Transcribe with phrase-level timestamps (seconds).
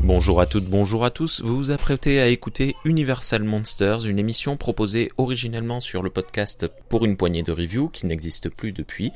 [0.00, 1.42] Bonjour à toutes, bonjour à tous.
[1.42, 7.04] Vous vous apprêtez à écouter Universal Monsters, une émission proposée originellement sur le podcast pour
[7.04, 9.12] une poignée de reviews qui n'existe plus depuis.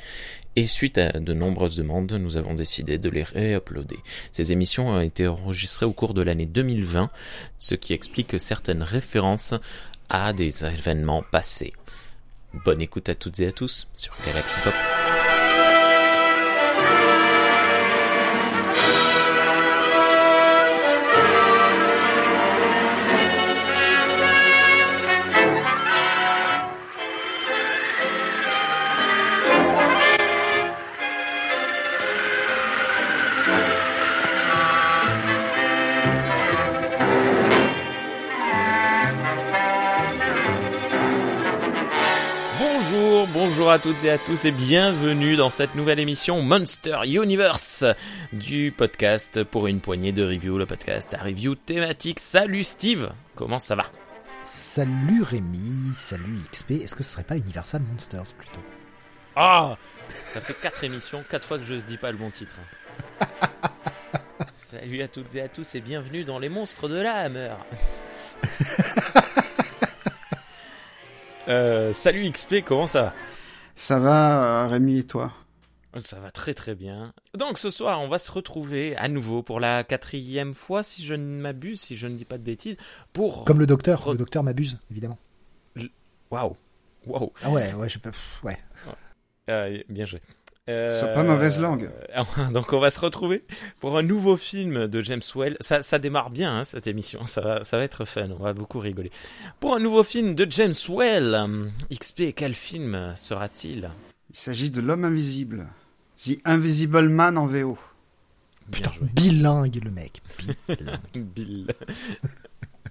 [0.57, 3.97] Et suite à de nombreuses demandes, nous avons décidé de les réuploader.
[4.31, 7.11] Ces émissions ont été enregistrées au cours de l'année 2020,
[7.59, 9.55] ce qui explique certaines références
[10.11, 11.73] à des événements passés.
[12.53, 14.75] Bonne écoute à toutes et à tous sur Galaxy Pop.
[43.75, 47.85] À toutes et à tous et bienvenue dans cette nouvelle émission Monster Universe
[48.33, 52.21] du podcast pour une poignée de reviews, le podcast à review thématique.
[52.21, 53.87] Salut Steve, comment ça va?
[54.45, 58.61] Salut Rémi, salut XP, est-ce que ce serait pas Universal Monsters plutôt?
[59.35, 59.77] Ah
[60.33, 62.55] Ça fait 4 émissions, 4 fois que je ne dis pas le bon titre.
[64.57, 67.55] Salut à toutes et à tous et bienvenue dans les monstres de la Hammer.
[71.49, 73.03] Euh, salut XP, comment ça?
[73.03, 73.15] va
[73.77, 75.33] Ça va, euh, Rémi et toi?
[75.97, 77.13] Ça va très très bien.
[77.39, 81.15] Donc ce soir, on va se retrouver à nouveau pour la quatrième fois, si je
[81.15, 82.77] ne m'abuse, si je ne dis pas de bêtises,
[83.13, 83.45] pour...
[83.45, 85.19] Comme le docteur, Re- le docteur m'abuse, évidemment.
[86.31, 86.57] Waouh
[87.07, 88.11] Waouh Ah ouais, ouais, je peux...
[88.43, 88.59] Ouais.
[89.51, 90.21] Euh, Bien joué.
[90.71, 91.91] Euh, Sois pas mauvaise langue.
[92.17, 93.45] euh, donc on va se retrouver
[93.81, 95.57] pour un nouveau film de James Well.
[95.61, 98.55] Ça, ça démarre bien hein, cette émission, ça va, ça va être fun, on va
[98.55, 99.11] beaucoup rigoler.
[99.61, 103.91] Pour un nouveau film de James Well, euh, XP, quel film sera-t-il?
[104.31, 105.67] Il s'agit de l'homme invisible.
[106.17, 107.77] The Invisible Man en VO.
[108.71, 110.23] Putain, bilingue le mec.
[110.69, 110.99] Bilingue.
[111.15, 111.67] Bill.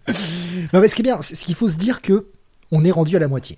[0.74, 2.28] non mais ce qui est bien, c'est ce qu'il faut se dire que
[2.72, 3.58] on est rendu à la moitié.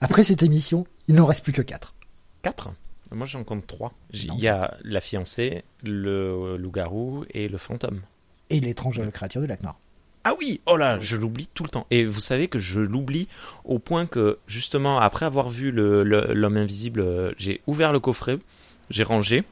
[0.00, 1.94] Après cette émission, il n'en reste plus que 4.
[2.42, 2.70] 4
[3.12, 3.92] Moi j'en compte 3.
[4.12, 8.00] Il y a la fiancée, le loup-garou et le fantôme.
[8.50, 9.76] Et l'étrange créature du lac Noir.
[10.24, 11.86] Ah oui, oh là, je l'oublie tout le temps.
[11.92, 13.28] Et vous savez que je l'oublie
[13.64, 18.38] au point que, justement, après avoir vu le- le- l'homme invisible, j'ai ouvert le coffret,
[18.90, 19.44] j'ai rangé,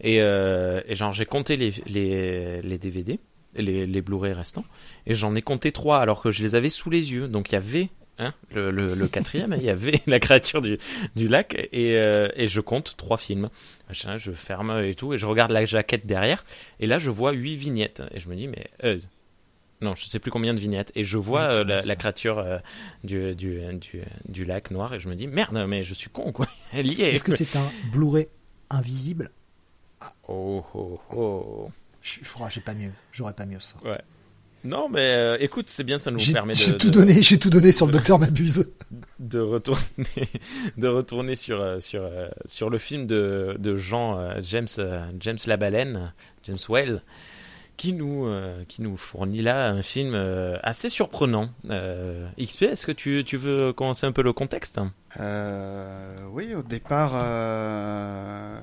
[0.00, 3.18] et, euh, et genre j'ai compté les, les, les DVD,
[3.54, 4.64] les, les Blu-ray restants,
[5.06, 7.28] et j'en ai compté trois alors que je les avais sous les yeux.
[7.28, 10.78] Donc il y avait hein, le, le, le quatrième, il y avait la créature du,
[11.16, 13.48] du lac, et, euh, et je compte trois films.
[13.90, 16.44] Je ferme et tout, et je regarde la jaquette derrière,
[16.80, 18.66] et là je vois huit vignettes, et je me dis, mais...
[18.84, 18.98] euh,
[19.80, 20.92] non, je sais plus combien de vignettes.
[20.94, 22.42] Et je vois euh, la, créature
[23.02, 26.32] du, du, du, du lac noir et je me dis merde, mais je suis con
[26.32, 26.46] quoi.
[26.72, 27.12] Elle y est.
[27.12, 28.28] Est-ce que c'est un Blu-ray
[28.70, 29.30] invisible?
[30.28, 31.70] Oh oh oh.
[32.00, 33.74] Je- oh, J'ai pas mieux, j'aurais pas mieux ça.
[34.64, 37.38] Non, mais euh, écoute, c'est bien, ça nous permet de, j'ai tout de, donné, j'ai
[37.38, 38.72] tout donné sur le docteur m'abuse.
[39.18, 39.82] de retourner,
[40.78, 44.68] de retourner sur, euh, sur, euh, sur le film de, de Jean James,
[45.20, 46.12] James Labaleine,
[46.44, 47.02] James Well,
[47.76, 48.26] qui nous,
[48.68, 50.14] qui nous fournit là un film
[50.62, 51.50] assez surprenant.
[51.70, 54.78] Euh, XP, est-ce que tu, tu veux commencer un peu le contexte?
[55.20, 58.58] Euh, oui, au départ, euh,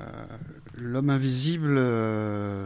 [0.76, 2.66] l'homme invisible euh,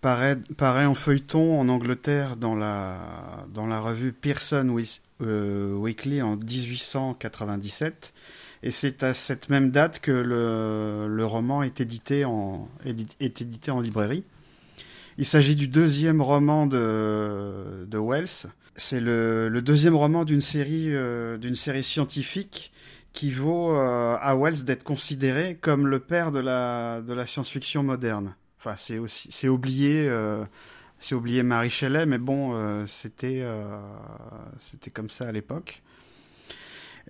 [0.00, 4.76] paraît, en feuilleton en Angleterre dans la, revue Pearson
[5.20, 8.12] euh, Weekly en 1897.
[8.62, 12.68] Et c'est à cette même date que le, roman est édité en,
[13.80, 14.24] librairie.
[15.16, 18.50] Il s'agit du deuxième roman de, de Wells.
[18.76, 22.72] C'est le, deuxième roman d'une série, euh, série scientifique
[23.12, 27.82] qui vaut euh, à Wells d'être considéré comme le père de la, de la science-fiction
[27.82, 28.34] moderne.
[28.58, 30.44] Enfin, c'est aussi, c'est oublié, euh,
[30.98, 33.78] c'est oublié Marie Shelley, mais bon, euh, c'était, euh,
[34.58, 35.82] c'était comme ça à l'époque.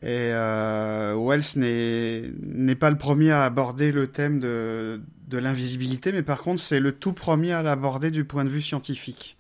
[0.03, 6.13] Et euh, Wells n'est n'est pas le premier à aborder le thème de, de l'invisibilité,
[6.13, 9.37] mais par contre, c'est le tout premier à l'aborder du point de vue scientifique.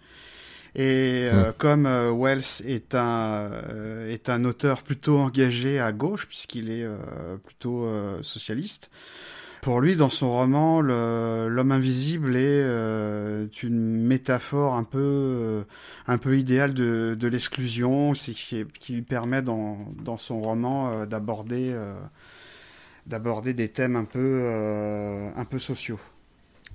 [0.75, 6.26] Et euh, comme euh, Wells est un euh, est un auteur plutôt engagé à gauche
[6.26, 6.96] puisqu'il est euh,
[7.44, 8.90] plutôt euh, socialiste,
[9.62, 15.62] pour lui dans son roman l'homme invisible est euh, une métaphore un peu euh,
[16.06, 21.06] un peu idéale de, de l'exclusion, qui, qui lui permet dans dans son roman euh,
[21.06, 21.94] d'aborder euh,
[23.06, 25.99] d'aborder des thèmes un peu euh, un peu sociaux.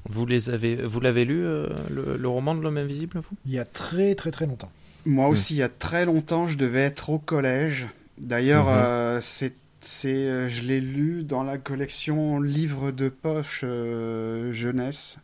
[0.09, 3.37] Vous les avez, vous l'avez lu euh, le, le roman de l'homme invisible, vous?
[3.45, 4.71] Il y a très très très longtemps.
[5.05, 5.31] Moi Hmm.
[5.31, 7.87] aussi, il y a très longtemps, je devais être au collège.
[8.17, 8.73] D'ailleurs, Mhm.
[8.75, 9.53] euh, c'est,
[9.85, 15.17] c'est, euh, je l'ai lu dans la collection Livres de poche euh, jeunesse.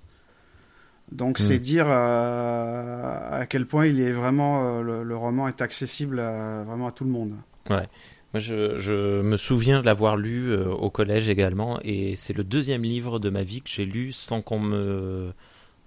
[1.12, 5.60] Donc c'est dire euh, à quel point il est vraiment euh, le, le roman est
[5.62, 7.34] accessible à, vraiment à tout le monde.
[7.68, 12.44] Moi, je, je me souviens de l'avoir lu euh, au collège également, et c'est le
[12.44, 15.34] deuxième livre de ma vie que j'ai lu sans qu'on me,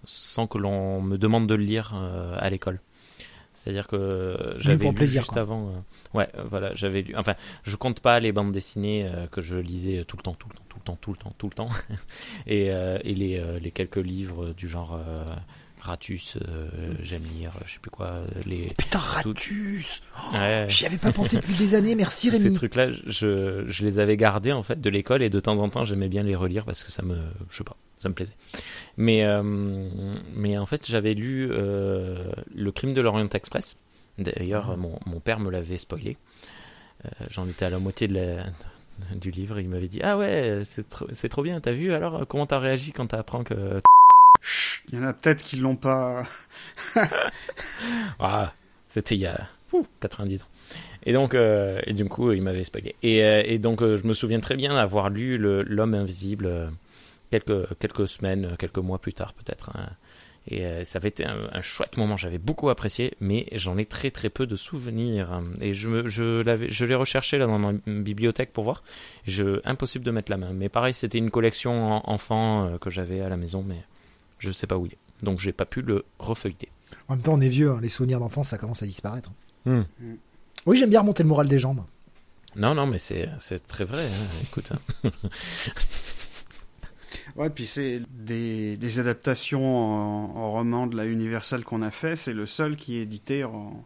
[0.04, 2.80] sans que l'on me demande de le lire euh, à l'école.
[3.54, 5.42] C'est-à-dire que j'avais pour lu plaisir, juste quoi.
[5.42, 5.84] avant.
[6.14, 7.14] Euh, ouais, euh, voilà, j'avais lu.
[7.16, 10.48] Enfin, je compte pas les bandes dessinées euh, que je lisais tout le temps, tout
[10.48, 11.68] le temps, tout le temps, tout le temps, tout le temps,
[12.46, 15.24] et, euh, et les, euh, les quelques livres du genre euh,
[15.80, 16.68] Ratus, euh,
[17.02, 18.68] j'aime lire, je sais plus quoi, euh, les.
[18.78, 20.66] Putain, Ratus Ouais.
[20.68, 22.54] J'y avais pas pensé depuis des années, merci Ces Rémi.
[22.54, 25.84] trucs-là, je, je les avais gardés en fait de l'école et de temps en temps
[25.84, 27.16] j'aimais bien les relire parce que ça me,
[27.50, 28.36] je sais pas, ça me plaisait.
[28.96, 29.42] Mais, euh,
[30.36, 32.22] mais en fait j'avais lu euh,
[32.54, 33.76] Le Crime de l'Orient Express.
[34.18, 36.16] D'ailleurs mon, mon père me l'avait spoilé.
[37.04, 38.44] Euh, J'en étais à la moitié de la,
[39.16, 39.58] du livre.
[39.60, 40.88] Il m'avait dit ah ouais c'est
[41.28, 41.60] trop, bien.
[41.60, 43.80] T'as vu alors comment t'as réagi quand t'apprends que
[44.40, 46.26] Chut, Il y en a peut-être qui l'ont pas.
[48.18, 48.52] Ah,
[48.86, 50.46] c'était il y a ouh, 90 ans.
[51.04, 52.94] Et donc, euh, et du coup, il m'avait spoilé.
[53.02, 56.70] Et, euh, et donc, je me souviens très bien d'avoir lu L'homme invisible
[57.30, 59.70] quelques, quelques semaines, quelques mois plus tard, peut-être.
[59.74, 59.88] hein.
[60.48, 63.86] Et euh, ça avait été un, un chouette moment, j'avais beaucoup apprécié, mais j'en ai
[63.86, 65.40] très très peu de souvenirs.
[65.60, 68.82] Et je, me, je, l'avais, je l'ai recherché là dans ma bibliothèque pour voir.
[69.26, 70.52] Je, impossible de mettre la main.
[70.52, 73.82] Mais pareil, c'était une collection en- enfant euh, que j'avais à la maison, mais
[74.40, 74.98] je sais pas où il est.
[75.24, 76.68] Donc, j'ai pas pu le refeuilleter.
[77.08, 79.30] En même temps, on est vieux, hein, les souvenirs d'enfance, ça commence à disparaître.
[79.64, 79.82] Hmm.
[80.66, 81.74] Oui, j'aime bien remonter le moral des gens.
[81.74, 81.86] moi.
[82.56, 84.04] Non, non, mais c'est, c'est très vrai.
[84.04, 84.28] hein.
[84.42, 85.10] Écoute, hein.
[87.36, 92.14] Ouais, puis c'est des, des adaptations en, en roman de la Universal qu'on a fait.
[92.16, 93.84] C'est le seul qui est édité en,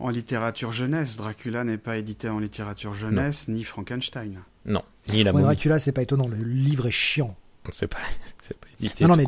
[0.00, 1.16] en littérature jeunesse.
[1.16, 4.40] Dracula n'est pas édité en littérature jeunesse, ni Frankenstein.
[4.64, 4.82] non,
[5.12, 5.42] ni la Ouais.
[5.42, 7.36] Dracula, c'est pas étonnant, le livre est chiant.
[7.70, 7.98] C'est pas,
[8.48, 9.04] c'est pas édité.
[9.04, 9.26] Non, non, mais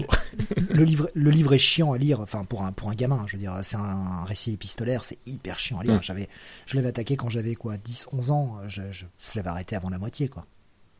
[0.71, 3.35] le livre, le livre est chiant à lire, enfin pour un, pour un gamin, je
[3.37, 6.03] veux dire, c'est un récit épistolaire, c'est hyper chiant à lire.
[6.03, 6.29] J'avais,
[6.67, 9.91] je l'avais attaqué quand j'avais quoi, 10, 11 ans, je, je, je l'avais arrêté avant
[9.91, 10.47] la moitié, quoi.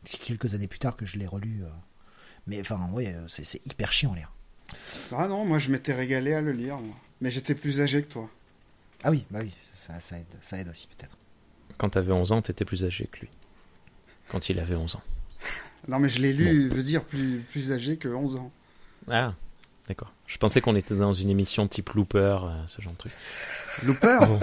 [0.03, 1.63] C'est quelques années plus tard que je l'ai relu.
[1.63, 1.67] euh.
[2.47, 4.31] Mais enfin, oui, c'est, c'est hyper chiant à lire.
[5.15, 6.95] Ah non, moi je m'étais régalé à le lire, moi.
[7.19, 8.29] mais j'étais plus âgé que toi.
[9.03, 11.15] Ah oui, bah oui, ça, ça aide, ça aide aussi peut-être.
[11.77, 13.29] Quand t'avais 11 ans, t'étais plus âgé que lui.
[14.29, 15.01] Quand il avait 11 ans.
[15.87, 18.51] Non, mais je l'ai lu, veut dire plus, plus âgé que 11 ans.
[19.09, 19.33] Ah,
[19.87, 20.13] d'accord.
[20.27, 23.11] Je pensais qu'on était dans une émission type Looper, euh, ce genre de truc.
[23.81, 24.39] Looper Bon.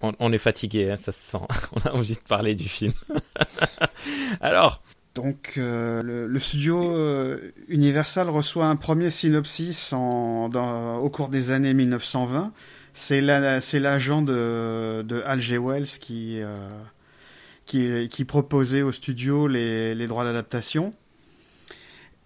[0.00, 1.44] On, on est fatigué, hein, ça se sent.
[1.72, 2.94] On a envie de parler du film.
[4.40, 4.82] Alors,
[5.14, 11.28] Donc, euh, le, le studio euh, Universal reçoit un premier synopsis en, dans- au cours
[11.28, 12.52] des années 1920.
[12.94, 15.58] C'est la- c'est l'agent de, de Hal G.
[15.58, 16.54] Wells qui, euh,
[17.66, 20.94] qui, qui proposait au studio les, les droits d'adaptation.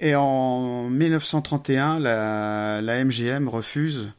[0.01, 4.13] Et en 1931, la, la MGM refuse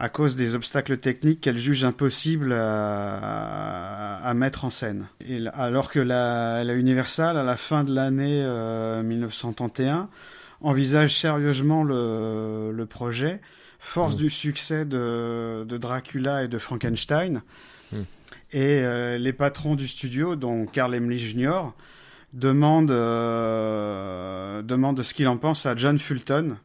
[0.00, 5.08] à cause des obstacles techniques qu'elle juge impossibles à, à mettre en scène.
[5.28, 10.08] Et alors que la, la Universal, à la fin de l'année euh, 1931,
[10.62, 13.42] envisage sérieusement le, le projet,
[13.78, 14.18] force Mm.
[14.18, 17.42] du succès de, de Dracula et de Frankenstein.
[17.92, 17.96] Mm.
[18.52, 21.72] Et euh, les patrons du studio, dont Carl Emily Jr.,
[22.32, 26.56] demandent, euh, demandent ce qu'il en pense à John Fulton,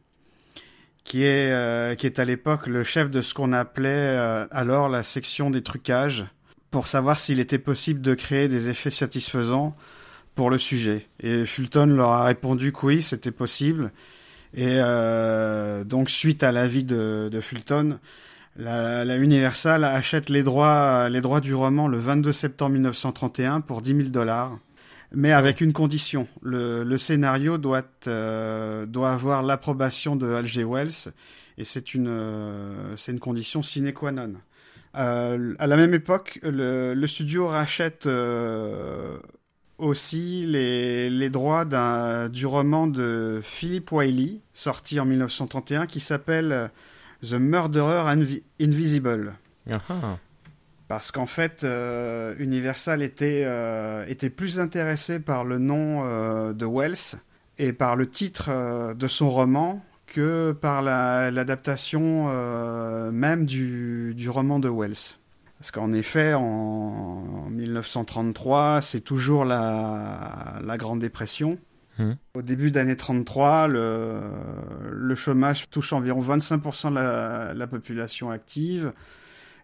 [1.06, 4.88] qui est, euh, qui est à l'époque le chef de ce qu'on appelait euh, alors
[4.88, 6.26] la section des trucages,
[6.72, 9.76] pour savoir s'il était possible de créer des effets satisfaisants
[10.34, 11.06] pour le sujet.
[11.20, 13.92] Et Fulton leur a répondu que oui, c'était possible.
[14.52, 18.00] Et euh, donc, suite à l'avis de, de Fulton,
[18.56, 23.80] la, la Universal achète les droits, les droits du roman le 22 septembre 1931 pour
[23.80, 24.58] 10 000 dollars.
[25.12, 30.64] Mais avec une condition, le, scénario doit, euh, doit avoir l'approbation de H.G.
[30.64, 31.12] Wells,
[31.58, 34.34] et c'est une, euh, c'est une condition sine qua non.
[34.96, 39.18] Euh, à la même époque, le, studio rachète euh,
[39.78, 41.64] aussi les, droits
[42.28, 46.70] du roman de Philip Wiley, sorti en 1931, qui s'appelle
[47.22, 49.34] The Murderer Invi- Invisible.
[49.70, 50.18] ah, ah.
[50.88, 56.64] Parce qu'en fait, euh, Universal était, euh, était plus intéressé par le nom euh, de
[56.64, 57.18] Wells
[57.58, 58.50] et par le titre
[58.94, 62.28] de son roman que par la- l'adaptation
[63.10, 65.16] même du, du roman de Wells.
[65.58, 71.58] Parce qu'en effet, en, en 1933, c'est toujours la, la Grande Dépression.
[71.98, 72.16] Mhm.
[72.34, 74.20] Au début d'année 33, le,
[74.92, 78.92] le chômage touche environ 25% de la, la population active.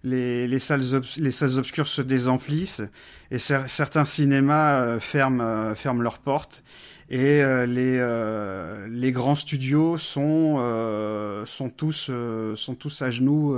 [0.05, 0.83] Les, les, salles,
[1.17, 2.83] les salles obscures se désemplissent
[3.31, 6.63] et certains cinémas ferment, ferment leurs portes
[7.09, 12.11] et les, les grands studios sont, sont, tous,
[12.57, 13.57] sont tous à genoux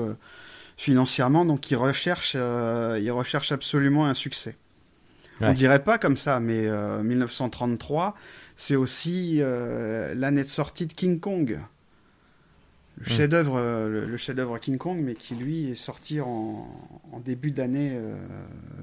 [0.76, 4.56] financièrement, donc ils recherchent, ils recherchent absolument un succès.
[5.40, 6.68] On dirait pas comme ça, mais
[7.02, 8.14] 1933,
[8.56, 9.40] c'est aussi
[10.14, 11.60] l'année de sortie de King Kong.
[12.96, 13.16] Le hmm.
[13.16, 16.68] chef-d'œuvre, le, chef-d'œuvre King Kong, mais qui lui est sorti en,
[17.24, 17.98] début d'année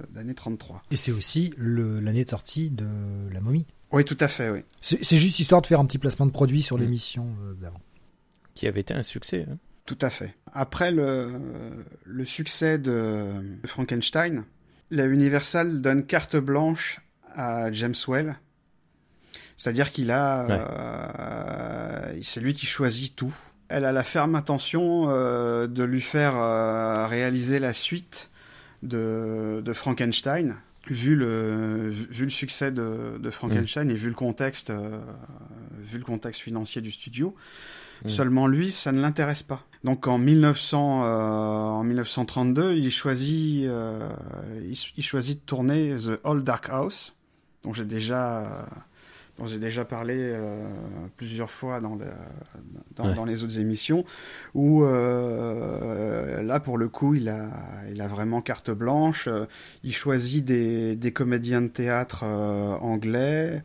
[0.10, 0.84] d'année 33.
[0.92, 2.86] Et c'est aussi l'année de sortie de
[3.32, 3.66] La Momie.
[3.92, 4.60] Oui, tout à fait, oui.
[4.82, 6.82] C'est juste histoire de faire un petit placement de produit sur hmm.
[6.82, 7.28] l'émission
[7.62, 7.82] d'avant.
[8.54, 9.46] Qui avait été un succès.
[9.50, 9.58] Hein.
[9.86, 10.36] Tout à fait.
[10.54, 11.40] Après le,
[12.04, 14.44] le succès de Frankenstein,
[14.92, 17.00] la Universal donne carte blanche
[17.34, 18.36] à James Well.
[19.58, 23.34] C'est-à-dire qu'il a, euh, c'est lui qui choisit tout.
[23.72, 28.30] Elle a la ferme intention euh, de lui faire euh, réaliser la suite
[28.84, 30.56] de, de, Frankenstein,
[30.88, 33.92] vu le, vu le succès de, de Frankenstein mm.
[33.92, 34.74] et vu le contexte,
[35.80, 37.36] vu le contexte financier du studio.
[38.04, 38.10] Mm.
[38.10, 39.64] Seulement lui, ça ne l'intéresse pas.
[39.84, 44.10] Donc en 1900, euh, en 1932, il choisit, euh,
[44.98, 47.16] il, choisit de tourner The Old Dark House,
[47.64, 48.68] dont j'ai déjà,
[49.42, 50.70] dont j'ai déjà parlé euh,
[51.18, 51.98] plusieurs fois dans,
[52.96, 54.06] dans, dans, les autres émissions,
[54.54, 57.50] où là pour le coup, il a,
[57.92, 59.28] il a vraiment carte blanche.
[59.84, 63.64] Il choisit des, des comédiens de théâtre anglais.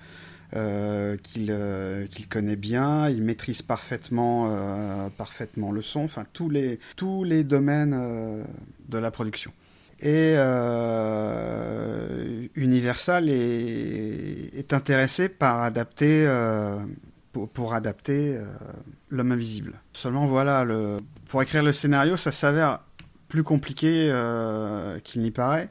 [0.54, 6.78] Euh, euh, qu'il connaît bien, il maîtrise parfaitement, euh, parfaitement le son, enfin tous les,
[6.96, 8.44] tous les domaines
[8.88, 9.52] de la production.
[10.00, 10.34] Et
[12.54, 16.28] Universal est, intéressé par adapter,
[17.32, 18.38] pour, pour, adapter
[19.08, 19.80] L'homme invisible.
[19.92, 20.66] Seulement voilà,
[21.28, 22.80] pour écrire le scénario, ça s'avère
[23.28, 24.12] plus compliqué
[25.02, 25.70] qu'il n'y paraît,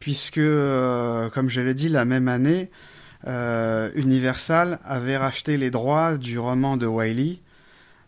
[0.00, 2.68] puisque, comme je l'ai dit, la même année,
[3.26, 7.40] euh, Universal avait racheté les droits du roman de Wiley,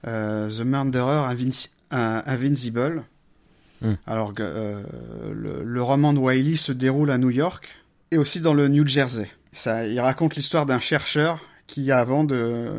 [0.07, 1.33] euh, The Murderer
[1.91, 3.05] Invincible.
[3.85, 3.95] Hmm.
[4.07, 4.83] Alors euh,
[5.33, 7.69] le, roman de Wiley se déroule à New York
[8.11, 9.31] et aussi dans le New Jersey.
[9.53, 12.73] Ça, il raconte l'histoire d'un chercheur qui, avant de,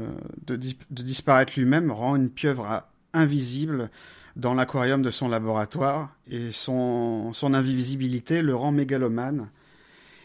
[0.47, 0.57] de,
[0.89, 2.83] disparaître lui-même, rend une pieuvre
[3.13, 3.89] invisible
[4.35, 9.47] dans l'aquarium de son laboratoire et son, son invisibilité le rend mégalomane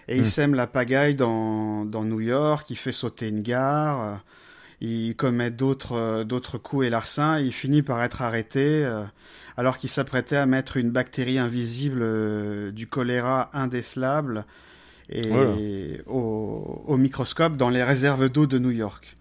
[0.08, 0.24] et il hmm.
[0.24, 4.20] sème la pagaille dans, dans New York, il fait sauter une gare,
[4.80, 9.04] il commet d'autres d'autres coups et larcins, il finit par être arrêté euh,
[9.56, 14.44] alors qu'il s'apprêtait à mettre une bactérie invisible du choléra indécelable
[15.08, 19.16] et au, au, microscope dans les réserves d'eau de New York.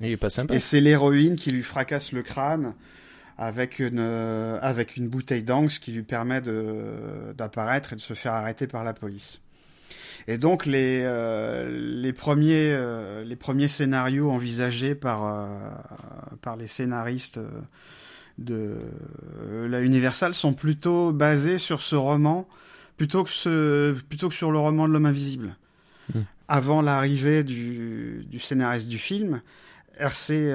[0.54, 2.76] Et c'est l'héroïne qui lui fracasse le crâne
[3.40, 8.34] avec une avec une bouteille d'angle qui lui permet de d'apparaître et de se faire
[8.34, 9.40] arrêter par la police.
[10.28, 15.48] Et donc les euh, les premiers euh, les premiers scénarios envisagés par euh,
[16.42, 17.40] par les scénaristes
[18.40, 18.76] de
[19.68, 22.48] la Universal sont plutôt basés sur ce roman
[22.98, 25.56] plutôt que ce plutôt que sur le roman de l'homme invisible.
[26.14, 26.22] Hmm.
[26.48, 29.42] Avant l'arrivée du, du scénariste du film,
[30.00, 30.50] RC,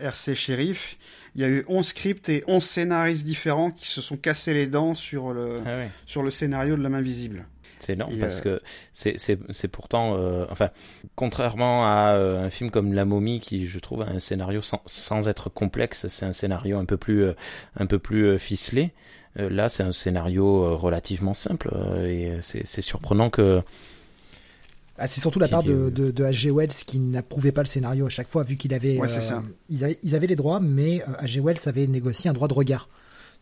[0.00, 0.98] RC Sheriff,
[1.34, 4.66] il y a eu 11 scripts et 11 scénaristes différents qui se sont cassés les
[4.66, 7.46] dents sur le, ah sur le scénario de l'homme invisible.
[7.80, 10.68] C'est énorme parce euh, que c'est pourtant, euh, enfin,
[11.16, 14.82] contrairement à euh, un film comme La Momie qui, je trouve, a un scénario sans,
[14.84, 17.30] sans être complexe, c'est un scénario un peu plus,
[17.76, 18.92] un peu plus ficelé.
[19.36, 21.70] là, c'est un scénario relativement simple
[22.04, 23.62] et c'est surprenant que.
[25.02, 26.50] Ah, c'est surtout la part de, de, de H.G.
[26.50, 29.00] Wells qui n'approuvait pas le scénario à chaque fois, vu qu'il avait,
[29.70, 31.40] ils avaient, ils avaient les droits, mais H.G.
[31.40, 32.88] Wells avait négocié un droit de regard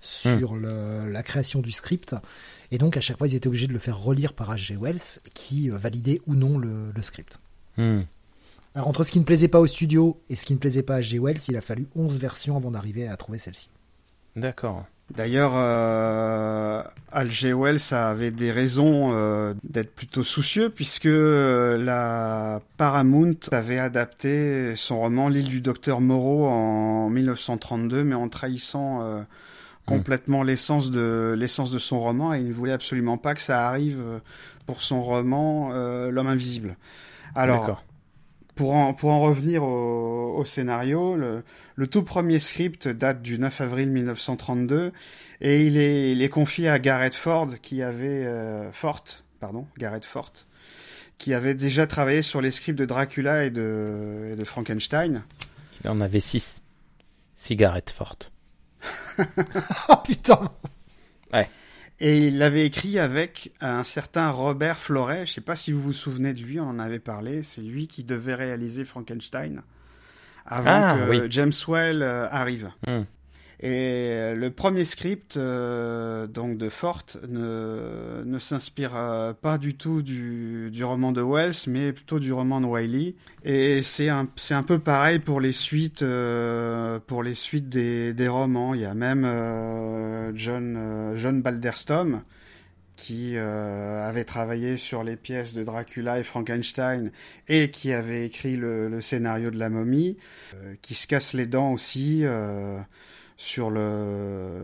[0.00, 0.62] sur hmm.
[0.62, 2.14] le, la création du script.
[2.70, 4.76] Et donc, à chaque fois, ils étaient obligés de le faire relire par H.G.
[4.80, 7.38] Wells, qui euh, validait ou non le, script.
[7.76, 8.02] Hmm.
[8.76, 10.96] Alors, entre ce qui ne plaisait pas au studio et ce qui ne plaisait pas
[10.96, 11.18] à H.G.
[11.18, 13.70] Wells, il a fallu 11 versions avant d'arriver à trouver celle-ci.
[14.36, 14.86] D'accord.
[15.10, 17.54] D'ailleurs, euh, H.G.
[17.54, 25.00] Wells avait des raisons euh, d'être plutôt soucieux puisque euh, la Paramount avait adapté son
[25.00, 29.24] roman L'île du docteur Moreau en 1932, mais en trahissant
[29.88, 33.66] complètement l'essence de l'essence de son roman et il ne voulait absolument pas que ça
[33.66, 34.18] arrive euh,
[34.66, 36.76] pour son roman euh, L'homme invisible.
[37.34, 37.82] Alors
[38.58, 41.44] pour en, pour en revenir au, scénario, le,
[41.76, 44.92] le, tout premier script date du 9 avril 1932
[45.40, 49.04] et il est, il est confié à Gareth Ford qui avait euh, Fort,
[49.38, 50.32] pardon, Gareth Fort,
[51.18, 55.22] qui avait déjà travaillé sur les scripts de Dracula et de, et de Frankenstein.
[55.84, 56.60] Il en avait six.
[57.36, 58.18] Six Gareth Fort.
[59.88, 60.50] oh putain
[61.32, 61.48] Ouais.
[62.00, 65.26] Et il l'avait écrit avec un certain Robert Floret.
[65.26, 67.42] Je ne sais pas si vous vous souvenez de lui, on en avait parlé.
[67.42, 69.62] C'est lui qui devait réaliser Frankenstein
[70.46, 72.70] avant ah, que James Well euh, arrive.
[72.86, 73.02] Hmm.
[73.60, 79.76] Et euh, le premier script euh, donc de Forte ne, ne s'inspire euh, pas du
[79.76, 83.16] tout du, du, roman de Wells, mais plutôt du roman de Wiley.
[83.44, 86.04] Et c'est un, un peu pareil pour les suites,
[87.06, 88.74] pour les suites des, des romans.
[88.74, 89.24] Il y a même
[90.36, 92.22] John, John Balderstom
[92.94, 97.12] qui avait travaillé sur les pièces de Dracula et Frankenstein
[97.48, 100.16] et qui avait écrit le, le scénario de la momie,
[100.82, 102.24] qui se casse les dents aussi
[103.38, 104.60] sur le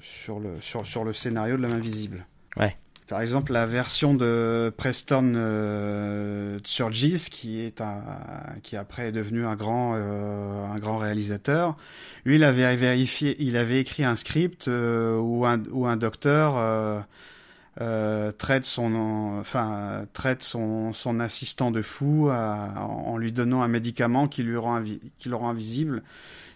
[0.00, 2.24] sur le sur, sur le scénario de la main visible.
[2.56, 2.74] Ouais.
[3.08, 8.02] Par exemple, la version de Preston euh, Surgis, qui est un,
[8.64, 11.76] qui après est devenu un grand, euh, un grand réalisateur.
[12.24, 16.54] Lui, il avait vérifié, il avait écrit un script euh, où un, où un docteur
[17.80, 24.26] euh, traite son, enfin, traite son, son assistant de fou en lui donnant un médicament
[24.26, 24.82] qui lui rend,
[25.18, 26.02] qui le rend invisible.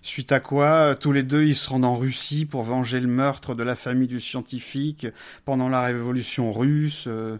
[0.02, 3.06] Suite à quoi, euh, tous les deux, ils se rendent en Russie pour venger le
[3.06, 5.06] meurtre de la famille du scientifique
[5.44, 7.04] pendant la révolution russe.
[7.06, 7.36] Euh,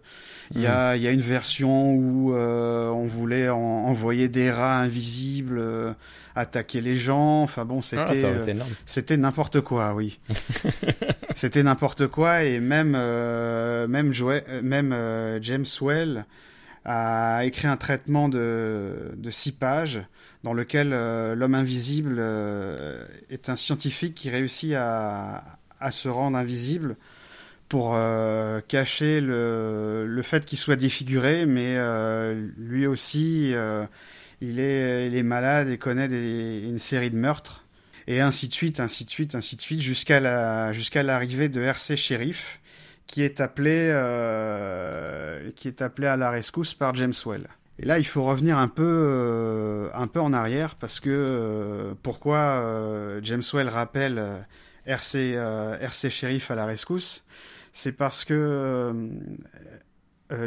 [0.55, 1.01] il y, a, hmm.
[1.01, 5.97] y, a, une version où euh, on voulait envoyer des rats invisibles
[6.37, 7.43] attaquer les gens.
[7.43, 10.19] Enfin bon, ah, c'était c'était n'importe quoi, oui.
[11.35, 12.91] c'était n'importe quoi et même
[13.87, 14.13] même
[14.63, 16.27] même James Well
[16.85, 20.03] a écrit un traitement de, six pages
[20.43, 25.59] dans lequel euh, l'homme invisible euh, est un scientifique qui réussit à,
[25.91, 26.97] se rendre invisible
[27.69, 31.79] pour euh, cacher le, le fait qu'il soit défiguré, mais
[32.57, 33.55] lui aussi,
[34.41, 37.65] il, est, malade et connaît une série de meurtres,
[38.07, 41.63] et ainsi de suite, ainsi de suite, ainsi de suite, jusqu'à la, jusqu'à l'arrivée de
[41.63, 42.60] RC Sheriff,
[43.11, 47.49] qui est appelé, euh, qui est appelé à la rescousse par James Well.
[47.81, 51.95] Et là, il faut revenir un peu, euh, un peu en arrière parce que euh,
[52.03, 52.63] pourquoi
[53.23, 54.47] James Well rappelle
[54.87, 55.35] RC,
[55.81, 57.25] RC Sheriff à la rescousse,
[57.73, 58.93] c'est parce que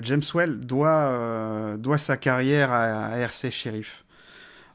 [0.01, 4.05] James Well doit, doit sa carrière à, RC Sheriff.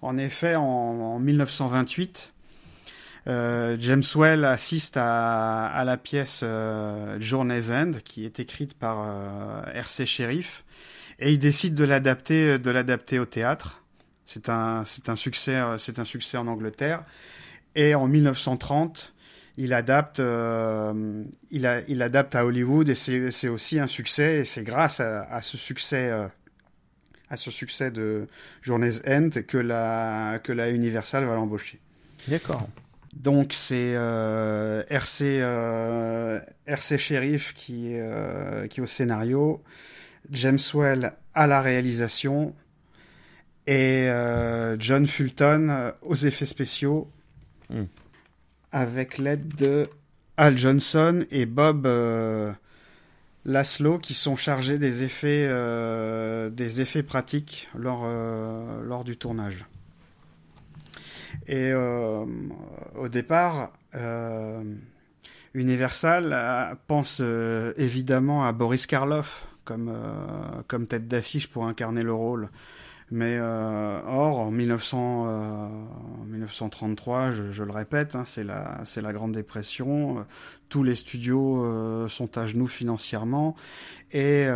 [0.02, 2.34] En effet, en, en 1928,
[3.26, 9.80] euh, James Well assiste à, la pièce euh, Journey's End, qui est écrite par euh,
[9.80, 10.06] R.C.
[10.06, 10.64] Sheriff,
[11.18, 13.82] et il décide de l'adapter, de l'adapter au théâtre.
[14.24, 14.84] C'est un,
[15.16, 17.02] succès, c'est un succès en Angleterre.
[17.74, 19.14] Et en 1930,
[19.56, 24.40] il adapte, il, à Hollywood et c'est, aussi un succès.
[24.40, 26.12] Et c'est grâce à, ce succès
[27.30, 28.26] à ce succès de
[28.62, 31.80] Journey's End que la, que la Universal va l'embaucher.
[32.28, 32.68] D'accord.
[33.18, 39.60] Donc c'est euh, RC euh, RC Sheriff qui euh, qui est au scénario,
[40.30, 42.54] James Well à la réalisation
[43.66, 44.08] et
[44.78, 47.10] John Fulton aux effets spéciaux
[47.68, 47.84] hmm.
[48.72, 49.90] avec l'aide de
[50.36, 51.86] Al Johnson et Bob
[53.44, 55.48] Laszlo qui sont chargés des effets
[56.50, 59.66] des effets pratiques lors lors du tournage.
[61.48, 62.26] Et euh,
[62.94, 64.62] au départ, euh,
[65.54, 67.20] Universal euh, pense
[67.76, 69.92] évidemment à Boris Karloff comme,
[70.66, 72.50] comme tête d'affiche pour incarner le rôle.
[73.10, 75.70] Mais or, en 1900,
[76.26, 80.26] 1933, je, le répète, hein, c'est la, la Grande Dépression.
[80.68, 83.56] tous les studios sont à genoux financièrement
[84.12, 84.46] et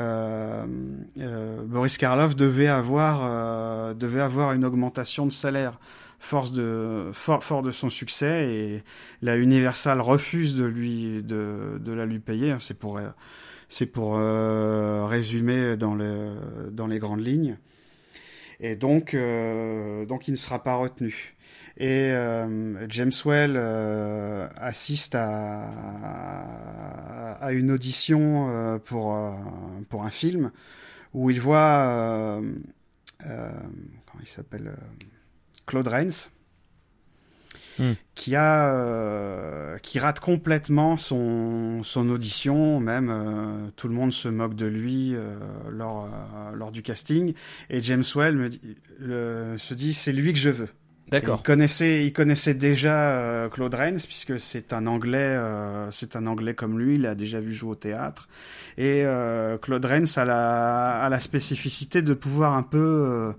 [1.65, 5.79] Boris Karloff devait avoir, devait avoir une augmentation de salaire
[6.23, 8.83] force de fort, fort de son succès et
[9.23, 12.55] la Universal refuse de lui de, la lui payer.
[12.61, 13.01] C'est pour
[13.69, 17.57] c'est pour euh, résumer dans le dans les grandes lignes.
[18.61, 21.35] Et donc euh, donc il ne sera pas retenu.
[21.77, 25.65] Et euh, James Well euh, assiste à,
[27.41, 29.19] à une audition pour
[29.89, 30.53] pour un film
[31.15, 32.41] où il voit
[33.19, 34.73] comment il s'appelle
[35.67, 36.31] Claude Rains,
[37.79, 37.93] hmm.
[38.15, 44.29] qui a euh, qui rate complètement son son audition même euh, tout le monde se
[44.29, 45.37] moque de lui euh,
[45.71, 46.09] lors
[46.55, 47.35] lors du casting
[47.71, 48.61] et James Well me dit,
[49.01, 50.69] se dit c'est lui que je veux
[51.11, 51.41] D'accord.
[51.43, 55.39] Il connaissait, il connaissait déjà Claude Rains puisque c'est un anglais,
[55.91, 56.95] c'est un anglais comme lui.
[56.95, 58.31] Il a déjà vu jouer au théâtre.
[58.79, 59.05] Et
[59.61, 63.35] Claude Rains a la, a la spécificité de pouvoir un peu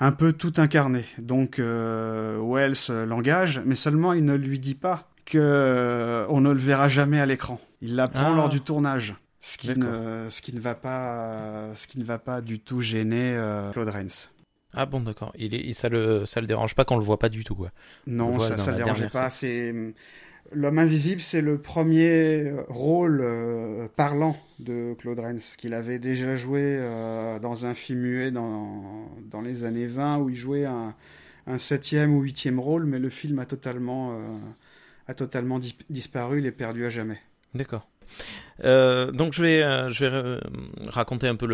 [0.00, 1.04] un peu tout incarné.
[1.18, 6.58] Donc euh, Wells l'engage, mais seulement il ne lui dit pas que on ne le
[6.58, 7.60] verra jamais à l'écran.
[7.80, 8.36] Il l'apprend ah.
[8.36, 9.14] lors du tournage.
[9.42, 12.82] Ce qui, ne, ce qui ne va pas, ce qui ne va pas du tout
[12.82, 13.40] gêner
[13.72, 14.28] Claude Rains.
[14.74, 15.32] Ah bon, d'accord.
[15.36, 17.72] Il est, ça le, ça le dérange pas qu'on le voit pas du tout, quoi.
[18.06, 19.30] Non, ça, ça le dérange pas.
[19.30, 19.74] C'est
[20.52, 26.62] l'homme invisible, c'est le premier rôle euh, parlant de Claude Rains, qu'il avait déjà joué
[26.62, 30.94] euh, dans un film muet dans, dans les années 20 où il jouait un,
[31.46, 34.38] un septième ou huitième rôle, mais le film a totalement, euh,
[35.08, 37.18] a totalement disparu, il est perdu à jamais.
[37.54, 37.86] D'accord.
[38.64, 40.40] Euh, donc je vais, euh, euh,
[40.86, 41.46] raconter un peu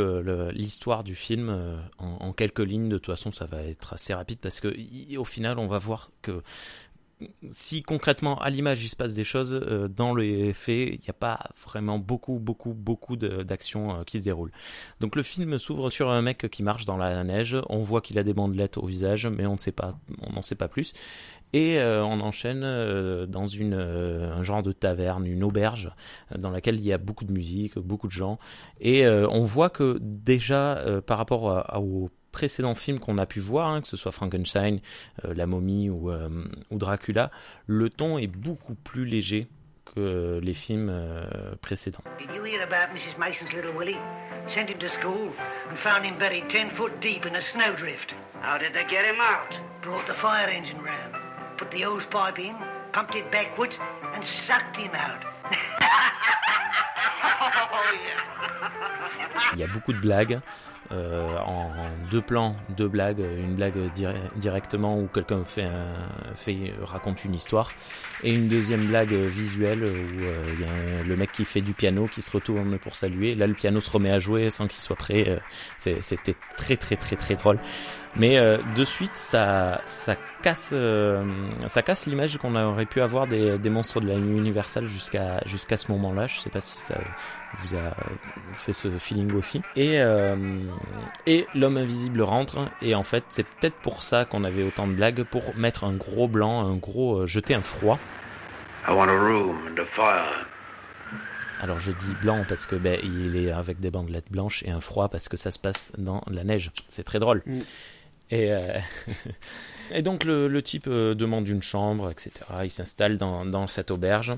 [0.53, 1.57] l'histoire du film
[1.99, 2.88] en, quelques lignes.
[2.88, 4.69] De toute façon, ça va être assez rapide parce que
[5.16, 6.42] au final, on va voir que
[7.51, 9.53] si concrètement à l'image il se passe des choses,
[9.95, 14.53] dans les faits, il n'y a pas vraiment beaucoup, beaucoup, beaucoup d'actions qui se déroulent.
[15.01, 17.57] Donc le film s'ouvre sur un mec qui marche dans la neige.
[17.69, 20.43] On voit qu'il a des bandelettes au visage, mais on ne sait pas, on n'en
[20.43, 20.93] sait pas plus.
[21.53, 25.91] Et euh, on enchaîne euh, dans une, euh, un genre de taverne, une auberge,
[26.37, 28.39] dans laquelle il y a beaucoup de musique, beaucoup de gens.
[28.81, 33.81] Et on voit que déjà, par rapport au précédents films qu'on a pu voir, hein,
[33.81, 34.81] que ce soit Frankenstein,
[35.25, 37.31] La momie ou, ou, Dracula,
[37.66, 39.46] le ton est beaucoup plus léger
[39.94, 40.92] que les films
[41.62, 42.03] précédents.
[42.18, 43.16] Did you hear about Mrs.
[43.18, 43.99] Mason's little Willie?
[44.46, 45.31] Sent him to school
[45.70, 48.14] and found him buried 10 foot deep in a snowdrift.
[48.42, 49.57] How did they get him out?
[49.83, 51.16] Brought the fire engine round.
[51.57, 52.57] put the hose pipe in,
[52.92, 53.77] pumped it backwards,
[54.14, 55.25] and sucked him out.
[59.53, 60.40] Il y a beaucoup de blagues.
[60.92, 61.70] Euh, en,
[62.11, 63.75] deux plans, deux blagues, une blague
[64.37, 65.68] directement où quelqu'un fait,
[66.35, 67.72] fait raconte une histoire,
[68.22, 71.75] et une deuxième blague visuelle où euh, il y a le mec qui fait du
[71.75, 73.35] piano qui se retourne pour saluer.
[73.35, 75.29] Là, le piano se remet à jouer sans qu'il soit prêt.
[75.29, 77.59] Euh, c'était très très très très drôle.
[78.19, 81.23] Mais euh, de suite, ça, ça casse, euh,
[81.67, 85.43] ça casse l'image qu'on aurait pu avoir des, des monstres de la nuit universelle jusqu'à
[85.45, 86.27] jusqu'à ce moment-là.
[86.27, 86.95] Je sais pas si ça
[87.59, 87.95] vous a
[88.55, 89.61] fait ce feeling aussi.
[89.77, 90.37] Et euh,
[91.27, 92.71] et l'homme invisible rentre.
[92.81, 95.93] Et en fait, c'est peut-être pour ça qu'on avait autant de blagues pour mettre un
[95.93, 97.99] gros blanc, un gros jeter un froid.
[98.89, 100.47] I want a room and a fire.
[101.61, 104.81] Alors je dis blanc parce que ben, il est avec des bandelettes blanches et un
[104.81, 106.71] froid parce que ça se passe dans la neige.
[106.89, 107.43] C'est très drôle.
[107.47, 107.61] Mm.
[108.31, 108.79] Et, euh,
[109.91, 112.31] et donc le, type euh, demande une chambre, etc.
[112.65, 114.35] Il s'installe dans, cette auberge.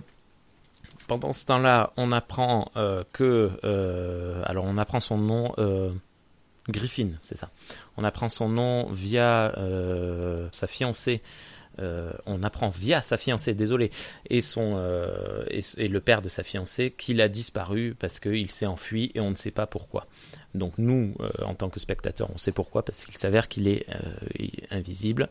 [1.07, 3.51] Pendant ce temps-là, on apprend euh, que...
[4.44, 5.55] alors on apprend son nom...
[6.68, 7.48] Griffin, c'est ça.
[7.96, 9.55] On apprend son nom via
[10.53, 11.22] sa fiancée
[12.27, 13.92] on apprend via sa fiancée, désolé,
[14.29, 14.77] et, son,
[15.48, 19.31] et, le père de sa fiancée qu'il a disparu parce qu'il s'est enfui et on
[19.31, 20.09] ne sait pas pourquoi.
[20.54, 23.87] Donc nous, euh, en tant que spectateurs, on sait pourquoi, parce qu'il s'avère qu'il est
[23.90, 25.28] euh, invisible,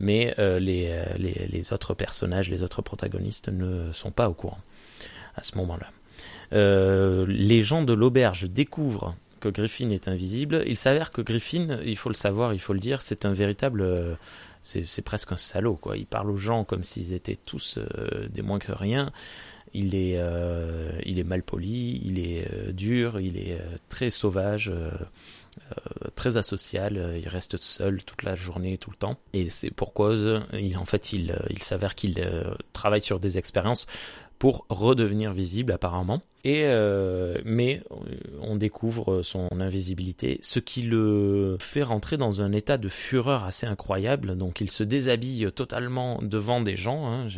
[0.00, 4.60] mais euh, les, les, autres personnages, les autres protagonistes ne sont pas au courant
[5.36, 5.90] à ce moment-là.
[6.52, 10.64] les gens de l'auberge découvrent que Griffin est invisible.
[10.66, 14.18] Il s'avère que Griffin, il faut le savoir, il faut le dire, c'est un véritable...
[14.62, 15.96] c'est presque un salaud, quoi.
[15.96, 17.78] Il parle aux gens comme s'ils étaient tous
[18.30, 19.12] des moins que rien
[19.74, 24.10] il est, euh, il est mal poli, il est euh, dur, il est euh, très
[24.10, 24.72] sauvage,
[26.14, 29.18] très asocial, il reste seul toute la journée, tout le temps.
[29.32, 32.24] Et c'est pour cause, il, en fait, il, il s'avère qu'il
[32.72, 33.86] travaille sur des expériences
[34.38, 36.22] pour redevenir visible apparemment.
[36.44, 37.82] Et euh, mais
[38.40, 43.66] on découvre son invisibilité, ce qui le fait rentrer dans un état de fureur assez
[43.66, 44.36] incroyable.
[44.36, 47.06] Donc il se déshabille totalement devant des gens.
[47.10, 47.28] Hein.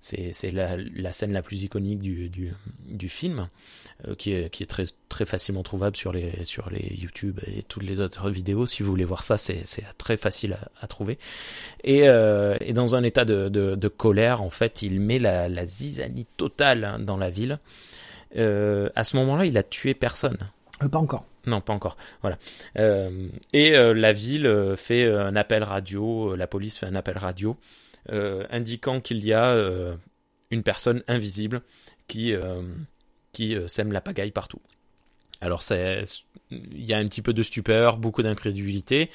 [0.00, 2.54] C'est la, la, scène la plus iconique du, du,
[2.86, 3.48] du film,
[4.08, 7.64] euh, qui, est, qui est très, très facilement trouvable sur les, sur les YouTube et
[7.64, 8.64] toutes les autres vidéos.
[8.64, 9.64] Si vous voulez voir ça, c'est
[9.98, 11.18] très facile à, à trouver.
[11.82, 15.48] Et, euh, et, dans un état de, de, de, colère, en fait, il met la,
[15.48, 17.58] la zizanie totale dans la ville.
[18.36, 20.38] Euh, à ce moment-là, il a tué personne.
[20.82, 21.26] Euh, pas encore.
[21.46, 21.96] Non, pas encore.
[22.20, 22.38] Voilà.
[22.78, 27.56] Euh, et la ville fait un appel radio, la police fait un appel radio,
[28.08, 29.56] indiquant qu'il y a
[30.50, 31.62] une personne invisible
[32.06, 32.34] qui
[33.32, 34.60] qui sème la pagaille partout.
[35.40, 39.08] Alors il y a un petit peu de stupeur, beaucoup d'incrédulité.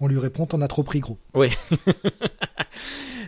[0.00, 1.18] On lui répond, on a trop pris gros.
[1.34, 1.48] Oui.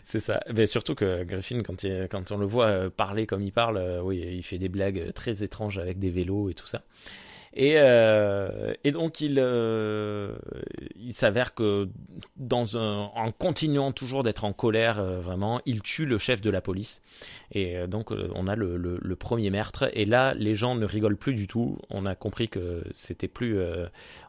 [0.09, 0.41] C'est ça.
[0.55, 4.19] Mais surtout que Griffin, quand, on le voit euh, parler comme il parle, euh, oui,
[4.19, 6.83] il fait des blagues très étranges avec des vélos et tout ça.
[7.53, 9.35] Et, euh, donc il,
[11.13, 11.91] s'avère que
[12.37, 16.63] dans un, en continuant toujours d'être en colère, vraiment, il tue le chef de la
[16.63, 17.03] police.
[17.53, 19.91] Et donc on a le, le, le, premier meurtre.
[19.93, 21.79] Et là, les gens ne rigolent plus du tout.
[21.91, 23.59] On a compris que c'était plus,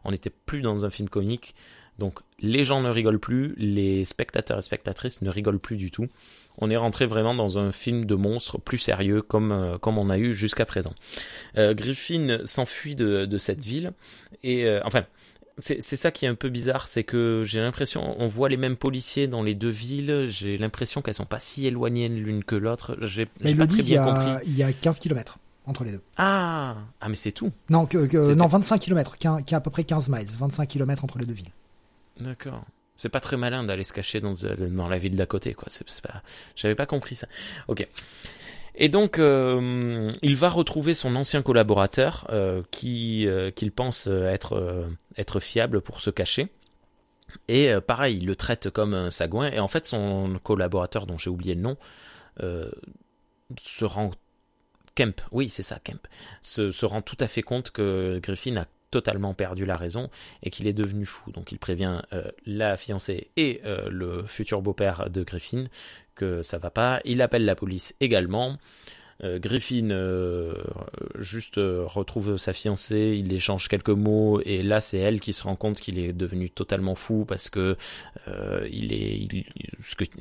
[0.04, 1.56] on n'était plus dans un film comique
[2.00, 6.08] Donc les gens ne rigolent plus, les spectateurs et spectatrices ne rigolent plus du tout.
[6.58, 10.10] On est rentré vraiment dans un film de monstre plus sérieux comme, euh, comme on
[10.10, 10.94] a eu jusqu'à présent.
[11.58, 13.92] Euh, Griffin s'enfuit de, cette ville
[14.44, 15.06] et euh, enfin
[15.62, 18.78] c'est ça qui est un peu bizarre, c'est que j'ai l'impression, on voit les mêmes
[18.78, 22.98] policiers dans les deux villes, j'ai l'impression qu'elles sont pas si éloignées l'une que l'autre.
[23.02, 24.46] J'ai pas très bien compris.
[24.46, 26.02] Il y a 15 km entre les deux.
[26.16, 27.52] Ah, ah mais c'est tout.
[27.70, 31.20] Non, que, non 25 km, qui a à peu près 15 miles, 25 km entre
[31.20, 31.52] les deux villes.
[32.20, 32.64] D'accord.
[32.96, 34.34] C'est pas très malin d'aller se cacher dans,
[34.72, 35.68] dans la ville d'à côté, quoi.
[35.70, 36.22] C'est, pas...
[36.56, 37.28] J'avais pas compris ça.
[37.70, 37.88] Ok.
[38.76, 44.90] Et donc, euh, il va retrouver son ancien collaborateur, euh, qui euh, qu'il pense être
[45.18, 46.48] être fiable pour se cacher.
[47.48, 49.52] Et pareil, il le traite comme un sagouin.
[49.52, 51.78] Et en fait, son collaborateur, dont j'ai oublié le nom,
[52.40, 54.12] se rend
[54.96, 56.08] Kemp, oui c'est ça, Kemp,
[56.42, 60.10] se, se, rend tout à fait compte que Griffin a totalement perdu la raison
[60.44, 61.32] et qu'il est devenu fou.
[61.32, 65.66] Donc il prévient euh, la fiancée et euh, le futur beau-père de Griffin
[66.16, 67.00] que ça va pas.
[67.06, 68.58] Il appelle la police également.
[69.24, 70.54] Euh, Griffin euh,
[71.18, 75.44] juste euh, retrouve sa fiancée, il échange quelques mots et là c'est elle qui se
[75.44, 77.76] rend compte qu'il est devenu totalement fou parce que
[78.72, 79.46] il est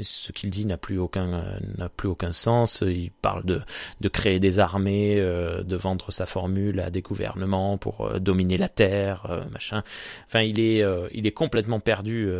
[0.01, 2.83] ce qu'il dit n'a plus aucun n'a plus aucun sens.
[2.87, 3.61] Il parle de
[4.01, 9.47] de créer des armées, de vendre sa formule à des gouvernements pour dominer la terre,
[9.53, 9.83] machin.
[10.27, 10.83] Enfin il est
[11.13, 12.31] il est complètement perdu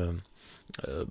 [0.87, 1.05] euh,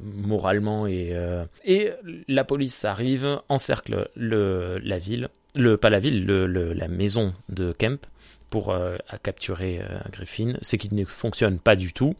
[0.00, 1.90] moralement et euh, et
[2.28, 7.72] la police arrive encercle le la ville le pas la ville le, la maison de
[7.72, 8.06] Kemp
[8.50, 9.80] pour euh, capturer
[10.12, 12.14] Griffin, c'est qu'il ne fonctionne pas du tout.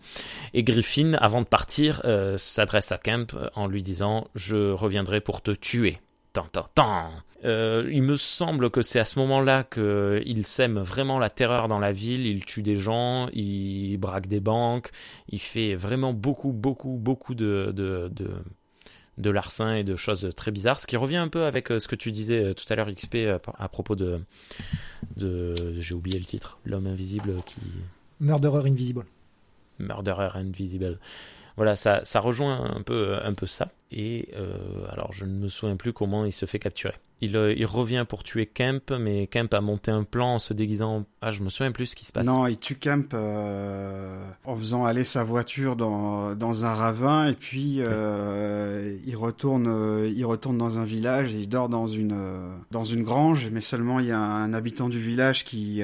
[0.53, 2.03] Et Griffin, avant de partir,
[2.39, 6.01] s'adresse à Kemp en lui disant Je reviendrai pour te tuer.
[6.33, 7.13] Tant, tant, tant.
[7.45, 11.79] Euh, il me semble que c'est à ce moment-là qu'il sème vraiment la terreur dans
[11.79, 14.91] la ville, il tue des gens, il braque des banques,
[15.29, 18.31] il fait vraiment beaucoup, beaucoup, beaucoup de, de, de,
[19.19, 21.89] de larcins et de choses très bizarres, ce qui revient un peu avec euh, ce
[21.89, 23.17] que tu disais euh, tout à l'heure XP
[23.59, 24.21] à propos de...
[25.17, 27.61] de J'ai oublié le titre, l'homme invisible qui...
[28.21, 29.05] Murderer Invisible.
[29.79, 30.99] Murderer Invisible
[31.57, 33.71] voilà, ça, ça rejoint un peu, un peu ça.
[33.93, 36.95] Et euh, alors, je ne me souviens plus comment il se fait capturer.
[37.25, 40.53] Il, euh, il, revient pour tuer Kemp, mais Kemp a monté un plan en se
[40.53, 41.05] déguisant.
[41.21, 42.27] Ah, je me souviens plus ce qui se passe.
[42.27, 47.35] Non, il tue Kemp euh, en faisant aller sa voiture dans, dans un ravin, et
[47.35, 52.17] puis il retourne, il retourne dans un village et il dort dans une
[52.71, 53.49] dans une grange.
[53.51, 55.83] Mais seulement il y a un habitant du village qui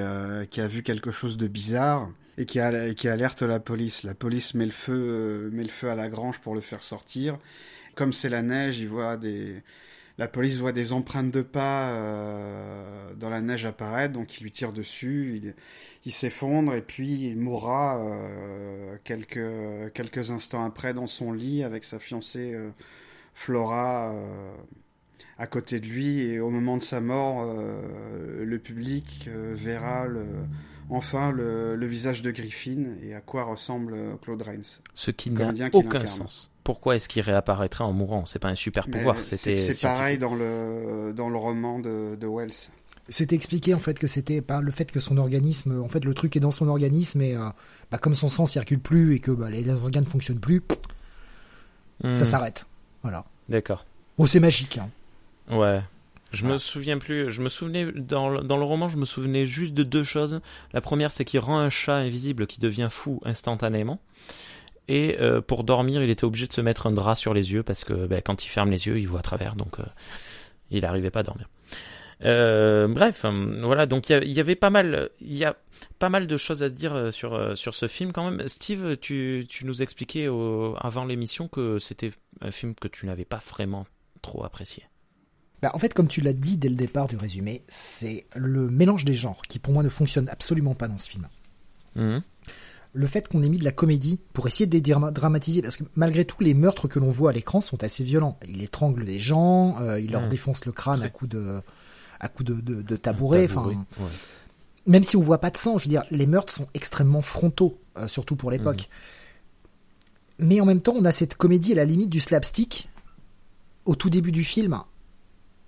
[0.51, 2.09] qui a vu quelque chose de bizarre
[2.41, 2.59] et qui,
[2.97, 4.03] qui alerte la police.
[4.03, 6.83] La police met le feu, euh, met le feu à la grange pour le faire
[6.83, 7.39] sortir.
[7.95, 9.63] Comme c'est la neige, il voit des,
[10.21, 14.53] la police voit des empreintes de pas euh, dans la neige apparaître, donc il lui
[14.53, 15.55] tire dessus,
[16.05, 21.85] il, s'effondre et puis il mourra euh, quelques, quelques instants après dans son lit avec
[21.85, 22.55] sa fiancée
[23.33, 24.15] Flora
[25.39, 30.27] à côté de lui et au moment de sa mort, le public verra le,
[30.91, 34.81] enfin le, visage de Griffin et à quoi ressemble Claude Rains.
[34.93, 36.53] Ce qui n'a aucun sens.
[36.65, 38.27] Pourquoi est-ce qu'il réapparaîtrait en mourant?
[38.27, 39.17] C'est pas un super pouvoir.
[39.23, 42.71] C'est pareil dans le dans le roman de, Wells.
[43.09, 46.15] C'était expliqué en fait que c'était par le fait que son organisme, en fait le
[46.15, 47.41] truc est dans son organisme et euh,
[47.91, 50.63] bah, comme son sang circule plus et que bah, les, organes fonctionnent plus,
[52.03, 52.15] ça hmm.
[52.15, 52.67] s'arrête.
[53.03, 53.25] Voilà.
[53.49, 53.85] D'accord.
[54.19, 54.79] Oh c'est magique.
[54.79, 54.91] Hein.
[55.57, 55.81] Ouais.
[56.33, 57.33] Je me souviens plus.
[57.33, 60.41] Je me souvenais dans, dans le roman, je me souvenais juste de deux choses.
[60.73, 63.99] La première, c'est qu'il rend un chat invisible qui devient fou instantanément.
[64.91, 67.63] Et euh, pour dormir, il était obligé de se mettre un drap sur les yeux
[67.63, 69.85] parce que ben, quand il ferme les yeux, il voit à travers, donc euh,
[70.73, 71.49] il n'arrivait pas à dormir.
[72.25, 73.25] Euh, bref,
[73.61, 73.87] voilà.
[73.87, 75.57] Donc il y, avait pas mal, il y a
[76.01, 78.49] pas mal de choses à se dire sur sur ce film quand même.
[78.49, 83.41] Steve, tu, tu nous expliquais avant l'émission que c'était un film que tu n'avais pas
[83.49, 83.87] vraiment
[84.23, 84.83] trop apprécié.
[85.63, 89.05] Bah, en fait, comme tu l'as dit dès le départ du résumé, c'est le mélange
[89.05, 91.29] des genres qui, pour moi, ne fonctionne absolument pas dans ce film.
[91.95, 92.23] Mhm.
[92.93, 96.25] Le fait qu'on ait mis de la comédie pour essayer de dédramatiser, parce que malgré
[96.25, 98.37] tout, les meurtres que l'on voit à l'écran sont assez violents.
[98.49, 100.29] Il étrangle des gens, euh, il leur mhm.
[100.29, 101.61] défonce le crâne à coups de,
[102.19, 103.45] à coup de, de, tabouret.
[103.45, 103.71] Enfin,
[104.87, 107.79] même si on voit pas de sang, je veux dire, les meurtres sont extrêmement frontaux,
[107.97, 108.89] euh, surtout pour l'époque.
[110.41, 110.47] Mhm.
[110.49, 112.89] Mais en même temps, on a cette comédie à la limite du slapstick
[113.85, 114.81] au tout début du film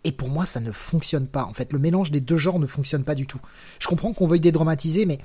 [0.05, 1.45] et pour moi, ça ne fonctionne pas.
[1.45, 3.41] En fait, le mélange des deux genres ne fonctionne pas du tout.
[3.79, 5.19] Je comprends qu'on veuille dédramatiser, mais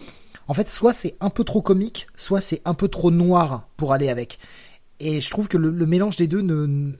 [0.47, 3.93] en fait, soit c'est un peu trop comique, soit c'est un peu trop noir pour
[3.93, 4.39] aller avec.
[4.99, 6.93] Et je trouve que le, mélange des deux ne,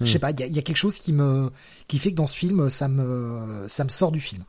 [0.00, 0.20] je sais hmm.
[0.20, 1.50] pas, il y, a quelque chose qui me,
[1.88, 4.44] qui fait que dans ce film, ça me, ça me sort du film.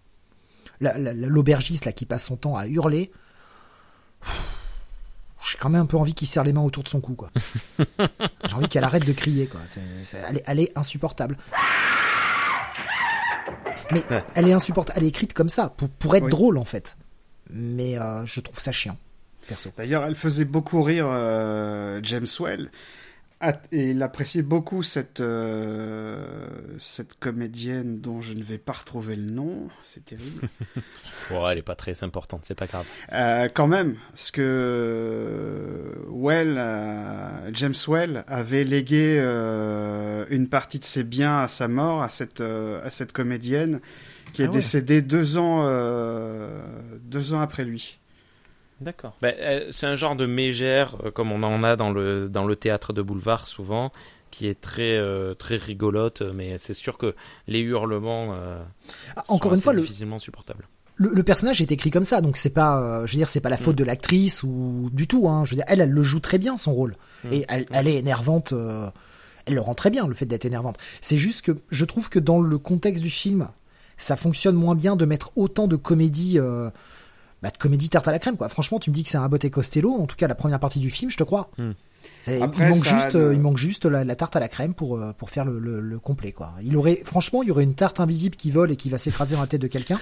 [0.79, 3.11] L'aubergiste là qui passe son temps à hurler,
[5.41, 7.31] j'ai quand même un peu envie qu'il serre les mains autour de son cou, quoi.
[7.79, 9.59] j'ai envie qu'elle arrête de crier, quoi.
[10.45, 11.37] elle, est, insupportable.
[13.91, 14.03] Mais
[14.35, 14.97] elle est insupportable.
[14.99, 16.95] Elle est écrite comme ça, pour, pour être drôle, en fait.
[17.49, 18.97] Mais euh, je trouve ça chiant.
[19.77, 22.69] D'ailleurs, elle faisait beaucoup rire euh, James Well
[23.71, 26.45] et il appréciait beaucoup cette, euh,
[26.77, 29.69] cette comédienne dont je ne vais pas retrouver le nom.
[29.81, 30.49] C'est terrible.
[31.31, 32.85] ouais, elle est pas très importante, c'est pas grave.
[33.13, 39.19] Euh, quand même, parce que Well, euh, James Well avait légué
[40.29, 43.79] une partie de ses biens à sa mort à cette, à cette comédienne
[44.33, 45.63] qui est ah décédée deux ans,
[47.03, 47.99] deux ans après lui.
[48.81, 49.15] D'accord.
[49.21, 52.45] Ben, euh, c'est un genre de mégère, euh, comme on en a dans le, dans
[52.45, 53.91] le théâtre de boulevard souvent,
[54.31, 57.15] qui est très, euh, très rigolote, mais c'est sûr que
[57.47, 58.35] les hurlements
[59.15, 60.67] ah, encore une fois, difficilement supportables.
[60.95, 63.49] Le, le, personnage est écrit comme ça, donc c'est pas, je veux dire, c'est pas
[63.49, 63.79] la faute mm.
[63.79, 65.27] de l'actrice ou du tout.
[65.29, 65.45] Hein.
[65.45, 67.33] Je veux dire, elle, elle le joue très bien son rôle, mm.
[67.33, 68.53] et elle, elle, est énervante.
[69.45, 70.77] elle le rend très bien, le fait d'être énervante.
[71.01, 73.49] C'est juste que je trouve que dans le contexte du film,
[73.99, 76.39] ça fonctionne moins bien de mettre autant de comédie
[77.41, 78.49] bah, de comédie tarte à la crème quoi.
[78.49, 80.79] Franchement, tu me dis que c'est un et Costello, en tout cas la première partie
[80.79, 81.49] du film, je te crois.
[81.57, 81.71] Hmm.
[82.27, 85.45] il, manque juste, il manque juste la, tarte à la crème pour, euh, pour faire
[85.45, 86.53] le, le, complet quoi.
[86.61, 89.35] Il aurait, franchement, il y aurait une tarte invisible qui vole et qui va s'écraser
[89.35, 89.99] dans la tête de quelqu'un.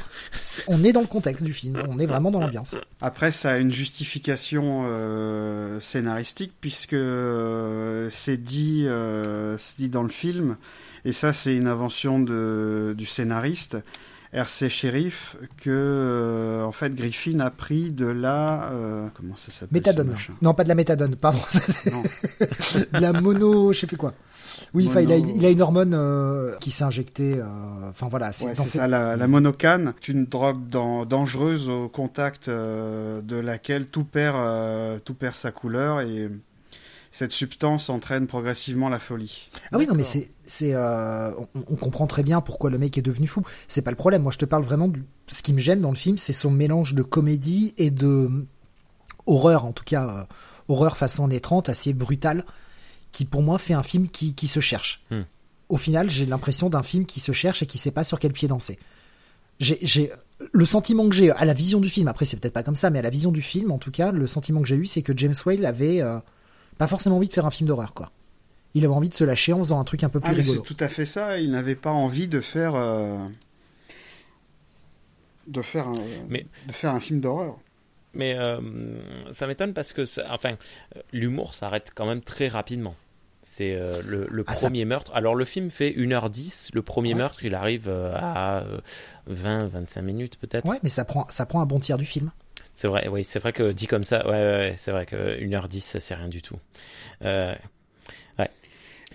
[0.68, 2.76] On est dans le contexte du film, on est vraiment dans l'ambiance.
[3.02, 8.88] Après, ça a une justification euh, scénaristique puisque euh, c'est dit,
[9.78, 10.58] dit dans le film
[11.08, 13.78] et ça c'est une invention de, du scénariste
[14.34, 19.74] RC Sheriff que euh, en fait Griffin a pris de la euh, comment ça s'appelle
[19.74, 20.14] méthadone.
[20.42, 21.40] non pas de la méthadone pardon.
[22.94, 24.14] De la mono je sais plus quoi.
[24.74, 27.42] Oui il, a, il, a, une hormone euh, qui s'est injectée
[27.90, 29.94] enfin voilà c'est ça la, la, monocane.
[30.10, 36.30] Une drogue dangereuse au contact de laquelle tout perd tout perd sa couleur et
[37.18, 39.50] cette substance entraîne progressivement la folie.
[39.72, 43.02] Ah oui, non, mais c'est, c'est, euh, on, comprend très bien pourquoi le mec est
[43.02, 43.42] devenu fou.
[43.68, 44.22] C'est pas le problème.
[44.22, 46.52] Moi, je te parle vraiment du, ce qui me gêne dans le film, c'est son
[46.52, 48.46] mélange de comédie et de
[49.26, 50.24] horreur, en tout cas, euh,
[50.68, 52.46] horreur façon années 30, assez brutale,
[53.12, 55.04] qui pour moi fait un film qui, qui se cherche.
[55.10, 55.24] Hmm.
[55.70, 58.32] Au final, j'ai l'impression d'un film qui se cherche et qui sait pas sur quel
[58.32, 58.78] pied danser.
[59.60, 60.12] J'ai, j'ai,
[60.54, 62.92] le sentiment que j'ai à la vision du film, après c'est peut-être pas comme ça,
[62.92, 65.02] mais à la vision du film, en tout cas, le sentiment que j'ai eu, c'est
[65.02, 66.20] que James Whale avait euh,
[66.78, 68.12] pas forcément envie de faire un film d'horreur, quoi.
[68.74, 70.64] Il avait envie de se lâcher en faisant un truc un peu plus ah, rigolo.
[70.64, 71.40] C'est tout à fait ça.
[71.40, 73.18] Il n'avait pas envie de faire euh,
[75.48, 75.98] de faire un,
[76.30, 76.46] mais...
[76.68, 77.58] de faire un film d'horreur.
[78.14, 78.60] Mais euh,
[79.32, 80.58] ça m'étonne parce que, enfin,
[81.12, 82.96] l'humour s'arrête quand même très rapidement.
[83.42, 85.12] C'est euh, le, ah, premier meurtre.
[85.16, 86.72] Alors le film fait 1h10.
[86.74, 88.64] Le premier meurtre, il arrive à
[89.32, 90.68] 20-25 minutes peut-être.
[90.68, 92.32] Ouais, mais ça prend, ça prend un bon tiers du film.
[92.78, 96.00] C'est vrai, oui, c'est vrai que dit comme ça, ouais, c'est vrai que 1h10, ça
[96.00, 96.60] c'est rien du tout.
[97.24, 97.56] Euh,
[98.38, 98.52] ouais.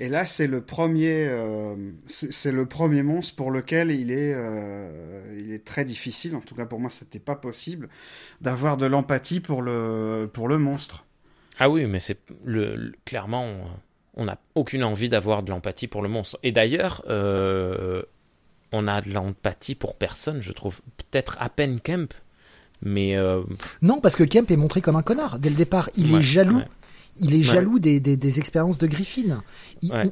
[0.00, 1.76] Et là, c'est le premier, euh,
[2.08, 6.34] c'est le premier monstre pour lequel il est, euh, il est très difficile.
[6.34, 7.88] En tout cas, pour moi, c'était pas possible
[8.40, 11.06] d'avoir de l'empathie pour le, pour le monstre.
[11.60, 13.46] Ah oui, mais c'est le, clairement,
[14.14, 16.36] on n'a aucune envie d'avoir de l'empathie pour le monstre.
[16.42, 20.80] Et d'ailleurs, on a de l'empathie pour personne, je trouve.
[20.96, 22.12] Peut-être à peine Kemp,
[22.82, 23.42] mais euh,
[23.80, 25.88] non, parce que Kemp est montré comme un connard dès le départ.
[25.96, 26.60] Il est jaloux.
[27.18, 29.42] Il est jaloux des, des, expériences de Griffin.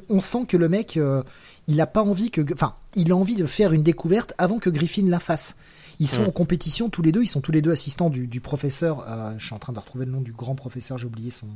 [0.09, 1.23] on, sent que le mec, euh,
[1.67, 4.69] il a pas envie que, enfin, il a envie de faire une découverte avant que
[4.69, 5.55] Griffin la fasse.
[5.99, 7.23] Ils sont en compétition tous les deux.
[7.23, 9.05] Ils sont tous les deux assistants du, du professeur.
[9.07, 10.99] Euh, je suis en train de retrouver le nom du grand professeur.
[10.99, 11.47] J'ai oublié son,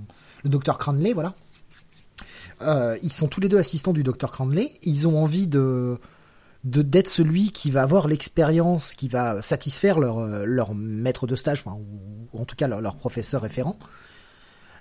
[0.43, 1.35] le docteur Cranley, voilà.
[3.03, 4.73] ils sont tous les deux assistants du docteur Cranley.
[4.81, 5.99] Ils ont envie de
[6.65, 11.35] de d'être celui qui va avoir l'expérience, qui va satisfaire leur, euh, leur maître de
[11.35, 13.77] stage, enfin, ou, en tout cas leur, professeur référent.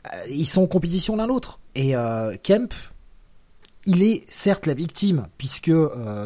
[0.06, 1.60] Euh, ils sont en compétition l'un l'autre.
[1.74, 2.72] Et euh, Kemp,
[3.84, 5.72] il est certes la victime, puisque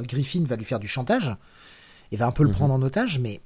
[0.05, 1.35] Griffin va lui faire du chantage,
[2.12, 2.55] et va un peu le mhm.
[2.55, 3.40] prendre en otage, mais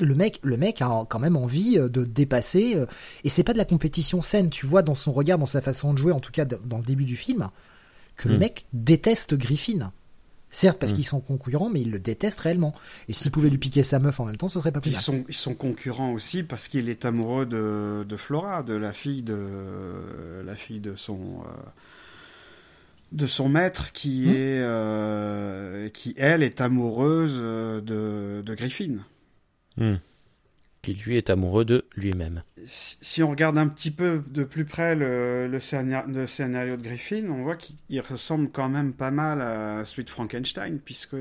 [0.00, 2.84] le mec, le mec a quand même envie de dépasser,
[3.22, 5.94] et c'est pas de la compétition saine, tu vois dans son regard, dans sa façon
[5.94, 7.48] de jouer, en tout cas dans le début du film,
[8.16, 8.40] que le mhm.
[8.40, 9.92] mec déteste Griffin.
[10.54, 10.94] Certes, parce mm.
[10.94, 12.74] qu'ils sont concurrents, mais ils le détestent réellement.
[13.08, 14.96] Et s'ils pouvaient lui piquer sa meuf en même temps, ce serait pas plus ils
[14.96, 19.22] Sont, ils sont concurrents aussi parce qu'il est amoureux de, de, Flora, de la fille
[19.22, 19.36] de,
[20.46, 21.42] la fille de son.
[21.42, 21.50] Euh,
[23.10, 24.30] de son maître qui mm.
[24.30, 28.98] est euh, qui elle est amoureuse de, de Griffin.
[29.76, 29.94] Mm
[30.84, 32.42] qui lui est amoureux de lui-même.
[32.66, 37.56] Si on regarde un petit peu de plus près le, scénario, de Griffin, on voit
[37.56, 41.16] qu'il ressemble quand même pas mal à celui de Frankenstein, puisque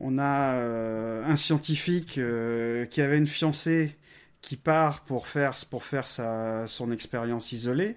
[0.00, 3.96] on a euh, un scientifique euh, qui avait une fiancée
[4.42, 7.96] qui part pour faire, pour faire sa, son expérience isolée.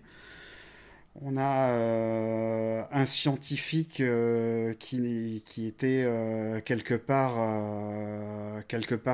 [1.21, 7.37] On a euh, un scientifique euh, qui, était euh, quelque part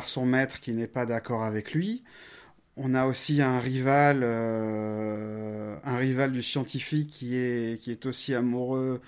[0.07, 2.03] son maître qui n'est pas d'accord avec lui.
[2.77, 9.01] On a aussi un rival un rival du scientifique qui est aussi amoureux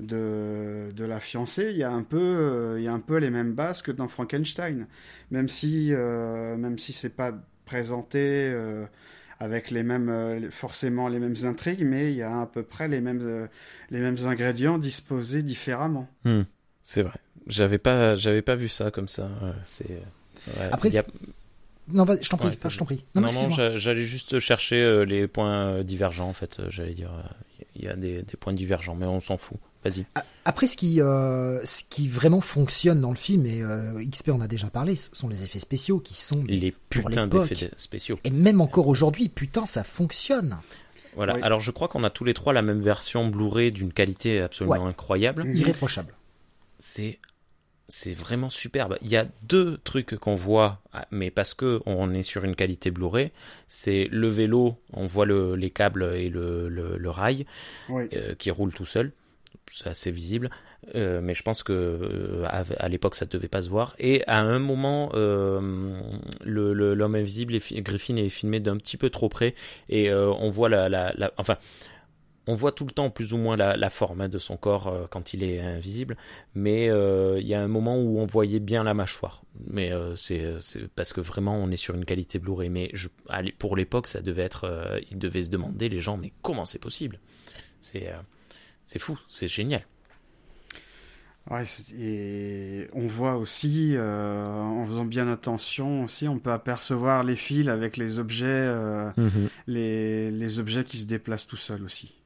[0.00, 1.70] de, de la fiancée.
[1.70, 4.08] Il y a un peu il y a un peu les mêmes bases que dans
[4.08, 4.86] Frankenstein,
[5.30, 7.32] même si même si c'est pas
[7.66, 8.52] présenté
[9.40, 12.88] avec les mêmes, euh, forcément les mêmes intrigues, mais il y a à peu près
[12.88, 13.46] les mêmes, euh,
[13.90, 16.08] les mêmes ingrédients disposés différemment.
[16.24, 16.42] Hmm.
[16.82, 17.18] c'est vrai.
[17.46, 19.28] J'avais pas, j'avais pas vu ça comme ça.
[19.64, 20.02] C'est.
[20.70, 20.90] Après,
[21.88, 23.02] non, je t'en prie, je t'en prie.
[23.14, 26.60] Non, non, j'allais juste chercher euh, les points divergents en fait.
[26.68, 27.10] J'allais dire,
[27.74, 29.58] il y a des, des points divergents, mais on s'en fout.
[29.84, 30.04] Vas-y.
[30.44, 34.40] Après, ce qui, euh, ce qui vraiment fonctionne dans le film, et euh, XP en
[34.40, 38.18] a déjà parlé, ce sont les effets spéciaux qui sont les putains d'effets spéciaux.
[38.24, 40.58] Et même encore aujourd'hui, putain, ça fonctionne.
[41.16, 41.36] Voilà.
[41.42, 44.86] Alors, je crois qu'on a tous les trois la même version Blu-ray d'une qualité absolument
[44.86, 46.14] incroyable, irréprochable.
[46.78, 47.18] C'est
[47.90, 48.96] c'est vraiment superbe.
[49.02, 52.90] Il y a deux trucs qu'on voit, mais parce que on est sur une qualité
[52.90, 53.32] Blu-ray,
[53.66, 57.46] c'est le vélo, on voit le, les câbles et le, le, rail
[57.90, 59.12] euh, qui roule tout seul
[59.70, 60.50] c'est assez visible,
[60.94, 63.94] euh, mais je pense que euh, à, l'époque ça ne devait pas se voir.
[63.98, 66.00] Et à un moment, euh,
[66.44, 69.54] l'homme invisible, et Griffin est filmé d'un petit peu trop près,
[69.88, 71.56] et on voit la, enfin,
[72.46, 75.34] on voit tout le temps plus ou moins la, forme hein, de son corps quand
[75.34, 76.16] il est invisible,
[76.54, 79.42] mais il y a un moment où on voyait bien la mâchoire.
[79.68, 80.42] Mais c'est
[80.96, 82.70] parce que vraiment on est sur une qualité Blu-ray.
[82.70, 82.92] Mais
[83.58, 87.20] pour l'époque, ça devait être, ils devaient se demander les gens, mais comment c'est possible?
[87.80, 88.08] C'est
[88.90, 89.86] c'est fou, c'est génial.
[91.48, 91.62] Ouais,
[91.96, 97.68] et on voit aussi, euh, en faisant bien attention aussi, on peut apercevoir les fils
[97.68, 99.48] avec les objets, euh, mhm.
[99.68, 102.19] les, les, objets qui se déplacent tout seuls aussi.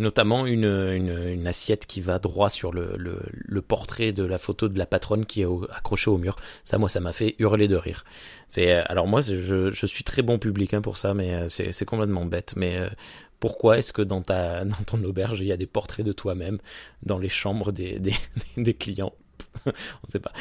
[0.00, 4.68] Notamment une, une, assiette qui va droit sur le, le, le, portrait de la photo
[4.68, 6.36] de la patronne qui est accrochée au mur.
[6.64, 8.04] Ça, moi, ça m'a fait hurler de rire.
[8.48, 11.84] C'est alors moi, je, je suis très bon public hein, pour ça, mais euh, c'est
[11.84, 12.54] complètement bête.
[12.56, 12.80] Mais
[13.40, 16.58] pourquoi est-ce que dans, ta, dans ton auberge, il y a des portraits de toi-même
[17.02, 18.14] dans les chambres des, des,
[18.56, 19.14] des clients?
[19.66, 19.70] On
[20.06, 20.32] ne sait pas.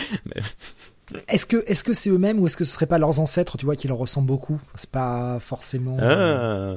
[1.28, 3.66] Est-ce que est-ce que c'est eux-mêmes ou est-ce que ce serait pas leurs ancêtres, tu
[3.66, 4.60] vois, qui leur ressemblent beaucoup?
[4.76, 5.98] C'est pas forcément.
[6.00, 6.76] Ah.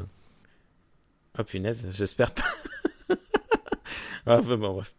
[1.38, 2.44] Oh punaise, j'espère pas.
[4.26, 4.94] ah, bon, bref.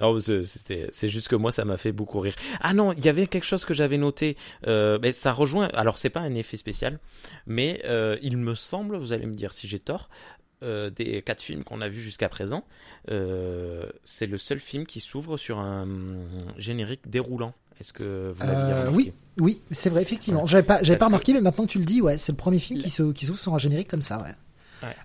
[0.00, 2.34] Non, c'était, c'est juste que moi, ça m'a fait beaucoup rire.
[2.60, 4.36] Ah non, il y avait quelque chose que j'avais noté.
[4.66, 5.68] Euh, mais ça rejoint.
[5.74, 6.98] Alors, c'est pas un effet spécial,
[7.46, 10.08] mais euh, il me semble, vous allez me dire si j'ai tort,
[10.64, 12.64] euh, des quatre films qu'on a vus jusqu'à présent,
[13.06, 15.86] c'est le seul film qui s'ouvre sur un
[16.58, 17.54] générique déroulant.
[17.80, 20.46] Est-ce que vous l'avez euh, Oui, oui, c'est vrai, effectivement.
[20.46, 22.58] J'avais pas, j'avais pas remarqué, mais maintenant que tu le dis, ouais, c'est le premier
[22.58, 24.34] film qui s'ouvre sur un générique comme ça, ouais.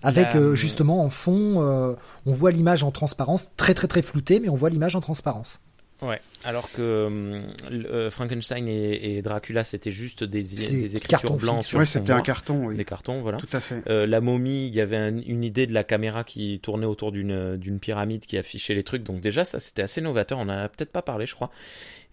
[0.02, 4.56] Avec justement en fond, on voit l'image en transparence, très très très floutée, mais on
[4.56, 5.60] voit l'image en transparence.
[6.00, 11.78] Ouais, alors que euh, euh, Frankenstein et, Dracula c'était juste des, des écritures blanches sur
[11.80, 12.76] Ouais, c'était un carton, oui.
[12.76, 13.38] Des cartons, voilà.
[13.38, 13.82] Tout à fait.
[13.88, 17.56] Euh, la momie, il y avait une idée de la caméra qui tournait autour d'une
[17.56, 20.38] d'une pyramide qui affichait les trucs, donc déjà ça c'était assez novateur.
[20.38, 21.50] On en a peut-être pas parlé, je crois.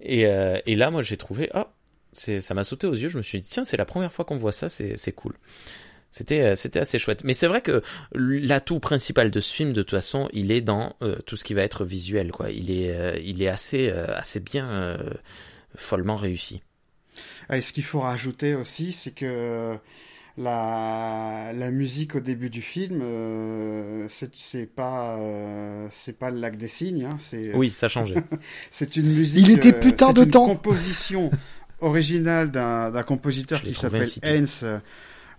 [0.02, 1.66] Et, et là, moi j'ai trouvé, oh,
[2.14, 3.10] ça m'a sauté aux yeux.
[3.10, 5.36] Je me suis dit tiens, c'est la première fois qu'on voit ça, c'est cool.
[6.16, 7.26] C'était euh, c'était assez chouette.
[7.26, 7.84] Mais c'est vrai que
[8.14, 11.54] l'atout principal de ce film, de toute façon, il est dans euh, tout ce qui
[11.54, 12.52] va être visuel, quoi.
[12.52, 14.98] Il est euh, il est assez assez bien
[15.76, 16.62] follement réussi.
[17.52, 19.76] Et ce qu'il faut rajouter aussi, c'est que
[20.38, 23.04] la, la musique au début du film,
[24.08, 25.20] c'est pas
[25.92, 27.06] c'est pas le lac des signes.
[27.06, 27.18] Hein,
[27.56, 28.24] oui, ça changeait.
[28.72, 29.46] c'est une musique.
[29.46, 30.46] Il était putain de temps.
[30.46, 31.30] Composition
[31.82, 34.66] originale d'un compositeur qui s'appelle Heinz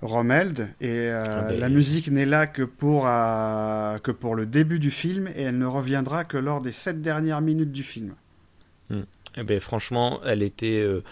[0.02, 4.46] Romeld et euh, ah, ben, la musique n'est là que pour euh, que pour le
[4.46, 8.14] début du film et elle ne reviendra que lors des sept dernières minutes du film.
[8.90, 9.02] Hmm.
[9.36, 11.02] Eh ben franchement, elle était euh,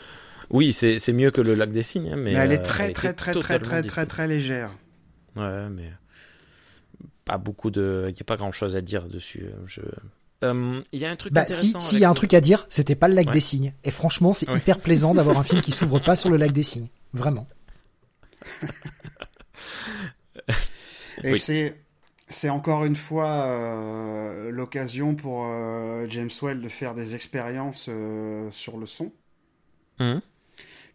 [0.51, 3.35] oui, c'est mieux que le lac des signes hein, mais, elle est très très très
[3.35, 4.70] très très très très légère.
[5.37, 5.91] Ouais, mais
[7.24, 9.80] pas beaucoup de il y a pas grand-chose à dire dessus, je
[10.93, 12.95] il y a un truc bah, si, s'il y a un truc à dire, c'était
[12.95, 13.72] pas le lac des signes.
[13.82, 16.62] Et franchement, c'est hyper plaisant d'avoir un film qui s'ouvre pas sur le lac des
[16.62, 16.89] signes.
[17.14, 17.47] Vraiment.
[21.22, 21.76] Et c'est
[22.28, 28.51] c'est encore une fois euh, l'occasion pour euh, James Well de faire des expériences euh,
[28.51, 29.12] sur le son.
[30.01, 30.18] Mmh.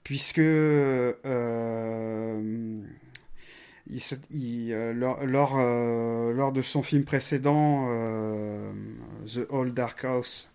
[0.04, 1.14] Puisque il,
[4.96, 7.88] lors, lors, de son film précédent,
[9.28, 10.50] The Old Dark House,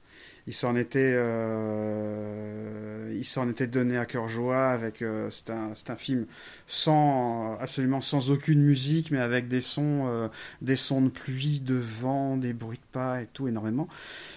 [0.46, 5.00] il s'en était, euh, il s'en était donné à cœur joie avec.
[5.00, 6.26] Euh, c'est un, c'est un film
[6.66, 10.28] sans, absolument sans aucune musique, mais avec des sons, euh,
[10.60, 13.88] des sons de pluie, de vent, des bruits de pas et tout, énormément,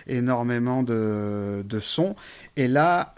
[0.07, 2.15] énormément de, de sons.
[2.55, 3.13] Et là,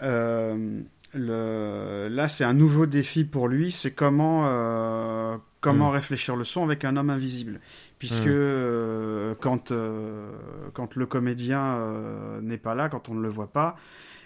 [1.12, 3.70] le, là, c'est un nouveau défi pour lui.
[3.70, 5.94] C'est comment, comment hmm.
[5.94, 7.60] réfléchir le son avec un homme invisible
[8.00, 8.30] puisque hmm.
[8.30, 10.32] euh, quand, euh,
[10.72, 13.76] quand le comédien euh, n'est pas là, quand on ne le voit pas,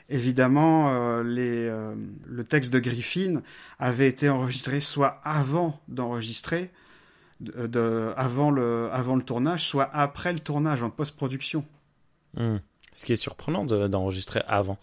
[0.08, 1.68] évidemment, les,
[2.26, 3.42] le texte de Griffin
[3.78, 6.70] avait été enregistré soit avant d'enregistrer,
[7.40, 11.64] de, avant, le, avant le tournage, soit après le tournage, en post-production.
[12.36, 12.58] Hmm.
[12.92, 14.78] Ce qui est surprenant d'enregistrer avant.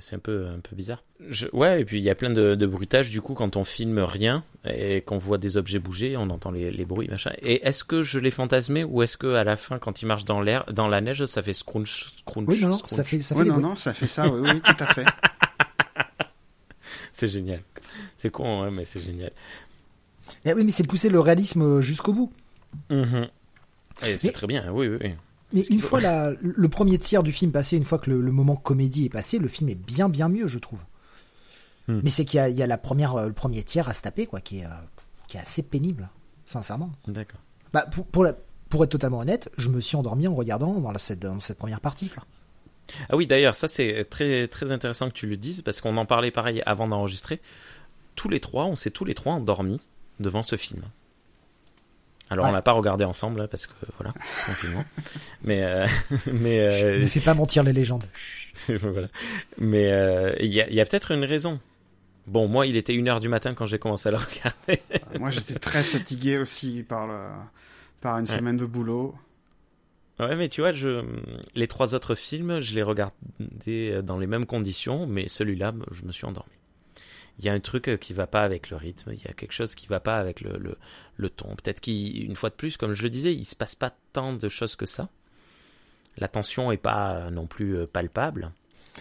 [0.00, 1.04] C'est un peu, un peu bizarre.
[1.52, 3.98] ouais, et puis il y a plein de, de bruitages du coup quand on filme
[3.98, 7.32] rien et qu'on voit des objets bouger, on entend les, les bruits, machin.
[7.42, 10.24] Et est-ce que je l'ai fantasmé ou est-ce que à la fin, quand il marche
[10.24, 13.34] dans l'air, dans la neige, ça fait scrunch, scrunch Oui, non, non, ça fait, ça
[13.36, 15.04] fait non, non, ça fait ça, oui, oui, tout à fait.
[17.12, 17.60] c'est génial.
[18.16, 19.32] C'est con, hein, mais c'est génial.
[20.46, 22.32] Eh oui, mais c'est pousser le réalisme jusqu'au bout.
[22.88, 23.24] Mm
[24.16, 24.96] C'est très bien, oui, oui.
[25.02, 25.10] oui.
[25.52, 28.56] Mais une fois la, le premier tiers du film passé, une fois que le, moment
[28.56, 30.80] comédie est passé, le film est bien bien mieux, je trouve.
[31.88, 32.00] Hmm.
[32.02, 34.26] Mais c'est qu'il y, y a, la première, euh, le premier tiers à se taper,
[34.26, 34.70] quoi, qui est, euh,
[35.28, 36.08] qui est assez pénible,
[36.44, 36.90] sincèrement.
[37.06, 37.38] D'accord.
[37.72, 38.34] Bah, pour, pour, la,
[38.68, 41.58] pour, être totalement honnête, je me suis endormi en regardant dans, la, cette, dans cette
[41.58, 42.08] première partie.
[42.08, 42.24] Quoi.
[43.08, 46.06] Ah oui, d'ailleurs, ça c'est très, très intéressant que tu le dises, parce qu'on en
[46.06, 47.40] parlait pareil avant d'enregistrer.
[48.14, 49.80] Tous les trois, on s'est tous les trois endormis
[50.20, 50.82] devant ce film.
[52.28, 54.12] Alors on l'a pas regardé ensemble parce que voilà
[54.46, 54.84] confinement.
[55.44, 55.86] mais euh,
[56.32, 58.04] mais euh, ne fais pas mentir les légendes.
[58.68, 59.08] voilà.
[59.58, 61.60] Mais euh, il y a, y a peut-être une raison.
[62.26, 64.82] Bon, moi, il était une heure du matin quand j'ai commencé à le regarder.
[64.92, 67.20] Ah, moi, j'étais très fatigué aussi par le,
[68.00, 69.14] par une semaine de boulot.
[70.18, 71.04] Ouais, mais tu vois, je,
[71.54, 76.10] les trois autres films, je les regardais dans les mêmes conditions, mais celui-là, je me
[76.10, 76.55] suis endormi
[77.38, 79.32] il y a un truc euh, qui va pas avec le rythme, il y a
[79.32, 80.76] quelque chose qui va pas avec le,
[81.16, 81.54] le, ton.
[81.56, 84.48] Peut-être qu'une fois de plus, comme je le disais, il se passe pas tant de
[84.48, 85.08] choses que ça.
[86.18, 88.52] La tension est pas non plus euh, palpable.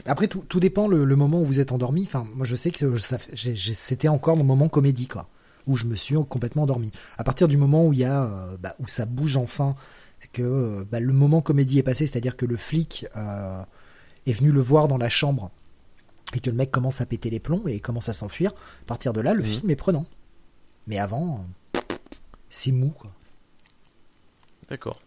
[0.05, 2.03] Après, tout, tout dépend le, moment où vous êtes endormi.
[2.03, 2.95] Enfin, moi, je sais que
[3.37, 5.29] c'était encore mon moment comédie, quoi,
[5.67, 6.91] où je me suis complètement endormi.
[7.17, 9.75] À partir du moment où il y a, euh, bah, où ça bouge enfin,
[10.33, 13.63] que bah, le moment comédie est passé, c'est-à-dire que le flic euh,
[14.25, 15.51] est venu le voir dans la chambre
[16.33, 19.13] et que le mec commence à péter les plombs et commence à s'enfuir, à partir
[19.13, 19.49] de là, le mhm.
[19.49, 20.05] film est prenant.
[20.87, 21.45] Mais avant,
[22.49, 23.11] c'est mou, quoi.
[24.69, 25.01] D'accord.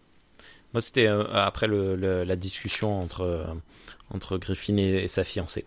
[0.73, 3.45] Moi, c'était euh, après le, la discussion entre, euh,
[4.11, 5.67] entre Griffin et, sa fiancée.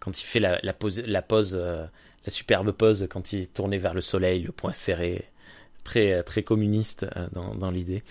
[0.00, 1.84] Quand il fait la, la pose, la, pose euh,
[2.24, 5.28] la superbe pose, quand il est tourné vers le soleil, le poing serré,
[5.84, 8.02] très, très communiste dans, dans l'idée.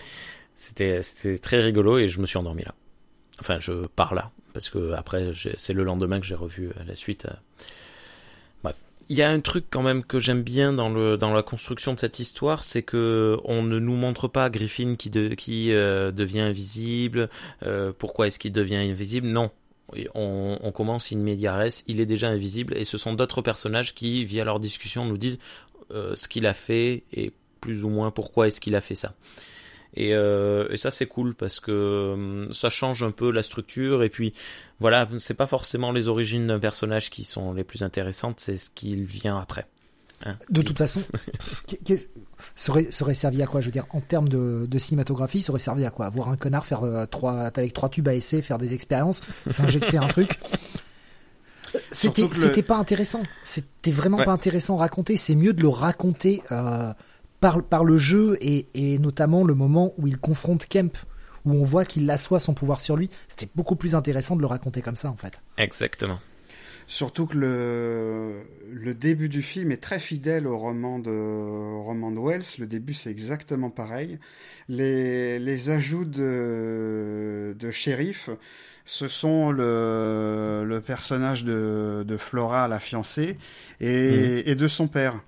[0.56, 1.00] C'était
[1.42, 2.74] très rigolo et je me suis endormi là.
[3.40, 6.94] Enfin, je pars là parce que après c'est le lendemain que j'ai revu euh, la
[6.94, 7.26] suite.
[7.26, 7.34] Euh.
[8.62, 8.76] Bref,
[9.08, 12.18] il y a un truc quand même que j'aime bien dans la construction de cette
[12.18, 17.28] histoire, c'est que on ne nous montre pas Griffin qui euh, devient invisible.
[17.98, 19.26] pourquoi est-ce qu'il devient invisible?
[19.28, 19.50] Non.
[20.14, 24.42] On, commence in medias il est déjà invisible et ce sont d'autres personnages qui, via
[24.42, 25.38] leur discussion, nous disent
[25.90, 29.14] ce qu'il a fait et plus ou moins pourquoi est-ce qu'il a fait ça.
[29.94, 34.02] Et, euh, et ça c'est cool parce que euh, ça change un peu la structure
[34.02, 34.32] et puis
[34.80, 38.70] voilà, c'est pas forcément les origines d'un personnage qui sont les plus intéressantes, c'est ce
[38.70, 39.66] qui vient après.
[40.24, 40.36] Hein.
[40.50, 41.02] de toute façon,
[42.54, 43.60] ça aurait, ça aurait, servi à quoi?
[43.60, 46.08] Je veux dire, en termes de, de, cinématographie, ça aurait servi à quoi?
[46.10, 49.98] Voir un connard faire euh, trois, avec trois tubes à essai, faire des expériences, s'injecter
[49.98, 50.38] un truc?
[51.90, 53.22] C'était, c'était pas intéressant.
[53.44, 55.16] C'était vraiment pas intéressant à raconter.
[55.16, 56.92] C'est mieux de le raconter euh,
[57.42, 60.96] par, le jeu et, notamment le moment où il confronte Kemp,
[61.44, 63.10] où on voit qu'il assoit son pouvoir sur lui.
[63.28, 65.40] C'était beaucoup plus intéressant de le raconter comme ça, en fait.
[65.58, 66.20] Exactement.
[66.86, 71.10] Surtout que le, le début du film est très fidèle au roman de,
[71.82, 72.44] roman de Wells.
[72.58, 74.18] Le début, c'est exactement pareil.
[74.68, 78.30] Les, les ajouts de, de shérif,
[78.84, 83.36] ce sont le, le personnage de, de Flora, la fiancée,
[83.80, 84.50] et, mmh.
[84.50, 85.22] et de son père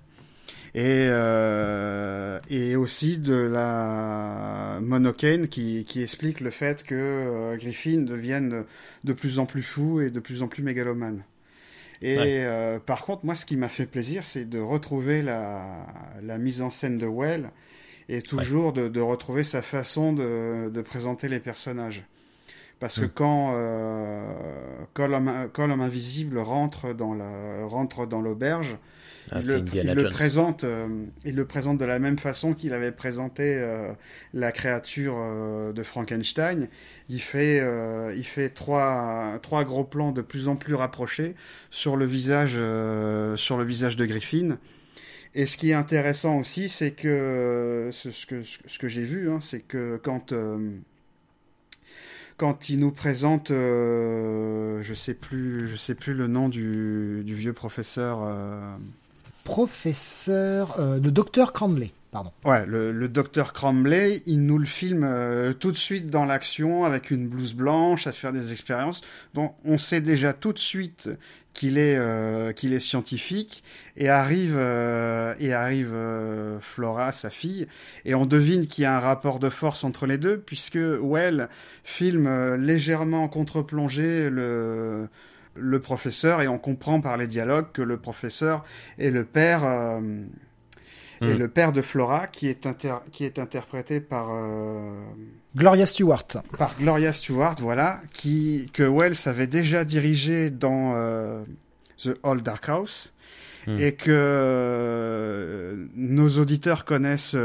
[0.75, 8.01] et, euh, et aussi de la monocane qui, qui explique le fait que euh, Griffin
[8.01, 8.65] devienne
[9.05, 11.23] de plus en plus fou et de plus en plus mégalomane.
[12.01, 15.87] Et euh, par contre, moi, ce qui m'a fait plaisir, c'est de retrouver la,
[16.21, 17.51] la mise en scène de Well
[18.09, 22.03] et toujours de, de, retrouver sa façon de, de présenter les personnages.
[22.79, 23.11] Parce que hmm.
[23.13, 24.33] quand, euh,
[24.93, 28.77] quand l'homme invisible rentre dans la rentre dans l'auberge,
[29.31, 30.87] ah, il, le, présente, euh,
[31.23, 33.91] il le présente de la même façon qu'il avait présenté euh,
[34.33, 36.67] la créature euh, de Frankenstein.
[37.09, 37.63] Il fait,
[38.15, 41.35] il fait trois, trois gros plans de plus en plus rapprochés
[41.69, 42.53] sur le visage,
[43.37, 44.57] sur le visage de Griffin.
[45.33, 49.39] Et ce qui est intéressant aussi, c'est que ce, que, ce que j'ai vu, hein,
[49.41, 50.33] c'est que quand
[52.37, 57.53] quand il nous présente, je sais plus, je sais plus le nom du, du vieux
[57.53, 58.19] professeur
[59.45, 61.91] professeur, euh, le docteur Cramley.
[62.11, 62.31] Pardon.
[62.43, 67.11] Ouais, le, docteur Cramley, il nous le filme euh, tout de suite dans l'action avec
[67.11, 69.01] une blouse blanche à faire des expériences.
[69.33, 71.09] Donc on sait déjà tout de suite
[71.55, 73.63] qu'il est euh, qu'il est scientifique
[73.97, 75.95] et arrive et arrive
[76.61, 77.67] Flora, sa fille,
[78.03, 81.49] et on devine qu'il y a un rapport de force entre les deux puisque Well
[81.83, 85.07] filme légèrement en contre-plongée le
[85.57, 88.65] le professeur et on comprend par les dialogues que le professeur
[88.99, 89.63] est le père
[91.21, 91.37] euh, hmm.
[91.37, 92.67] le père de Flora qui est
[93.11, 95.03] qui est interprété par euh,
[95.55, 96.27] Gloria Stewart.
[96.57, 101.43] Par Gloria Stewart, voilà, qui que Wells avait déjà dirigé dans euh,
[101.97, 103.11] The Old Dark House.
[103.67, 103.77] Hmm.
[103.79, 107.35] Et que nos auditeurs connaissent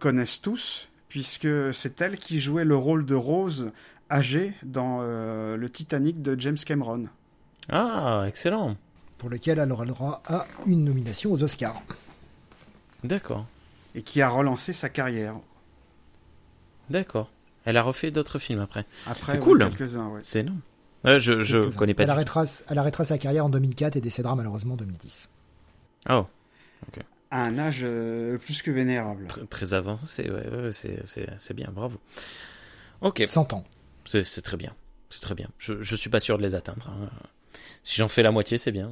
[0.00, 3.70] connaissent tous, puisque c'est elle qui jouait le rôle de Rose
[4.10, 7.06] âgée dans le Titanic de James Cameron.
[7.68, 8.76] Ah, excellent.
[9.18, 11.80] Pour lequel elle aura le droit à une nomination aux Oscars.
[13.04, 13.46] D'accord.
[13.94, 15.34] Et qui a relancé sa carrière.
[16.90, 17.30] D'accord.
[17.64, 18.84] Elle a refait d'autres films après.
[19.06, 19.70] Après, c'est cool.
[20.20, 20.60] C'est énorme.
[21.04, 22.02] je je connais pas.
[22.02, 25.30] Elle arrêtera, elle arrêtera sa carrière en 2004 et décédera malheureusement en 2010.
[26.10, 26.26] Oh.
[27.30, 29.26] À un âge euh, plus que vénérable.
[29.48, 31.98] Très, avancé, ouais, c'est bien, bravo.
[33.00, 33.22] Ok.
[33.26, 33.64] 100 ans.
[34.04, 34.74] C'est très bien.
[35.08, 35.48] C'est très bien.
[35.58, 36.86] Je, je suis pas sûr de les atteindre.
[36.90, 37.08] Hein.
[37.82, 38.90] Si j'en fais la moitié, c'est bien.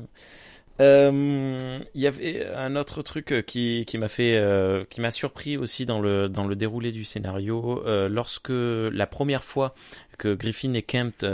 [0.80, 5.58] Euh, il y avait un autre truc qui, qui m'a fait euh, qui m'a surpris
[5.58, 7.86] aussi dans le dans le déroulé du scénario.
[7.86, 9.74] Euh, lorsque la première fois
[10.18, 11.24] que Griffin et Kemp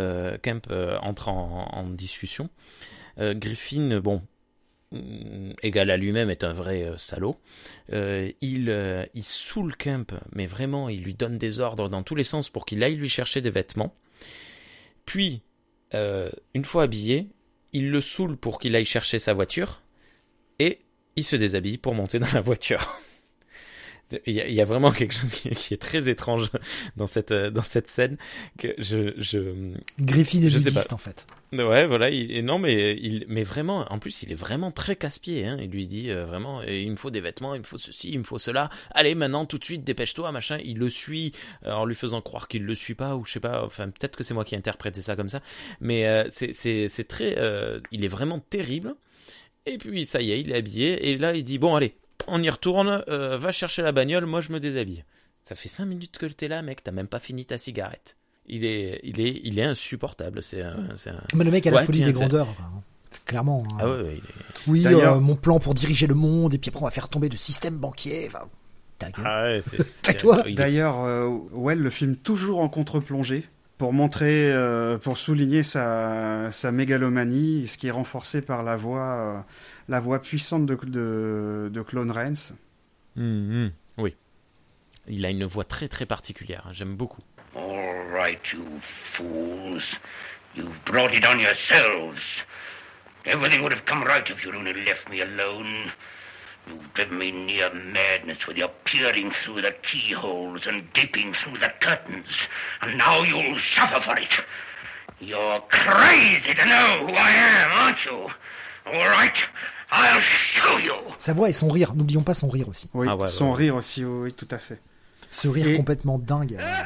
[0.43, 0.67] Kemp
[1.03, 2.49] entrent en, en discussion
[3.19, 4.23] Griffin bon
[4.91, 7.37] mm, égal à lui-même est un vrai salaud.
[7.93, 12.51] Il il saoule Kemp mais vraiment il lui donne des ordres dans tous les sens
[12.51, 13.95] pour qu'il aille lui chercher des vêtements.
[15.05, 15.43] Puis
[15.93, 17.29] une fois habillé
[17.73, 19.83] il le saoule pour qu'il aille chercher sa voiture,
[20.59, 20.81] et
[21.17, 22.99] il se déshabille pour monter dans la voiture.
[24.27, 26.51] Il y, a, vraiment quelque chose qui, est très étrange
[26.97, 28.17] dans cette dans cette scène
[28.57, 30.85] que je je Griffin est je sais pas.
[30.93, 31.27] en fait.
[31.53, 32.11] Ouais, voilà.
[32.11, 35.47] Il, non, mais il mais vraiment, en plus, il est vraiment très casse-pied.
[35.47, 38.11] Hein, il lui dit euh, vraiment, il me faut des vêtements, il me faut ceci,
[38.11, 38.69] il me faut cela.
[38.91, 40.59] Allez, maintenant, tout de suite, dépêche-toi, machin.
[40.65, 41.33] Il le suit
[41.65, 43.65] euh, en lui faisant croire qu'il le suit pas ou je sais pas.
[43.65, 45.41] Enfin, peut-être que c'est moi qui ai interprété ça comme ça,
[45.81, 47.37] mais euh, c'est c'est c'est très,
[47.93, 48.95] il est vraiment terrible.
[49.67, 51.97] Et puis ça y est, il est habillé et là il dit bon allez,
[52.27, 55.05] on y retourne, euh, va chercher la bagnole, moi je me déshabille.
[55.43, 58.17] Ça fait 5 minutes que t'es là, mec, t'as même pas fini ta cigarette.
[58.47, 60.43] Il est, il est, il est insupportable.
[60.43, 60.63] C'est
[61.35, 62.49] Mais le mec a la folie des grandeurs.
[63.25, 63.65] Clairement.
[63.71, 63.77] Hein.
[63.81, 64.21] Ah ouais,
[64.67, 67.29] Oui, euh, mon plan pour diriger le monde, et puis après on va faire tomber
[67.29, 68.29] le système banquier.
[68.29, 68.47] Enfin,
[69.25, 70.43] ah ouais, c'est toi.
[70.49, 73.45] D'ailleurs, euh, Well le film toujours en contre-plongée
[73.79, 74.55] pour montrer,
[75.03, 79.45] pour souligner sa, sa mégalomanie, ce qui est renforcé par la voix
[79.89, 82.55] la voix puissante de, de, de Clone Rains.
[83.17, 83.71] Mm-hmm.
[83.99, 84.17] oui.
[85.09, 86.73] Il a une voix très très particulière, hein.
[86.73, 87.21] j'aime beaucoup.
[87.55, 88.65] All right, you
[89.15, 89.97] fools.
[90.55, 92.21] You've brought it on yourselves.
[93.25, 95.93] Everything would have come right if you'd only left me alone.
[96.67, 101.73] You've driven me near madness with your peering through the keyholes and gaping through the
[101.81, 102.49] curtains.
[102.83, 104.33] And now you'll suffer for it.
[105.21, 108.29] You're crazy to know who I am, aren't you?
[108.87, 109.37] All right?
[111.19, 112.89] Sa voix et son rire, n'oublions pas son rire aussi.
[112.95, 114.81] Oui, ah son rire aussi, oui, tout à fait.
[115.31, 116.57] Ce rire complètement dingue.
[116.61, 116.83] Euh.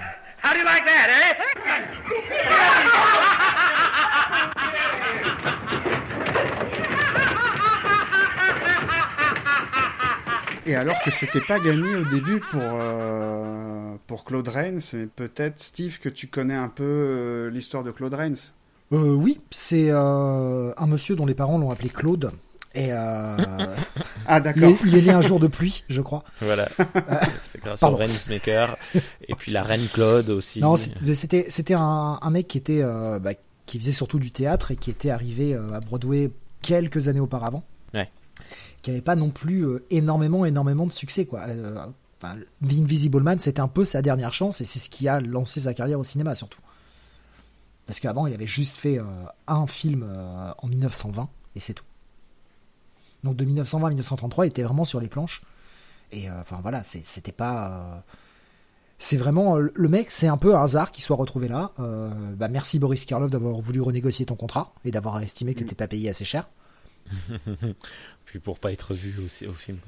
[10.67, 14.79] Et alors que c'était pas gagné au début pour, euh, pour Claude Rains,
[15.17, 18.53] peut-être Steve que tu connais un peu euh, l'histoire de Claude Rains.
[18.91, 22.33] oui, c'est un monsieur dont les parents l'ont appelé Claude.
[22.75, 23.37] Et euh,
[24.27, 24.73] ah d'accord.
[24.85, 26.23] Il, est né un jour de pluie, je crois.
[26.41, 26.69] Voilà.
[27.45, 28.77] c'est grâce au Maker
[29.27, 30.61] et puis la reine Claude aussi.
[30.61, 33.33] Non, c'était c'était un, un, mec qui était euh, bah,
[33.67, 36.31] qui faisait surtout du théâtre et qui était arrivé euh, à Broadway
[36.63, 37.65] quelques années auparavant.
[37.93, 38.09] Ouais.
[38.83, 41.47] Qui avait pas non plus énormément énormément de succès quoi.
[42.23, 45.61] Enfin, Invisible Man, c'était un peu sa dernière chance et c'est ce qui a lancé
[45.61, 46.61] sa carrière au cinéma surtout.
[47.87, 49.01] Parce qu'avant, il avait juste fait
[49.49, 50.07] un film
[50.59, 51.85] en 1920 et c'est tout.
[53.25, 55.43] Donc de 1920 à 1933, il était vraiment sur les planches.
[56.13, 58.05] Et enfin voilà, c'était pas
[58.99, 61.71] c'est vraiment le mec, c'est un peu un hasard qu'il soit retrouvé là.
[61.79, 65.77] bah, merci Boris Karloff d'avoir voulu renégocier ton contrat et d'avoir estimé que tu n'étais
[65.77, 66.49] pas payé assez cher.
[68.25, 69.79] puis pour pas être vu aussi au film.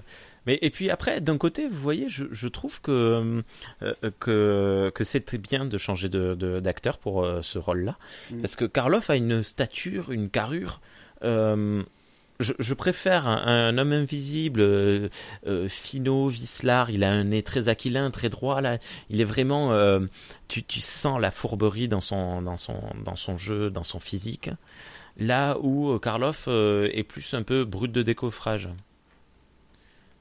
[0.47, 3.41] Mais et puis après, d'un côté, vous voyez, je, trouve que
[3.83, 7.97] euh, que que c'était bien de changer de d'acteur pour euh, ce rôle-là,
[8.31, 8.41] mm.
[8.41, 10.81] parce que Karloff a une stature, une carrure.
[11.23, 11.83] Euh,
[12.43, 15.09] je, préfère un, homme invisible, euh,
[15.69, 16.91] finot, vicelard.
[16.91, 18.61] Il a un nez très aquilin, très droit.
[19.11, 19.73] Il est vraiment.
[20.49, 24.51] tu, tu sens la fourberie dans son dans son jeu, dans son physique
[25.17, 28.71] là où euh, Karloff euh, est plus un peu brut de décoffrage.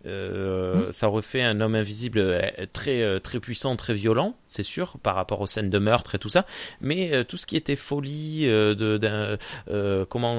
[0.06, 0.92] Euh, hmm.
[0.92, 2.42] Ça aurait fait un homme invisible
[2.74, 6.30] très très puissant, très violent, c'est sûr, par rapport aux scènes de meurtre et tout
[6.30, 6.46] ça.
[6.82, 9.38] Mais tout ce qui était folie, de,
[10.06, 10.38] comment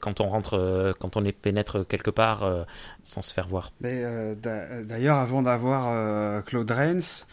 [0.00, 2.66] quand on rentre, quand on les pénètre quelque part
[3.04, 3.72] sans se faire voir.
[3.80, 7.24] d'ailleurs, avant d'avoir Claude Rains,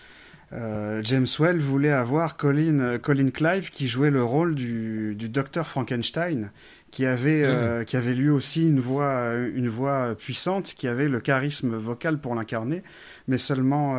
[0.53, 5.67] euh, James Well voulait avoir Colin, euh, Colin Clive qui jouait le rôle du docteur
[5.67, 6.51] Frankenstein,
[6.93, 7.45] qui avait, mm.
[7.45, 12.19] euh, qui avait lui aussi une voix, une voix puissante, qui avait le charisme vocal
[12.19, 12.83] pour l'incarner,
[13.27, 13.95] mais seulement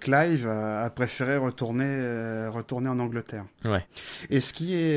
[0.00, 3.44] Clive a, préféré retourner, retourner en Angleterre.
[3.66, 3.84] Ouais.
[4.30, 4.96] Et ce qui est,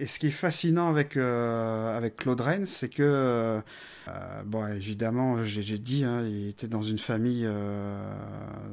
[0.00, 3.62] et ce qui est fascinant avec, avec Claude Rains, c'est que
[4.10, 8.12] euh, bon, évidemment, j'ai dit, hein, il était dans une famille, euh,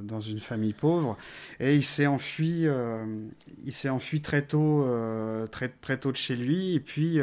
[0.01, 1.17] dans une famille pauvre,
[1.59, 3.05] et il s'est enfui, euh,
[3.63, 4.87] il s'est enfui très tôt,
[5.51, 6.75] très très tôt de chez lui.
[6.75, 7.19] Et puis,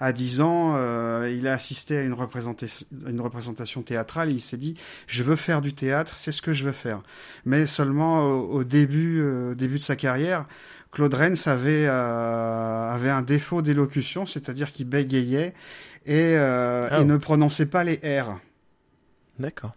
[0.00, 0.76] à 10 ans,
[1.24, 4.30] il a assisté à une représentation, une représentation théâtrale.
[4.30, 4.74] Et il s'est dit,
[5.06, 7.02] je veux faire du théâtre, c'est ce que je veux faire.
[7.44, 9.24] Mais seulement au, début,
[9.56, 10.46] début de sa carrière.
[10.90, 15.54] Claude Rennes avait, avait un défaut d'élocution, c'est-à-dire qu'il bégayait
[16.06, 18.38] et euh, ah il ne prononçait pas les R.
[19.38, 19.74] D'accord.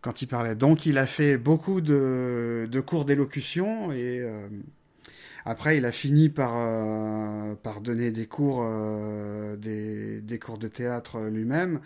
[0.00, 0.54] Quand il parlait.
[0.54, 4.48] Donc il a fait beaucoup de, de cours d'élocution et euh,
[5.50, 8.64] après il a fini par, euh, par donner des cours,
[9.58, 11.80] des, des, cours de théâtre lui-même.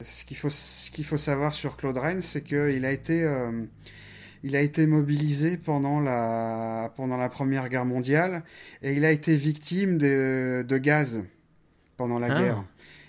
[0.00, 3.26] Ce qu'il faut, ce qu'il faut savoir sur Claude Rennes, c'est qu'il a été
[4.42, 8.42] il a été mobilisé pendant la, pendant la Première Guerre mondiale
[8.82, 11.26] et il a été victime de, de gaz
[11.96, 12.40] pendant la ah.
[12.40, 12.64] guerre.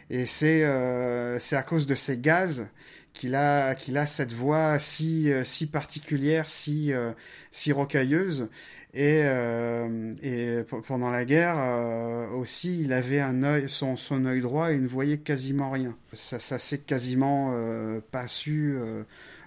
[0.09, 2.67] Et c'est euh, c'est à cause de ces gaz
[3.13, 7.13] qu'il a qu'il a cette voix si euh, si particulière, si euh,
[7.51, 8.49] si rocailleuse.
[8.93, 11.55] Et, euh, et pendant la guerre
[12.35, 15.95] aussi, il avait un œil, son, son œil droit et il ne voyait quasiment rien.
[16.13, 17.53] Ça, ça s'est quasiment
[18.11, 18.77] pas su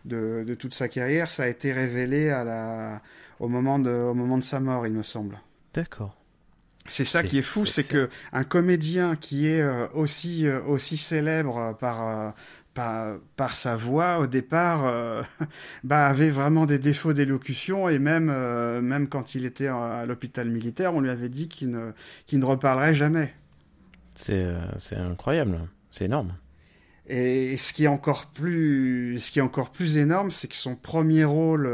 [0.06, 1.28] de, de, toute sa carrière.
[1.28, 3.02] Ça a été révélé à la,
[3.38, 5.38] au, moment de, au moment de sa mort, il me semble.
[5.74, 6.16] D'accord.
[6.88, 10.96] C'est ça qui est fou, c'est que un comédien qui est euh, aussi euh, aussi
[10.98, 12.30] célèbre par euh,
[12.74, 14.92] par, par, sa voix au départ
[15.84, 18.26] bah, avait vraiment des défauts d'élocution et même
[18.80, 21.92] même quand il était à l'hôpital militaire on lui avait dit qu'il ne
[22.26, 23.32] qu'il ne reparlerait jamais.
[24.14, 25.60] C'est c'est incroyable.
[25.90, 26.34] C'est énorme.
[27.06, 30.74] Et ce qui est encore plus ce qui est encore plus énorme c'est que son
[30.74, 31.70] premier rôle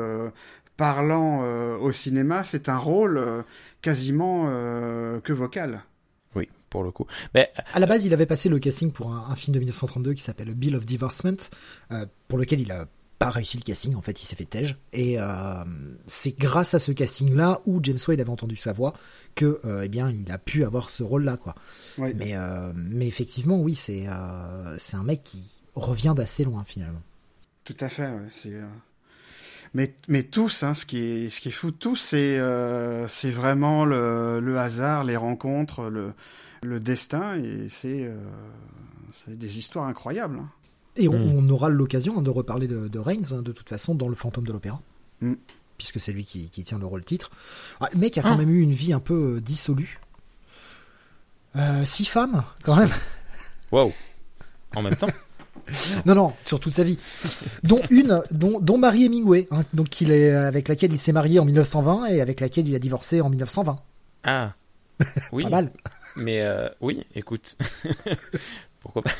[0.76, 1.42] parlant
[1.78, 3.44] au cinéma c'est un rôle
[3.82, 5.82] quasiment euh, que vocal.
[6.71, 7.07] Pour le coup.
[7.35, 10.23] Mais à la base, il avait passé le casting pour un, film de 1932 qui
[10.23, 11.37] s'appelle Bill of Divorcement,
[11.91, 12.87] euh, pour lequel il a
[13.18, 13.97] pas réussi le casting.
[13.97, 14.79] En fait, il s'est fait tège.
[14.93, 15.64] Et euh,
[16.07, 18.93] c'est grâce à ce casting-là où James Wade avait entendu sa voix
[19.35, 21.55] que, eh bien, il a pu avoir ce rôle-là, quoi.
[21.99, 22.35] Mais,
[22.75, 24.07] mais effectivement, oui, c'est
[24.79, 27.03] c'est un mec qui revient d'assez loin finalement.
[27.64, 28.11] Tout à fait.
[28.31, 28.55] C'est
[29.75, 33.31] mais mais tous, hein, ce qui est ce qui est fou, tous, c'est euh, c'est
[33.31, 36.12] vraiment le, le, hasard, les rencontres, le
[36.63, 38.17] le destin, et c'est euh,
[39.27, 40.39] des histoires incroyables.
[40.39, 40.49] Hein.
[40.97, 41.37] Et on, mm.
[41.37, 44.15] on aura l'occasion hein, de reparler de, de Reigns, hein, de toute façon, dans le
[44.15, 44.81] Fantôme de l'Opéra.
[45.21, 45.35] Mm.
[45.79, 47.31] Puisque c'est lui qui, qui, tient le rôle titre.
[47.81, 48.37] Ah, le mec a quand ah.
[48.37, 49.99] même eu une vie un peu euh, dissolue.
[51.57, 52.91] Euh, six femmes, quand même.
[53.73, 53.93] Waouh!
[54.77, 55.09] En même temps?
[56.07, 56.99] non, non, sur toute sa vie.
[57.63, 61.41] Dont une, dont, dont Marie Hemingway, hein, donc il est, avec laquelle il s'est marié
[61.41, 63.79] en 1920 et avec laquelle il a divorcé en 1920.
[64.25, 64.53] Ah,
[65.33, 65.45] oui.
[65.45, 65.73] pas mal.
[66.17, 67.57] Mais euh, oui, écoute,
[68.81, 69.13] pourquoi pas?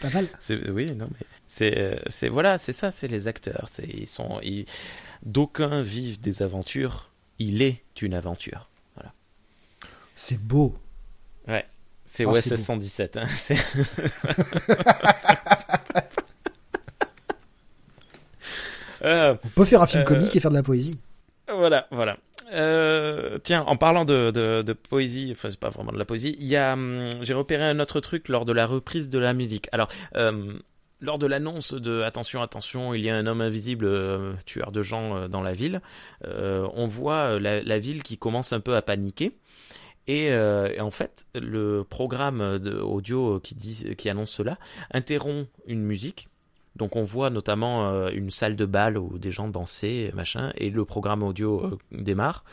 [0.00, 0.26] Pas mal.
[0.70, 3.66] Oui, non, mais c'est, euh, c'est voilà, c'est ça, c'est les acteurs.
[3.68, 4.40] C'est, ils sont,
[5.22, 7.10] d'aucuns vivent des aventures.
[7.38, 8.68] Il est une aventure.
[8.94, 9.12] Voilà.
[10.16, 10.74] C'est beau.
[11.48, 11.66] Ouais.
[12.04, 13.16] C'est oh, OSS 117.
[13.16, 13.24] Hein.
[19.02, 21.00] euh, On peut faire un film euh, comique et faire de la poésie.
[21.48, 22.18] Voilà, voilà.
[22.52, 26.36] Euh, tiens, en parlant de, de, de poésie, enfin c'est pas vraiment de la poésie,
[26.38, 29.32] il y a, hum, j'ai repéré un autre truc lors de la reprise de la
[29.32, 29.68] musique.
[29.72, 30.58] Alors, euh,
[31.02, 34.82] lors de l'annonce de attention, attention, il y a un homme invisible euh, tueur de
[34.82, 35.82] gens euh, dans la ville,
[36.24, 39.36] euh, on voit la, la, ville qui commence un peu à paniquer.
[40.08, 42.40] Et, et en fait, le programme
[42.82, 44.58] audio qui, dit, qui annonce cela
[44.90, 46.28] interrompt une musique
[46.76, 50.70] donc on voit notamment euh, une salle de bal où des gens dansaient, machin, et
[50.70, 52.44] le programme audio euh, démarre.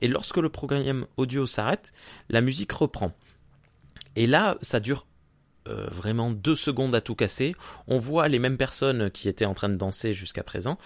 [0.00, 1.92] Et lorsque le programme audio s'arrête,
[2.28, 3.12] la musique reprend.
[4.16, 5.06] Et là, ça dure
[5.68, 7.54] euh, vraiment deux secondes à tout casser.
[7.86, 10.78] On voit les mêmes personnes qui étaient en train de danser jusqu'à présent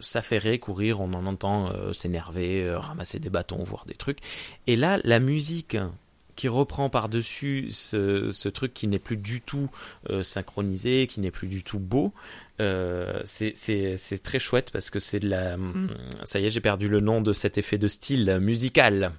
[0.00, 4.18] s'affairer, courir, on en entend s'énerver, ramasser des bâtons, voir des trucs.
[4.66, 5.76] Et là, la musique
[6.38, 9.68] qui reprend par-dessus ce, ce, truc qui n'est plus du tout
[10.08, 12.14] euh, synchronisé, qui n'est plus du tout beau.
[12.60, 15.56] Euh, c'est très chouette parce que c'est de la...
[16.22, 19.10] Ça y est, j'ai perdu le nom de cet effet de style musical.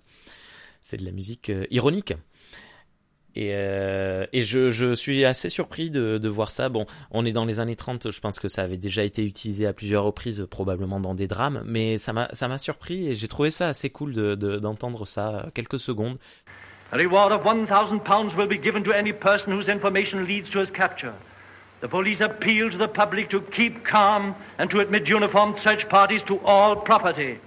[0.81, 2.13] C'est de la musique euh, ironique.
[3.35, 6.69] Et, euh, et je, je, suis assez surpris de, de, voir ça.
[6.69, 9.67] Bon, on est dans les années 30, je pense que ça avait déjà été utilisé
[9.67, 13.67] à plusieurs reprises, probablement dans des drames, mais ça m'a surpris et j'ai trouvé ça
[13.67, 14.13] assez cool
[14.59, 16.17] d'entendre de, de, ça quelques secondes.
[16.91, 20.57] A reward of 1,000 pounds will be given to any person whose information leads to
[20.57, 21.13] his capture.
[21.81, 26.23] The police appeal to the public to keep calm and to admit uniformed search parties
[26.23, 27.37] to all property.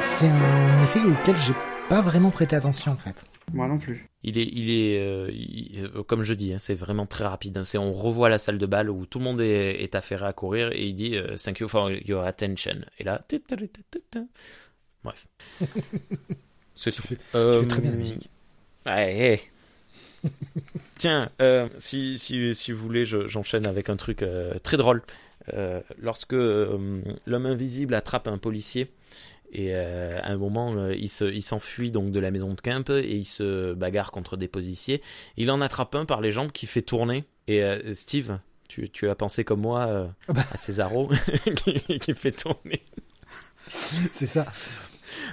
[0.00, 1.52] C'est un effet auquel j'ai
[1.90, 3.24] pas vraiment prêté attention en fait.
[3.52, 4.08] Moi non plus.
[4.24, 7.58] Il est, il est, euh, il, comme je dis, hein, c'est vraiment très rapide.
[7.58, 7.64] Hein.
[7.64, 10.32] C'est, on revoit la salle de bal où tout le monde est, est affairé à
[10.32, 13.20] courir et il dit euh, "Thank you for your attention." Et là,
[15.08, 15.26] Bref.
[16.74, 17.02] C'est tout.
[17.02, 18.30] Fais, euh, très bien la musique.
[18.86, 19.42] Ouais,
[20.96, 25.02] Tiens, euh, si, si, si vous voulez, j'enchaîne avec un truc euh, très drôle.
[25.54, 28.92] Euh, lorsque euh, l'homme invisible attrape un policier,
[29.50, 33.24] et euh, à un moment, il s'enfuit donc de la maison de Kemp et il
[33.24, 35.00] se bagarre contre des policiers.
[35.38, 37.24] Il en attrape un par les jambes qui fait tourner.
[37.46, 40.44] Et Steve, tu, tu, as pensé comme moi ah bah.
[40.52, 41.08] à Césaro
[41.56, 42.82] qui, qui fait tourner.
[43.70, 44.46] C'est ça.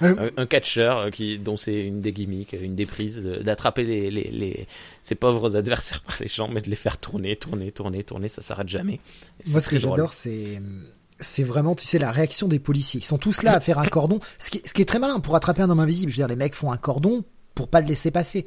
[0.02, 4.10] Euh, un, catcheur euh, qui, dont c'est une des gimmicks, une des prises, d'attraper les,
[4.10, 4.66] les, les,
[5.02, 8.42] ses pauvres adversaires par les jambes et de les faire tourner, tourner, tourner, tourner, ça
[8.42, 9.00] s'arrête jamais.
[9.46, 10.60] Moi, ce que j'adore, c'est
[11.18, 13.00] c'est vraiment, tu sais, la réaction des policiers.
[13.00, 14.20] Ils sont tous là à faire un cordon.
[14.38, 16.12] Ce qui, ce qui est très malin pour attraper un homme invisible.
[16.12, 17.24] Je veux dire, les mecs font un cordon
[17.54, 18.46] pour pas le laisser passer.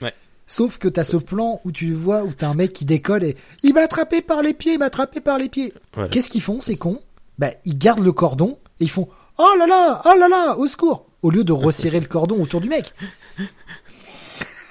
[0.00, 0.12] Ouais.
[0.46, 3.36] Sauf que t'as ce plan où tu vois, où t'as un mec qui décolle et
[3.62, 5.72] il m'a attrapé par les pieds, il m'a attrapé par les pieds.
[6.10, 7.00] Qu'est-ce qu'ils font, ces cons?
[7.38, 9.08] Ben, ils gardent le cordon et ils font
[9.38, 12.60] Oh là là, oh là là, au secours Au lieu de resserrer le cordon autour
[12.60, 12.92] du mec.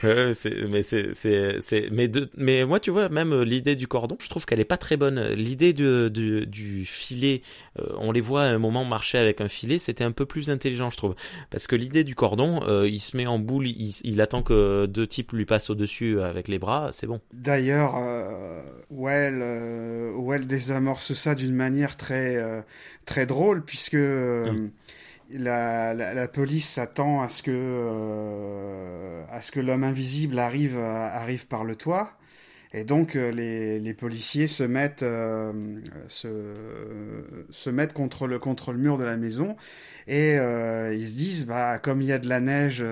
[0.69, 4.29] mais c'est c'est mais de mais moi tu vois même euh, l'idée du cordon je
[4.29, 5.21] trouve qu'elle est pas très bonne.
[5.29, 7.41] L'idée du, du, du filet
[7.79, 10.49] euh, on les voit à un moment marcher avec un filet c'était un peu plus
[10.49, 11.15] intelligent je trouve.
[11.49, 14.85] Parce que l'idée du cordon euh, il se met en boule il, il, attend que
[14.85, 17.21] deux types lui passent au dessus avec les bras c'est bon.
[17.33, 17.95] D'ailleurs
[18.89, 19.43] Well
[20.17, 22.63] Well désamorce ça d'une manière très
[23.05, 24.69] très drôle puisque mm
[25.37, 31.63] la, la, police s'attend à ce que euh, que l'homme invisible arrive euh, arrive par
[31.63, 32.13] le toit
[32.73, 35.51] et donc euh, les, les policiers se mettent euh,
[36.07, 36.29] se,
[37.49, 39.57] se mettent contre le contre le mur de la maison.
[40.07, 42.83] Et euh, ils se disent bah comme il y a de la neige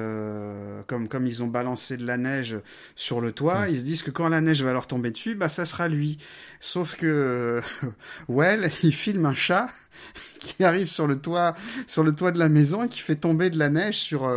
[0.88, 2.58] comme comme ils ont balancé de la neige
[2.96, 3.70] sur le toit mmh.
[3.70, 6.18] ils se disent que quand la neige va leur tomber dessus bah ça sera lui.
[6.60, 7.62] Sauf que
[8.28, 9.70] Well il filme un chat
[10.42, 11.54] qui arrive sur le toit
[11.88, 14.30] sur le toit de la maison et qui fait tomber de la neige sur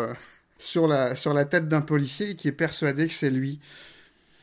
[0.59, 3.59] sur la sur la tête d'un policier et qui est persuadé que c'est lui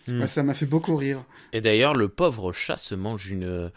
[0.08, 0.26] Hmm.
[0.26, 1.24] ça m'a fait beaucoup rire.
[1.54, 3.72] Et d'ailleurs, le pauvre chat se mange une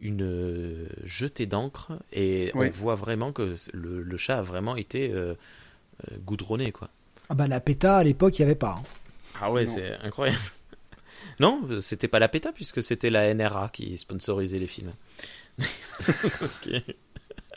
[0.00, 5.34] une jetée d'encre et on voit vraiment que le, le, chat a vraiment été euh,
[6.10, 6.88] euh, goudronné quoi.
[7.28, 8.76] Ah bah la PETA à l'époque il y avait pas.
[8.78, 8.82] Hein.
[9.40, 10.38] Ah ouais c'est incroyable.
[11.40, 14.92] non c'était pas la PETA puisque c'était la NRA qui sponsorisait les films.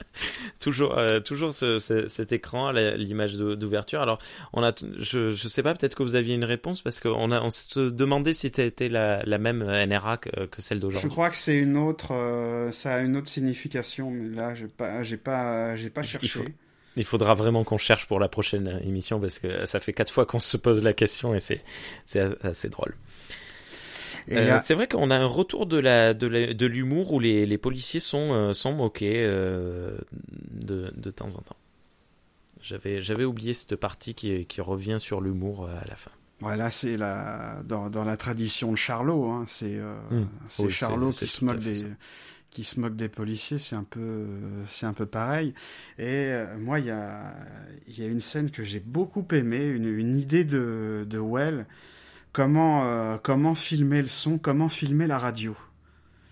[0.59, 4.01] toujours, euh, toujours ce, ce, cet écran, l'image d'ouverture.
[4.01, 4.19] Alors,
[4.53, 7.41] on a, je, je sais pas, peut-être que vous aviez une réponse parce qu'on a,
[7.41, 11.09] on se demandait si c'était la, la même NRA que, que celle d'aujourd'hui.
[11.09, 14.67] Je crois que c'est une autre, euh, ça a une autre signification, mais là, j'ai
[14.67, 16.39] pas, j'ai pas, j'ai pas cherché.
[16.45, 16.53] Il,
[16.97, 20.25] il faudra vraiment qu'on cherche pour la prochaine émission parce que ça fait quatre fois
[20.25, 21.63] qu'on se pose la question et c'est,
[22.05, 22.95] c'est assez drôle.
[24.29, 27.99] Euh, c'est vrai qu'on a un retour de la de l'humour où les, les policiers
[27.99, 29.97] sont euh, sont moqués euh,
[30.51, 31.57] de de temps en temps.
[32.61, 36.11] J'avais j'avais oublié cette partie qui qui revient sur l'humour à la fin.
[36.39, 39.29] Voilà, c'est la dans, dans la tradition de Charlot.
[39.29, 40.27] Hein, c'est mmh.
[40.47, 41.85] c'est Charlot qui se moque des
[42.51, 44.25] qui se moque des policiers, c'est un peu,
[44.67, 45.53] c'est un peu pareil.
[45.97, 47.33] Et moi, il y a,
[47.87, 51.65] y a une scène que j'ai beaucoup aimée, une, une idée de, de Well,
[52.31, 55.55] comment, comment filmer le son, comment filmer la radio.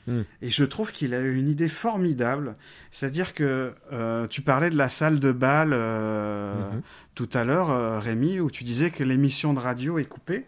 [0.09, 0.23] Hmm.
[0.41, 2.55] Et je trouve qu'il a eu une idée formidable.
[2.89, 6.81] C'est-à-dire que euh, tu parlais de la salle de bal euh, mhm.
[7.13, 10.45] tout à l'heure, euh, Rémi, où tu disais que l'émission de radio est coupée.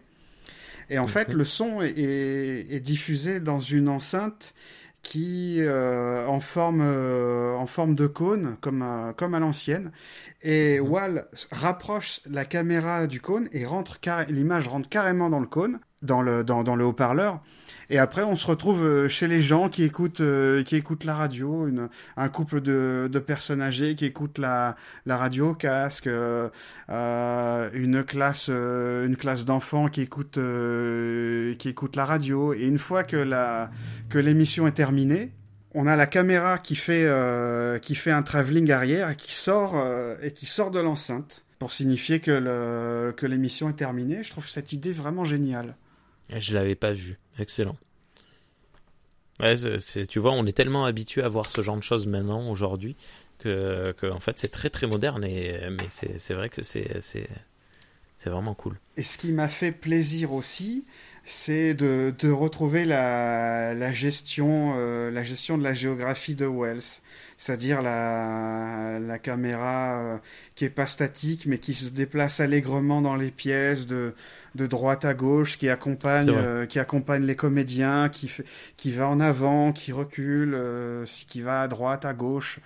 [0.90, 4.52] Et en fait, le son est, diffusé dans une enceinte
[5.02, 9.90] qui en forme en forme de cône comme à, comme à l'ancienne
[10.42, 10.88] et mhm.
[10.88, 13.98] Wall rapproche la caméra du cône et rentre
[14.28, 17.40] l'image rentre carrément dans le cône dans le dans, dans le haut-parleur
[17.90, 21.14] et après, on se retrouve euh, chez les gens qui écoutent, euh, qui écoutent la
[21.14, 24.76] radio, une, un couple de, de personnes âgées qui écoutent la,
[25.06, 26.50] la radio casque, euh,
[27.72, 30.38] une classe, une classe d'enfants qui écoute,
[31.58, 32.54] qui écoute la radio.
[32.54, 33.70] Et une fois que la,
[34.08, 35.32] que l'émission est terminée,
[35.74, 37.08] on a la caméra qui fait,
[37.80, 39.82] qui fait un travelling arrière et qui sort,
[40.22, 44.22] et qui sort de l'enceinte pour signifier que le, que l'émission est terminée.
[44.22, 45.76] Je trouve cette idée vraiment géniale.
[46.38, 47.18] Je l'avais pas vu.
[47.38, 47.76] Excellent.
[50.08, 52.96] Tu vois, on est tellement habitué à voir ce genre de choses maintenant, aujourd'hui,
[53.38, 56.86] que, que, en fait c'est très très moderne, et, mais c'est vrai que c'est
[58.24, 58.78] vraiment cool.
[58.96, 60.84] Et ce qui m'a fait plaisir aussi,
[61.24, 67.00] c'est de, de, retrouver la, la gestion, euh, la gestion de la géographie de Wells.
[67.36, 70.18] C'est-à-dire la, la caméra euh,
[70.54, 74.14] qui est pas statique mais qui se déplace allègrement dans les pièces de,
[74.54, 78.44] de droite à gauche, qui accompagne, euh, qui accompagne les comédiens, qui, fait,
[78.76, 80.56] qui va en avant, qui recule,
[81.28, 82.60] qui va à droite, à gauche.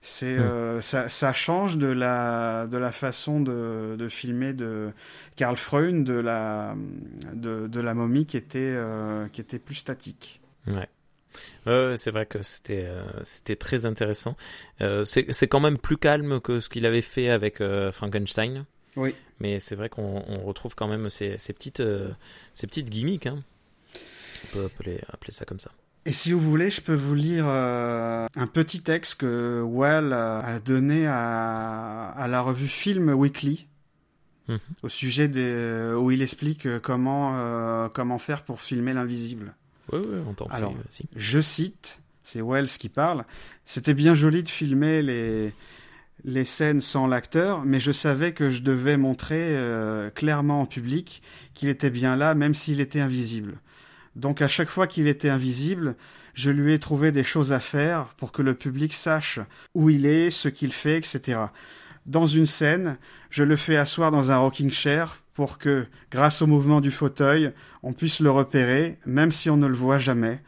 [0.00, 0.36] C'est
[0.80, 4.90] ça, ça, change de la de la façon de, de filmer de
[5.36, 6.76] Karl Freund de la
[7.32, 8.76] de, de la momie qui était
[9.32, 10.40] qui était plus statique.
[10.66, 10.88] Ouais.
[11.96, 14.36] C'est vrai que c'était euh, c'était très intéressant.
[14.80, 18.66] Euh, c'est quand même plus calme que ce qu'il avait fait avec euh, Frankenstein.
[18.96, 19.14] Oui.
[19.40, 21.82] Mais c'est vrai qu'on retrouve quand même ces, ces petites
[22.54, 23.26] ces petites gimmicks.
[23.26, 23.42] Hein.
[24.44, 25.72] On peut appeler, appeler ça comme ça.
[26.06, 31.06] Et si vous voulez, je peux vous lire un petit texte que Well a donné
[31.06, 33.66] à, à la revue Film Weekly.
[34.82, 39.54] Au sujet des, où il explique comment, comment faire pour filmer l'invisible.
[39.92, 40.74] Oui, oui, on Alors,
[41.16, 43.24] je cite, c'est Wells qui parle.
[43.64, 45.54] C'était bien joli de filmer les
[46.24, 51.22] les scènes sans l'acteur, mais je savais que je devais montrer euh, clairement en public
[51.52, 53.58] qu'il était bien là, même s'il était invisible.
[54.16, 55.96] Donc à chaque fois qu'il était invisible,
[56.32, 59.38] je lui ai trouvé des choses à faire pour que le public sache
[59.74, 61.38] où il est, ce qu'il fait, etc.
[62.06, 62.98] Dans une scène,
[63.30, 67.52] je le fais asseoir dans un rocking chair pour que, grâce au mouvement du fauteuil,
[67.82, 70.40] on puisse le repérer, même si on ne le voit jamais.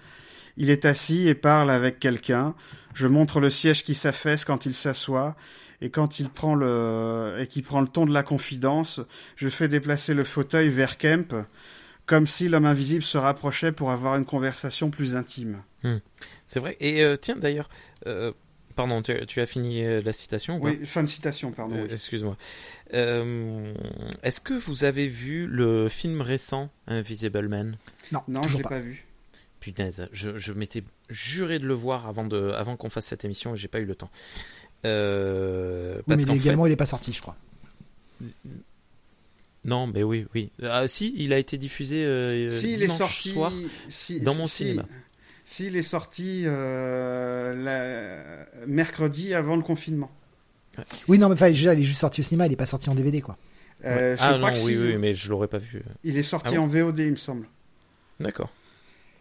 [0.56, 2.54] Il est assis et parle avec quelqu'un.
[2.94, 5.36] Je montre le siège qui s'affaisse quand il s'assoit,
[5.80, 9.00] et quand il prend le et qui prend le ton de la confidence,
[9.34, 11.34] je fais déplacer le fauteuil vers Kemp,
[12.06, 15.62] comme si l'homme invisible se rapprochait pour avoir une conversation plus intime.
[15.82, 15.98] Hmm.
[16.46, 16.76] C'est vrai.
[16.80, 17.68] Et euh, tiens, d'ailleurs,
[18.06, 18.32] euh,
[18.76, 21.76] Pardon, tu, as fini euh, la citation Oui, fin de citation, pardon.
[21.76, 22.36] Euh, excuse-moi.
[22.92, 23.72] Euh,
[24.22, 27.78] est-ce que vous avez vu le film récent Invisible Man?
[28.12, 28.80] Non, non, je l'ai pas.
[28.80, 29.06] vu.
[29.60, 33.56] Punaise, je, m'étais juré de le voir avant, de, avant qu'on fasse cette émission et
[33.56, 34.10] j'ai pas eu le temps.
[34.84, 37.36] Euh, mais également, il n'est pas sorti, je crois.
[39.64, 40.50] Non, mais oui, oui.
[40.62, 43.52] Ah, si, il a été diffusé si, il est sorti, soir
[44.20, 44.84] dans mon cinéma
[45.46, 47.54] s'il est sorti euh,
[48.66, 50.10] mercredi avant le confinement.
[51.08, 52.94] Oui, non, mais enfin, il est juste sorti au cinéma, il n'est pas sorti en
[52.94, 53.38] DVD, quoi.
[53.84, 55.82] Euh, ah non, oui, oui, mais je l'aurais pas vu.
[56.02, 57.46] Il est sorti ah en VOD, il me semble.
[58.18, 58.50] D'accord.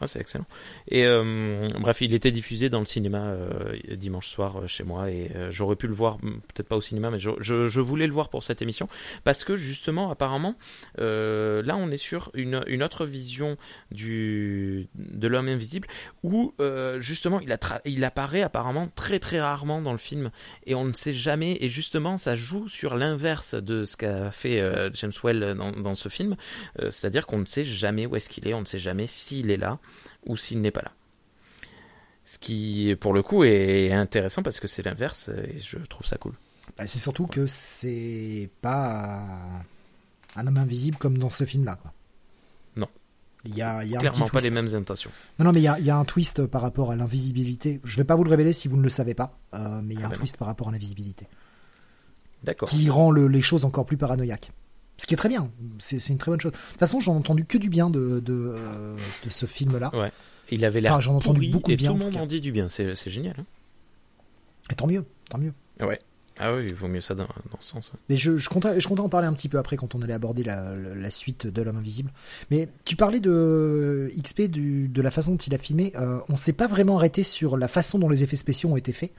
[0.05, 0.45] Ah, c'est excellent.
[0.87, 5.09] Et euh, bref, il était diffusé dans le cinéma euh, dimanche soir euh, chez moi
[5.09, 8.29] et j'aurais pu le voir, peut-être pas au cinéma, mais je, je, voulais le voir
[8.29, 8.87] pour cette émission
[9.23, 10.55] parce que justement, apparemment,
[10.97, 13.57] là, on est sur une, une autre vision
[13.91, 15.87] du de l'homme invisible
[16.21, 16.53] où
[16.99, 20.29] justement, il, a il apparaît apparemment très très rarement dans le film
[20.67, 21.57] et on ne sait jamais.
[21.61, 24.61] Et justement, ça joue sur l'inverse de ce qu'a fait
[24.93, 26.35] James Well dans, dans ce film,
[26.77, 29.57] c'est-à-dire qu'on ne sait jamais où est-ce qu'il est, on ne sait jamais s'il est
[29.57, 29.79] là
[30.25, 30.91] ou s'il n'est pas là.
[32.23, 36.17] Ce qui, pour le coup, est intéressant parce que c'est l'inverse et je trouve ça
[36.17, 36.33] cool.
[36.77, 39.23] Bah, c'est surtout que c'est pas
[40.35, 41.77] un homme invisible comme dans ce film-là.
[42.75, 42.87] Non.
[43.45, 45.11] Il y a, il y a clairement pas les mêmes intentions.
[45.37, 47.79] Non, non, mais il y a, il y a un twist par rapport à l'invisibilité.
[47.83, 49.99] Je vais pas vous le révéler si vous ne le savez pas, euh, mais il
[49.99, 51.27] y a ah un ben twist par rapport à l'invisibilité.
[52.43, 52.69] D'accord.
[52.69, 54.51] Qui rend les choses encore plus paranoïaques.
[54.97, 56.53] Ce qui est très bien, c'est une très bonne chose.
[56.53, 58.95] De toute façon, j'en ai entendu que du bien de, de, euh,
[59.29, 59.91] ce film-là.
[59.93, 60.11] Ouais.
[60.51, 62.69] Il avait l'air j'en entendu beaucoup et tout le monde en dit du bien.
[62.69, 63.35] C'est génial.
[63.39, 63.45] Hein.
[64.71, 65.53] et tant mieux, tant mieux.
[65.79, 65.99] Ouais.
[66.37, 67.27] Ah oui, il vaut mieux ça dans,
[67.59, 67.91] ce sens.
[67.93, 67.97] Hein.
[68.09, 70.13] Mais je, je, comptais, je comptais en parler un petit peu après quand on allait
[70.13, 72.11] aborder la, la suite de L'Homme Invisible.
[72.51, 75.93] Mais tu parlais de XP, du, de la façon dont il a filmé.
[75.95, 78.91] Euh, on s'est pas vraiment arrêté sur la façon dont les effets spéciaux ont été
[78.91, 79.11] faits.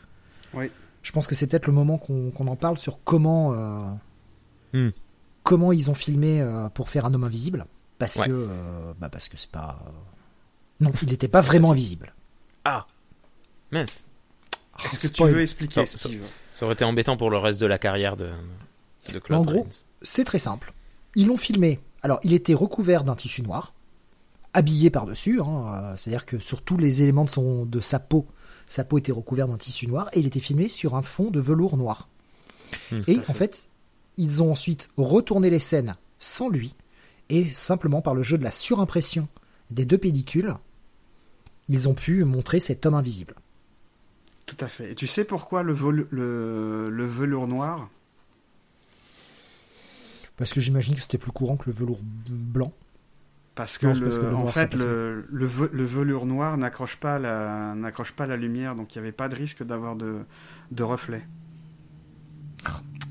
[0.53, 0.71] Oui.
[1.03, 4.91] Je pense que c'est peut-être le moment qu'on en parle sur comment, euh, hmm.
[5.47, 7.67] Comment ils ont filmé euh, pour faire un homme invisible.
[7.99, 9.79] Parce que, euh, bah parce que c'est pas.
[10.81, 12.13] Non, il n'était pas vraiment invisible.
[12.65, 12.87] Ah,
[13.71, 14.03] mince.
[14.85, 16.23] Est-ce que tu veux expliquer, Steve
[16.53, 18.31] ça aurait été embêtant pour le reste de la carrière de,
[19.13, 19.67] de Claude En gros,
[20.03, 20.73] c'est très simple.
[21.15, 21.81] Ils l'ont filmé.
[22.03, 23.75] Alors, il était recouvert d'un tissu noir,
[24.53, 25.41] habillé par-dessus.
[25.41, 28.27] Hein, euh, c'est-à-dire que sur tous les éléments de, son, de sa peau,
[28.67, 31.41] sa peau était recouverte d'un tissu noir et il était filmé sur un fond de
[31.41, 32.09] velours noir.
[32.91, 33.66] Hmm, et en fait,
[34.17, 36.75] ils ont ensuite retourné les scènes sans lui
[37.29, 39.29] et simplement par le jeu de la surimpression
[39.71, 40.55] des deux pellicules,
[41.69, 43.35] ils ont pu montrer cet homme invisible.
[44.47, 44.93] Tout à fait.
[44.93, 45.75] Et tu sais pourquoi le,
[46.11, 47.89] le, velours noir?
[50.37, 52.73] Parce que j'imagine que c'était plus courant que le velours blanc.
[53.57, 53.87] Parce que,
[54.35, 57.75] en fait, le, velours noir n'accroche pas, la,
[58.15, 60.19] pas la lumière, donc il n'y avait pas de risque d'avoir de,
[60.71, 61.27] de reflets.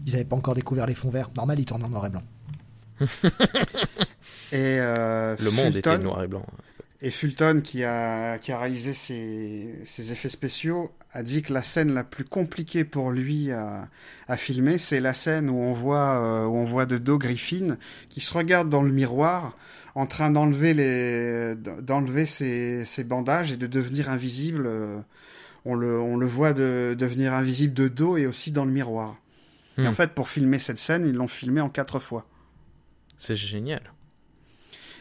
[0.05, 1.29] Ils n'avaient pas encore découvert les fonds verts.
[1.35, 2.23] Normal, ils tournent en noir et blanc.
[4.51, 6.45] et euh, le monde était noir et blanc.
[7.01, 11.93] Et Fulton, qui a, qui a réalisé ces, effets spéciaux, a dit que la scène
[11.93, 13.89] la plus compliquée pour lui à,
[14.27, 17.77] à filmer, c'est la scène où on voit, euh, où on voit de dos Griffin
[18.09, 19.57] qui se regarde dans le miroir
[19.93, 24.69] en train d'enlever les, d'enlever ses, ses, bandages et de devenir invisible.
[25.65, 29.17] On le, on le voit de, devenir invisible de dos et aussi dans le miroir.
[29.77, 29.95] Et en hmm.
[29.95, 32.25] fait, pour filmer cette scène, ils l'ont filmé en quatre fois.
[33.17, 33.81] C'est génial.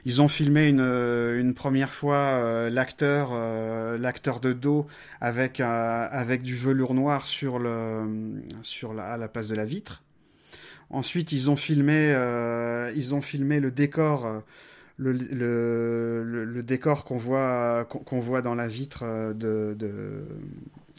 [0.07, 4.87] Ils ont filmé une, euh, une première fois euh, l'acteur euh, l'acteur de dos
[5.21, 10.03] avec avec du velours noir sur le sur la, à la place de la vitre.
[10.91, 12.11] Ensuite, ils ont filmé
[12.95, 14.43] ils ont filmé le décor
[14.97, 20.25] le, le, le, décor qu'on voit qu'on voit dans la vitre de, de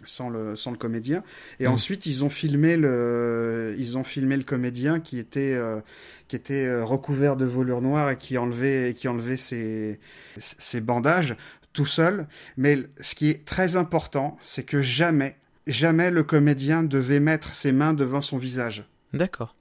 [0.06, 1.24] sans le, sans le comédien.
[1.60, 1.72] Et mmh.
[1.72, 5.82] ensuite, ils ont filmé le, ils ont filmé le comédien qui était, euh,
[6.28, 10.00] qui était euh, recouvert de velours noir et qui enlevait, qui enlevait ses,
[10.38, 11.36] ses bandages
[11.74, 12.28] tout seul.
[12.58, 15.36] Mais ce qui est très important, c'est que jamais,
[15.68, 18.86] jamais le comédien devait mettre ses mains devant son visage.
[19.14, 19.56] D'accord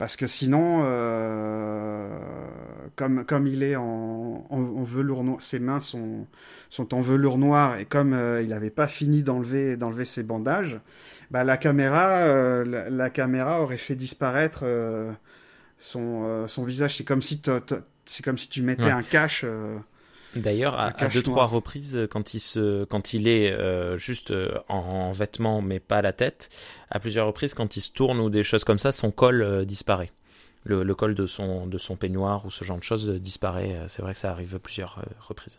[0.00, 2.08] parce que sinon, euh,
[3.00, 6.26] comme, comme il est en, en, velours noir, ses mains sont,
[6.68, 10.78] sont en velours noir, et comme euh, il n'avait pas fini d'enlever, d'enlever ses bandages,
[11.30, 14.64] bah, la, caméra, euh, la, caméra aurait fait disparaître
[15.78, 16.96] son, son visage.
[16.96, 17.40] C'est comme, si
[18.04, 19.46] c'est comme si tu mettais un cache
[20.36, 25.10] D'ailleurs, à, deux trois reprises, quand il se, quand il est euh, juste euh, en,
[25.10, 26.50] vêtements mais pas la tête,
[26.90, 29.64] à plusieurs reprises, quand il se tourne ou des choses comme ça, son col euh,
[29.64, 30.12] disparaît.
[30.64, 33.76] Le, col de son de son peignoir ou ce genre de choses disparaît.
[33.88, 35.58] C'est vrai que ça arrive à plusieurs reprises.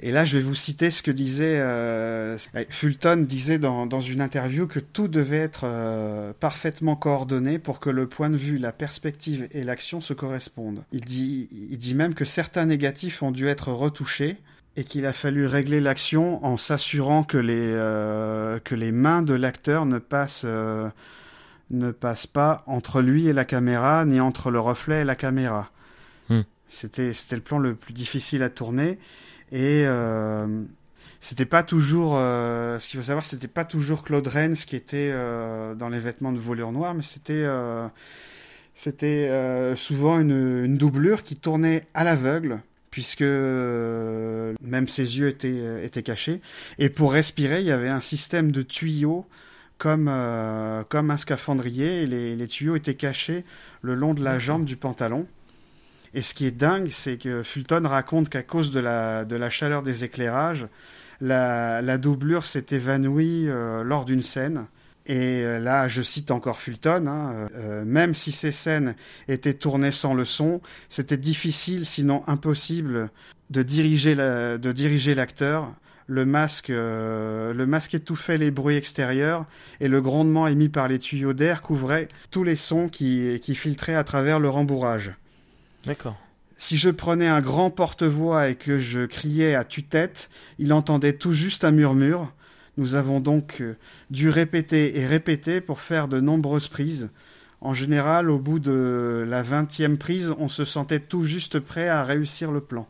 [0.00, 2.38] Et là, je vais vous citer ce que disait euh,
[2.70, 7.90] Fulton disait dans, dans, une interview que tout devait être euh, parfaitement coordonné pour que
[7.90, 10.84] le point de vue, la perspective et l'action se correspondent.
[10.92, 14.36] Il dit, il dit même que certains négatifs ont dû être retouchés
[14.76, 19.34] et qu'il a fallu régler l'action en s'assurant que les euh, que les mains de
[19.34, 20.88] l'acteur ne passent euh,
[21.70, 25.70] ne passent pas entre lui et la caméra ni entre le reflet et la caméra.
[26.28, 26.42] Hmm.
[26.68, 28.98] C'était le plan le plus difficile à tourner
[29.52, 30.62] et euh,
[31.20, 35.10] c'était pas toujours, euh, ce qu'il faut savoir, c'était pas toujours Claude Rennes qui était
[35.12, 37.46] euh, dans les vêtements de voleur noir, mais c'était
[38.74, 42.60] c'était souvent une, une, doublure qui tournait à l'aveugle,
[42.90, 46.40] puisque même ses yeux étaient, étaient cachés.
[46.78, 49.26] Et pour respirer, il y avait un système de tuyaux
[49.78, 50.12] comme,
[50.88, 53.44] comme un scaphandrier, et les, les tuyaux étaient cachés
[53.82, 55.26] le long de la jambe du pantalon.
[56.14, 59.50] Et ce qui est dingue, c'est que Fulton raconte qu'à cause de la, de la
[59.50, 60.66] chaleur des éclairages,
[61.20, 64.66] la, la doublure s'est évanouie euh, lors d'une scène.
[65.06, 68.94] Et euh, là, je cite encore Fulton, hein, euh, même si ces scènes
[69.26, 73.10] étaient tournées sans le son, c'était difficile, sinon impossible,
[73.50, 75.72] de diriger la, de diriger l'acteur.
[76.10, 79.44] Le masque, le masque étouffait les bruits extérieurs
[79.78, 83.94] et le grondement émis par les tuyaux d'air couvrait tous les sons qui, qui filtraient
[83.94, 85.12] à travers le rembourrage.
[85.84, 86.16] D'accord.
[86.60, 90.28] Si je prenais un grand porte-voix et que je criais à tue-tête,
[90.58, 92.32] il entendait tout juste un murmure.
[92.76, 93.76] Nous avons donc euh,
[94.10, 97.10] dû répéter et répéter pour faire de nombreuses prises.
[97.60, 102.02] En général, au bout de la vingtième prise, on se sentait tout juste prêt à
[102.02, 102.88] réussir le plan.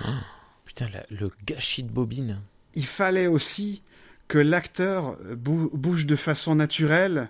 [0.00, 0.20] Ah,
[0.64, 2.40] Putain, le gâchis de bobine.
[2.74, 3.82] Il fallait aussi
[4.28, 7.28] que l'acteur bouge de façon naturelle,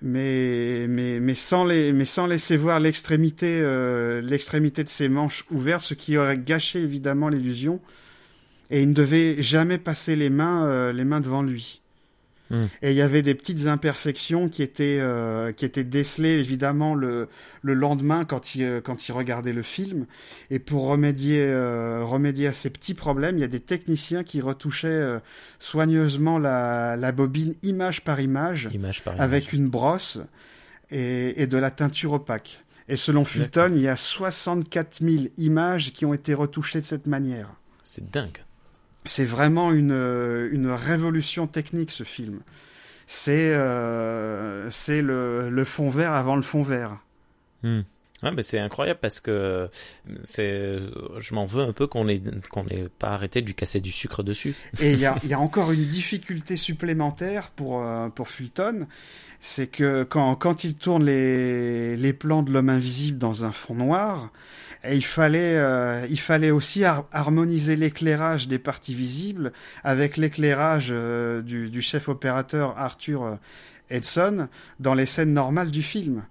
[0.00, 6.80] mais, sans, laisser voir l'extrémité euh, l'extrémité de ses manches ouvertes, ce qui aurait gâché
[6.80, 7.80] évidemment l'illusion.
[8.70, 11.81] Et il ne devait jamais passer les mains, euh, les mains devant lui.
[12.52, 12.66] Hmm.
[12.82, 17.28] Et il y avait des petites imperfections qui étaient, euh, qui étaient décelées évidemment le,
[17.62, 20.04] le lendemain quand il, euh, quand il regardait le film.
[20.50, 24.42] Et pour remédier, euh, remédier à ces petits problèmes, il y a des techniciens qui
[24.42, 25.02] retouchaient
[25.58, 30.18] soigneusement la, la, bobine image par image, image par avec une brosse
[30.90, 32.62] et, et de la teinture opaque.
[32.88, 37.06] Et selon Fulton, il y a 64 000 images qui ont été retouchées de cette
[37.06, 37.48] manière.
[37.82, 38.42] C'est dingue
[39.04, 42.40] c'est vraiment une, euh, une révolution technique ce film.
[43.06, 46.98] C'est euh, le, le, fond vert avant le fond vert.
[47.62, 47.82] Hmm.
[48.22, 49.68] Ouais, mais c'est incroyable parce que
[50.22, 50.78] c'est,
[51.18, 52.22] je m'en veux un peu qu'on n'ait
[52.98, 54.54] pas arrêté de lui casser du sucre dessus.
[54.80, 58.86] Et il y a, y a, encore une difficulté supplémentaire pour euh, pour Fulton,
[59.40, 63.74] c'est que quand quand il tourne les les plans de l'homme invisible dans un fond
[63.74, 64.30] noir,
[64.84, 69.52] et il fallait, euh, il fallait aussi harmoniser l'éclairage des parties visibles
[69.84, 73.36] avec l'éclairage euh, du, du, chef opérateur Arthur euh,
[73.90, 74.48] Edson
[74.80, 76.24] dans les scènes normales du film.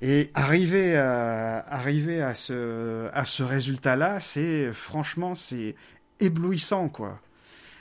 [0.00, 5.76] Et arriver à, arriver à ce, à ce résultat-là, c'est franchement, c'est
[6.20, 7.20] éblouissant, quoi.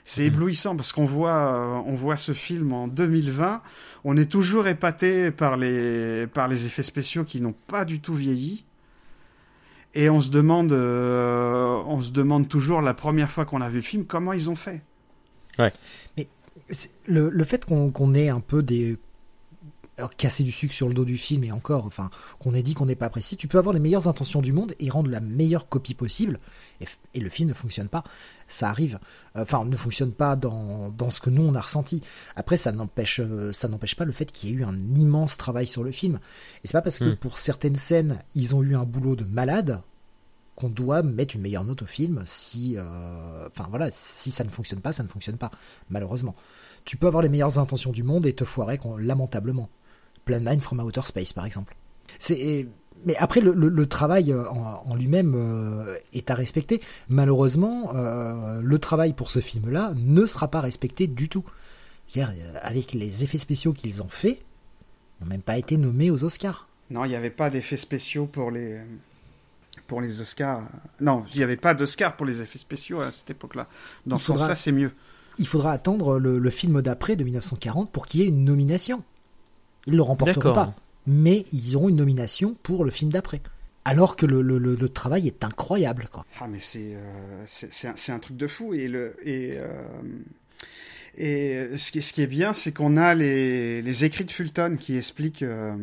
[0.04, 0.26] C'est mmh.
[0.26, 3.62] éblouissant parce qu'on voit, on voit ce film en 2020.
[4.04, 8.16] On est toujours épaté par les, par les effets spéciaux qui n'ont pas du tout
[8.16, 8.66] vieilli.
[9.94, 13.78] Et on se demande, euh, on se demande toujours la première fois qu'on a vu
[13.78, 14.82] le film comment ils ont fait.
[15.60, 15.74] Ouais.
[16.18, 16.28] Mais
[17.08, 18.98] le, le, fait qu'on ait un peu des
[20.10, 22.10] casser du sucre sur le dos du film et encore, enfin,
[22.40, 24.74] qu'on ait dit qu'on n'est pas apprécié, tu peux avoir les meilleures intentions du monde
[24.80, 26.40] et rendre la meilleure copie possible
[27.14, 28.04] et, le film ne fonctionne pas.
[28.48, 29.00] Ça arrive.
[29.36, 32.02] Enfin, ne fonctionne pas dans, dans ce que nous on a ressenti.
[32.36, 35.38] Après, ça n'empêche, euh, ça n'empêche pas le fait qu'il y ait eu un immense
[35.38, 36.20] travail sur le film.
[36.64, 37.18] Et c'est pas parce que hmm.
[37.18, 39.82] pour certaines scènes, ils ont eu un boulot de malade
[40.56, 44.50] qu'on doit mettre une meilleure note au film si, euh, enfin voilà, si ça ne
[44.50, 45.52] fonctionne pas, ça ne fonctionne pas,
[45.90, 46.36] malheureusement.
[46.86, 49.70] Tu peux avoir les meilleures intentions du monde et te foirer lamentablement.
[50.26, 51.76] Plan 9 from Outer Space, par exemple.
[52.20, 52.68] C'est
[53.06, 56.82] mais après le, travail euh, en, lui-même euh, est à respecter.
[57.10, 61.44] Malheureusement, euh, le travail pour ce film-là ne sera pas respecté du tout.
[62.62, 66.68] avec les effets spéciaux qu'ils ont faits, ils n'ont même pas été nommés aux Oscars.
[66.90, 68.80] Non, il n'y avait pas d'effets spéciaux pour les
[69.88, 70.68] pour les Oscars.
[71.00, 73.68] Non, il n'y avait pas d'Oscars pour les effets spéciaux à cette époque-là.
[74.06, 74.92] Dans ce sens-là, c'est mieux.
[75.38, 79.04] Il faudra attendre le, le film d'après de 1940 pour qu'il y ait une nomination.
[79.88, 80.74] Ils ne le remporteront pas.
[81.08, 83.42] Mais ils auront une nomination pour le film d'après.
[83.84, 86.08] Alors que le, le, le, travail est incroyable.
[86.12, 86.26] Quoi.
[86.40, 88.76] Ah, mais c'est euh, c'est un, un, truc de fou.
[88.76, 89.68] Et, le, et, euh,
[91.16, 94.78] et ce, qui, ce qui est bien, c'est qu'on a les, les écrits de Fulton
[94.80, 95.76] qui expliquent, euh,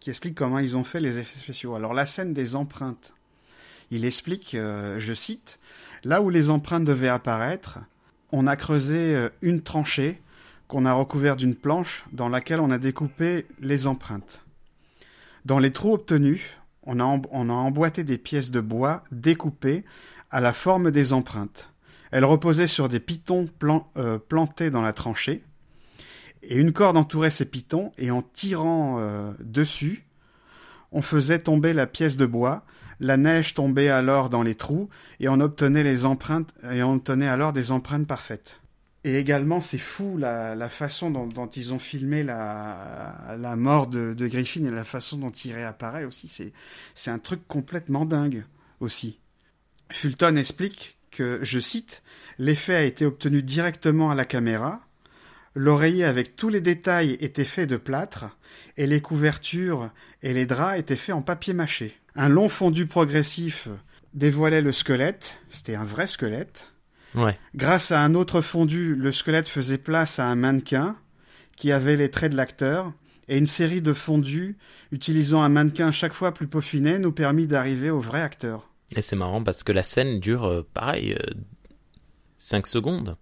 [0.00, 1.74] qui expliquent comment ils ont fait les effets spéciaux.
[1.74, 3.14] Alors, la scène des empreintes,
[3.90, 5.58] il explique, je cite,
[6.04, 7.78] Là où les empreintes devaient apparaître,
[8.32, 10.20] on a creusé une tranchée
[10.70, 14.44] qu'on a recouvert d'une planche dans laquelle on a découpé les empreintes.
[15.44, 16.42] Dans les trous obtenus,
[16.84, 19.84] on a, emboîté des pièces de bois découpées
[20.30, 21.72] à la forme des empreintes.
[22.12, 23.48] Elles reposaient sur des pitons
[23.96, 25.42] euh, plantés dans la tranchée,
[26.44, 30.06] et une corde entourait ces pitons, et en tirant euh, dessus,
[30.92, 32.64] on faisait tomber la pièce de bois,
[33.00, 34.88] la neige tombait alors dans les trous,
[35.18, 38.60] et on obtenait les empreintes, et on obtenait alors des empreintes parfaites.
[39.04, 44.26] Et également, c'est fou la, façon dont, ils ont filmé la, la mort de, de,
[44.26, 46.28] Griffin et la façon dont il réapparaît aussi.
[46.28, 46.52] C'est,
[46.94, 48.44] c'est un truc complètement dingue
[48.80, 49.18] aussi.
[49.90, 52.02] Fulton explique que, je cite,
[52.38, 54.80] l'effet a été obtenu directement à la caméra.
[55.54, 58.36] L'oreiller avec tous les détails était fait de plâtre
[58.76, 59.90] et les couvertures
[60.22, 61.96] et les draps étaient faits en papier mâché.
[62.16, 63.68] Un long fondu progressif
[64.14, 66.72] dévoilait le squelette, c'était un vrai squelette,
[67.54, 70.96] Grâce à un autre fondu, le squelette faisait place à un mannequin
[71.56, 72.92] qui avait les traits de l'acteur,
[73.30, 74.58] et une série de fondus
[74.92, 78.68] utilisant un mannequin chaque fois plus peaufiné nous permit d'arriver au vrai acteur.
[78.94, 81.16] Et c'est marrant parce que la scène dure, euh, pareil,
[82.38, 83.16] 5 euh, secondes.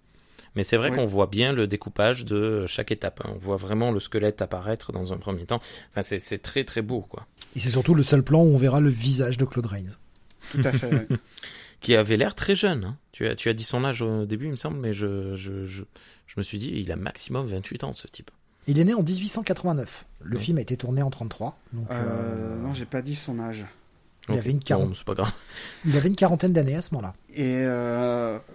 [0.56, 3.20] Mais c'est vrai qu'on voit bien le découpage de chaque étape.
[3.22, 3.32] Hein.
[3.34, 5.60] On voit vraiment le squelette apparaître dans un premier temps.
[5.90, 7.26] Enfin, c'est très très beau, quoi.
[7.54, 9.98] Et c'est surtout le seul plan où on verra le visage de Claude Rains.
[10.50, 11.06] Tout à fait
[11.80, 12.84] qui avait l'air très jeune.
[12.84, 12.96] Hein.
[13.18, 15.66] Tu, as, tu as dit son âge au début, il me semble, mais je, je,
[15.66, 15.82] je,
[16.28, 18.30] je, me suis dit, il a maximum 28 ans, ce type.
[18.68, 20.04] Il est né en 1889.
[20.22, 21.58] Le film a été tourné en 33.
[21.72, 22.62] Donc, euh, euh...
[22.62, 23.66] Non, j'ai pas dit son âge.
[24.28, 24.94] Il avait une quarantaine.
[24.94, 25.32] c'est pas grave.
[25.84, 27.16] Il avait une quarantaine d'années à ce moment-là.
[27.34, 27.66] Et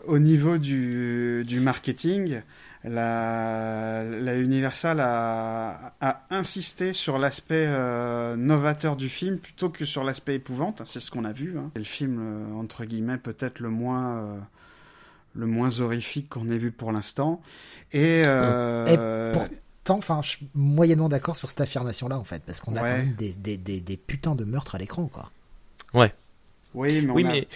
[0.07, 2.40] au niveau du, du marketing,
[2.84, 10.03] la, la Universal a, a, insisté sur l'aspect euh, novateur du film plutôt que sur
[10.03, 10.81] l'aspect épouvante.
[10.85, 11.57] C'est ce qu'on a vu.
[11.57, 11.72] Hein.
[11.73, 14.39] C'est le film euh, entre guillemets peut-être le moins euh,
[15.35, 17.41] le moins horrifique qu'on ait vu pour l'instant.
[17.93, 22.76] Et, Et pourtant, enfin, je suis moyennement d'accord sur cette affirmation-là en fait, parce qu'on
[22.76, 25.31] a quand même des, des, des, des, putains de meurtres à l'écran, quoi.
[25.93, 26.14] Ouais.
[26.73, 27.47] Oui, mais, oui, mais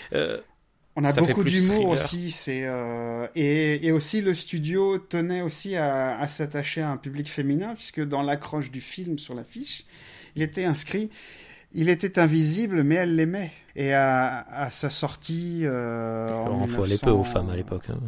[0.98, 6.20] on a beaucoup d'humour aussi, c'est euh, et, et, aussi le studio tenait aussi à,
[6.20, 9.86] à s'attacher à un public féminin puisque dans l'accroche du film sur l'affiche,
[10.36, 11.12] il était inscrit,
[11.72, 15.62] il était invisible mais elle l'aimait et à, à, sa sortie.
[15.66, 17.06] Euh, en 1900...
[17.06, 17.86] peu aux femmes à l'époque.
[17.90, 18.00] Hein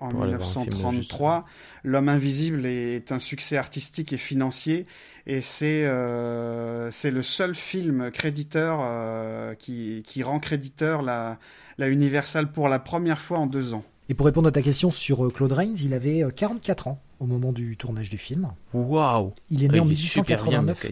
[0.00, 1.44] en 1933.
[1.84, 4.86] L'homme invisible est un succès artistique et financier
[5.26, 11.38] et c'est euh, c'est le seul film créditeur euh, qui, qui rend créditeur la,
[11.78, 13.84] la Universal pour la première fois en deux ans.
[14.08, 17.26] Et pour répondre à ta question sur euh, Claude Rains, il avait 44 ans au
[17.26, 18.52] moment du tournage du film.
[18.74, 20.86] Waouh Il est né en 1889.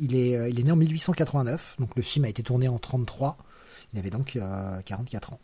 [0.00, 3.36] il est, il est né en 1889, donc le film a été tourné en 33.
[3.94, 4.36] Il avait donc
[4.84, 5.40] 44 euh, ans.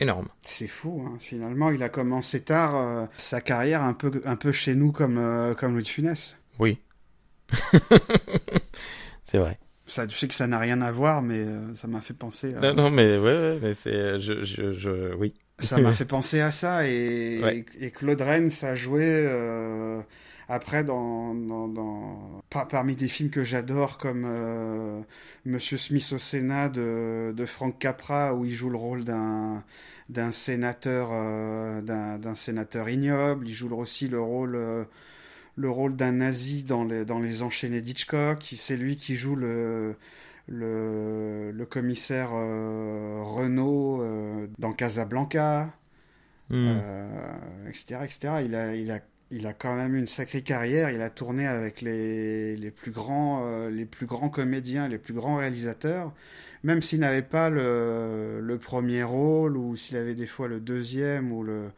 [0.00, 0.28] énorme.
[0.40, 1.16] C'est fou, hein.
[1.20, 5.18] finalement, il a commencé tard euh, sa carrière un peu, un peu chez nous comme,
[5.18, 6.36] euh, comme Louis de Funès.
[6.58, 6.80] Oui.
[9.22, 9.56] c'est vrai.
[9.86, 12.54] Ça, tu sais que ça n'a rien à voir, mais ça m'a fait penser.
[12.54, 12.60] À...
[12.60, 15.34] Non, non, mais ouais, mais c'est, je, je, je, oui.
[15.60, 19.28] Ça m'a fait penser à ça et, et, Claude Rennes a joué
[20.52, 25.00] après, dans, dans, dans parmi des films que j'adore, comme euh,
[25.46, 29.64] Monsieur Smith au Sénat de, de Frank Capra, où il joue le rôle d'un
[30.10, 33.48] d'un sénateur euh, d'un sénateur ignoble.
[33.48, 34.84] Il joue aussi le rôle euh,
[35.56, 38.52] le rôle d'un nazi dans les dans les enchaînés d'Hitchcock.
[38.54, 39.96] C'est lui qui joue le
[40.48, 44.04] le, le commissaire Renault
[44.58, 45.70] dans Casablanca,
[46.50, 46.68] hmm.
[47.68, 48.34] etc., etc.
[48.44, 49.00] Il a, il a
[49.32, 50.90] il a quand même une sacrée carrière.
[50.90, 55.14] Il a tourné avec les, les plus grands, euh, les plus grands comédiens, les plus
[55.14, 56.12] grands réalisateurs.
[56.62, 61.32] Même s'il n'avait pas le, le, premier rôle ou s'il avait des fois le deuxième
[61.32, 61.70] ou le,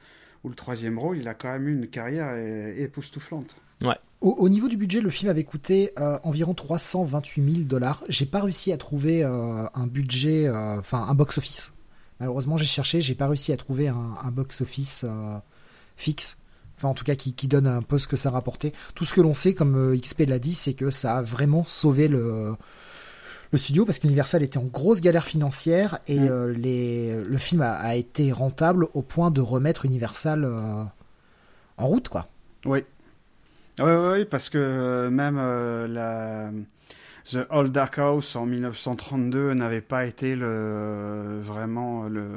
[0.42, 3.56] ou le troisième rôle, il a quand même eu une carrière époustouflante.
[3.80, 3.96] Ouais.
[4.20, 8.04] Au, niveau du budget, le film avait coûté euh, environ 328 000 dollars.
[8.08, 11.72] J'ai pas réussi à trouver euh, un budget, enfin un box office.
[12.20, 15.04] Malheureusement, j'ai cherché, j'ai pas réussi à trouver un, un box office
[15.96, 16.38] fixe
[16.76, 18.72] enfin en tout cas qui, donne un peu ce que ça rapportait.
[18.94, 21.64] Tout ce que l'on sait, comme euh, XP l'a dit, c'est que ça a vraiment
[21.64, 22.54] sauvé le,
[23.52, 26.28] le studio parce qu'Universal était en grosse galère financière et mm.
[26.28, 30.84] euh, les, le film a, été rentable au point de remettre Universal euh,
[31.76, 32.28] en route, quoi.
[32.64, 32.84] Oui.
[33.80, 36.50] Oui, oui, parce que même la
[37.24, 42.28] The Old Dark House en 1932 n'avait pas été le, vraiment le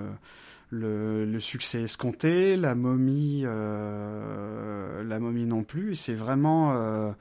[0.69, 5.95] le, succès escompté, la momie, euh, la momie non plus.
[5.95, 7.11] C'est vraiment, euh,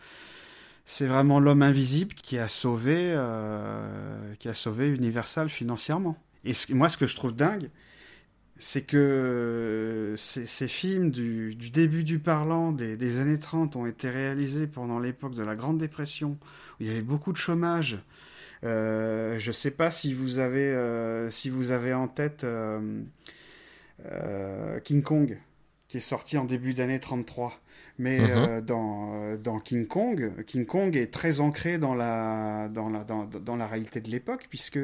[0.85, 6.16] c'est vraiment l'homme invisible qui a sauvé, euh, qui a sauvé Universal financièrement.
[6.44, 7.70] Et moi, ce que je trouve dingue,
[8.59, 14.98] c'est que ces, films du, début du parlant des, années 30 ont été réalisés pendant
[14.98, 16.36] l'époque de la Grande Dépression, où
[16.81, 17.98] il y avait beaucoup de chômage.
[18.62, 22.44] Je ne sais pas si vous avez, si vous avez en tête
[24.04, 25.38] euh, King Kong,
[25.88, 27.58] qui est sorti en début d'année 33.
[27.98, 28.30] Mais mhm.
[28.30, 33.04] euh, dans, euh, dans King Kong, King Kong est très ancré dans la, dans la,
[33.04, 34.78] dans, dans la réalité de l'époque, puisque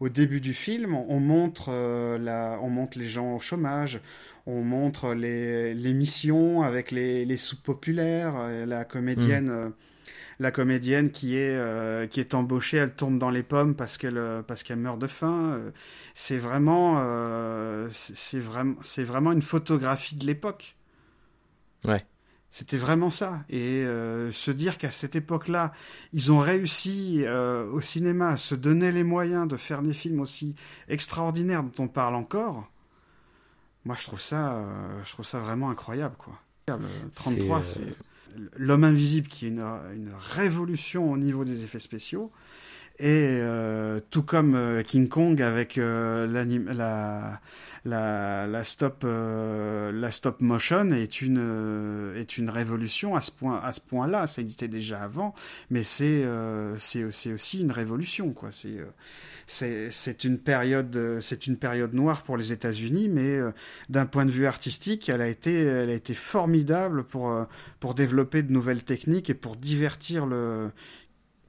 [0.00, 1.70] au début du film, on, montre,
[2.18, 4.00] la, on montre les gens au chômage,
[4.46, 8.34] on montre les, les missions avec les, les soupes populaires,
[8.66, 9.50] la comédienne.
[9.50, 9.72] Mhm
[10.38, 14.18] la comédienne qui est euh, qui est embauchée, elle tombe dans les pommes parce qu'elle
[14.18, 15.52] euh, parce qu'elle meurt de faim.
[15.52, 15.70] Euh,
[16.14, 16.94] c'est vraiment
[17.90, 20.76] c'est vraiment c'est vraiment une photographie de l'époque.
[21.84, 22.04] Ouais.
[22.50, 23.42] C'était vraiment ça.
[23.50, 25.72] Et se dire qu'à cette époque-là,
[26.12, 30.54] ils ont réussi au cinéma à se donner les moyens de faire des films aussi
[30.88, 32.70] extraordinaires dont on parle encore,
[33.84, 34.64] moi je trouve ça,
[35.04, 36.38] je trouve ça vraiment incroyable, quoi.
[37.12, 37.80] 33, c'est
[38.56, 42.30] L'homme invisible qui est une, une, révolution au niveau des effets spéciaux.
[43.00, 47.40] Et euh, tout comme euh, King Kong avec euh, la,
[47.84, 53.72] la, la, stop, la stop motion est une, est une révolution à ce point à
[53.72, 54.28] ce point-là.
[54.28, 55.34] Ça existait déjà avant,
[55.70, 56.24] mais c'est
[56.78, 58.50] c'est aussi une révolution quoi.
[58.52, 58.78] C'est
[59.46, 63.52] c'est une période c'est une période noire pour les États-Unis, mais euh,
[63.88, 67.44] d'un point de vue artistique, elle a été elle a été formidable pour euh,
[67.80, 70.70] pour développer de nouvelles techniques et pour divertir le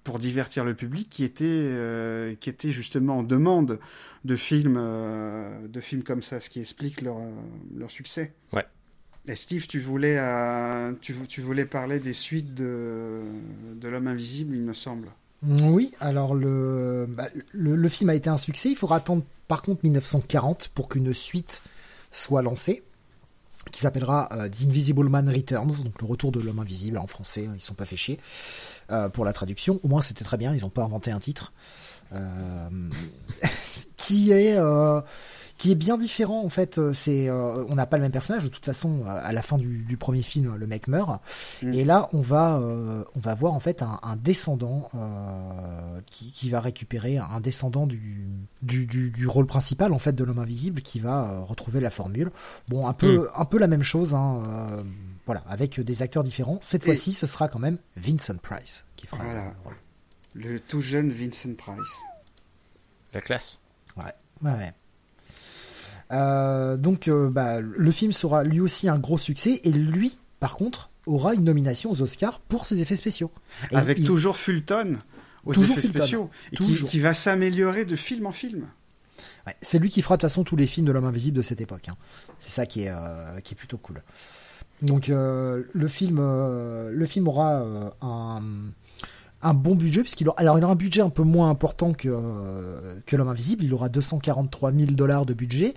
[0.05, 3.79] pour divertir le public qui était, euh, qui était justement en demande
[4.23, 7.31] de films, euh, de films comme ça, ce qui explique leur, euh,
[7.75, 8.31] leur succès.
[8.53, 8.65] Ouais.
[9.27, 10.19] Et Steve, tu voulais,
[11.01, 13.21] tu, tu, voulais parler des suites de,
[13.73, 15.09] de L'Homme Invisible, il me semble.
[15.41, 18.69] Oui, alors le, bah, le, le, film a été un succès.
[18.69, 21.63] Il faudra attendre par contre 1940 pour qu'une suite
[22.11, 22.83] soit lancée
[23.71, 27.59] qui s'appellera The Invisible Man Returns, donc le retour de l'homme invisible en français, ils
[27.59, 28.19] sont pas fait chier.
[28.91, 29.79] Euh, pour la traduction.
[29.81, 30.53] Au moins, c'était très bien.
[30.53, 31.53] Ils n'ont pas inventé un titre
[32.13, 32.69] euh,
[33.97, 35.01] qui est euh,
[35.57, 36.79] qui est bien différent en fait.
[36.93, 39.03] C'est on n'a pas le même personnage de toute façon.
[39.07, 41.19] À la fin du, premier film, le mec meurt
[41.63, 41.73] mm.
[41.73, 42.61] et là on va
[43.15, 44.91] on va voir en fait un, descendant
[46.05, 48.27] qui, qui, va récupérer un descendant du
[48.61, 52.29] du, du rôle principal en fait de l'homme invisible qui va retrouver la formule.
[52.67, 53.27] Bon un peu mm.
[53.35, 54.13] un peu la même chose.
[54.13, 54.83] Hein,
[55.25, 56.59] voilà, avec des acteurs différents.
[56.61, 59.53] Cette fois-ci, ce sera quand même Vincent Price qui fera voilà.
[60.33, 62.01] le tout jeune Vincent Price.
[63.13, 63.61] La classe.
[63.97, 64.73] Ouais, ouais,
[66.11, 70.55] euh, donc, euh, bah, le film sera lui aussi un gros succès et lui, par
[70.55, 73.31] contre, aura une nomination aux Oscars pour ses effets spéciaux.
[73.71, 74.97] Avec toujours Fulton
[75.45, 78.67] aux effets spéciaux, qui, va s'améliorer de film en film.
[79.61, 81.61] c'est lui qui fera de toute façon tous les films de l'homme invisible de cette
[81.61, 81.89] époque.
[81.89, 81.97] Hein.
[82.39, 84.01] C'est ça qui est, euh, qui est plutôt cool.
[84.81, 88.41] Donc euh, le film, euh, le film aura euh, un,
[89.41, 92.09] un, bon budget puisqu'il aura, alors il aura un budget un peu moins important que
[93.05, 93.63] que l'homme invisible.
[93.63, 95.73] Il aura 243 000 dollars de budget.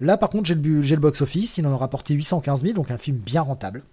[0.00, 1.58] Là par contre j'ai le, le box office.
[1.58, 3.84] Il en a rapporté 815 000, donc un film bien rentable.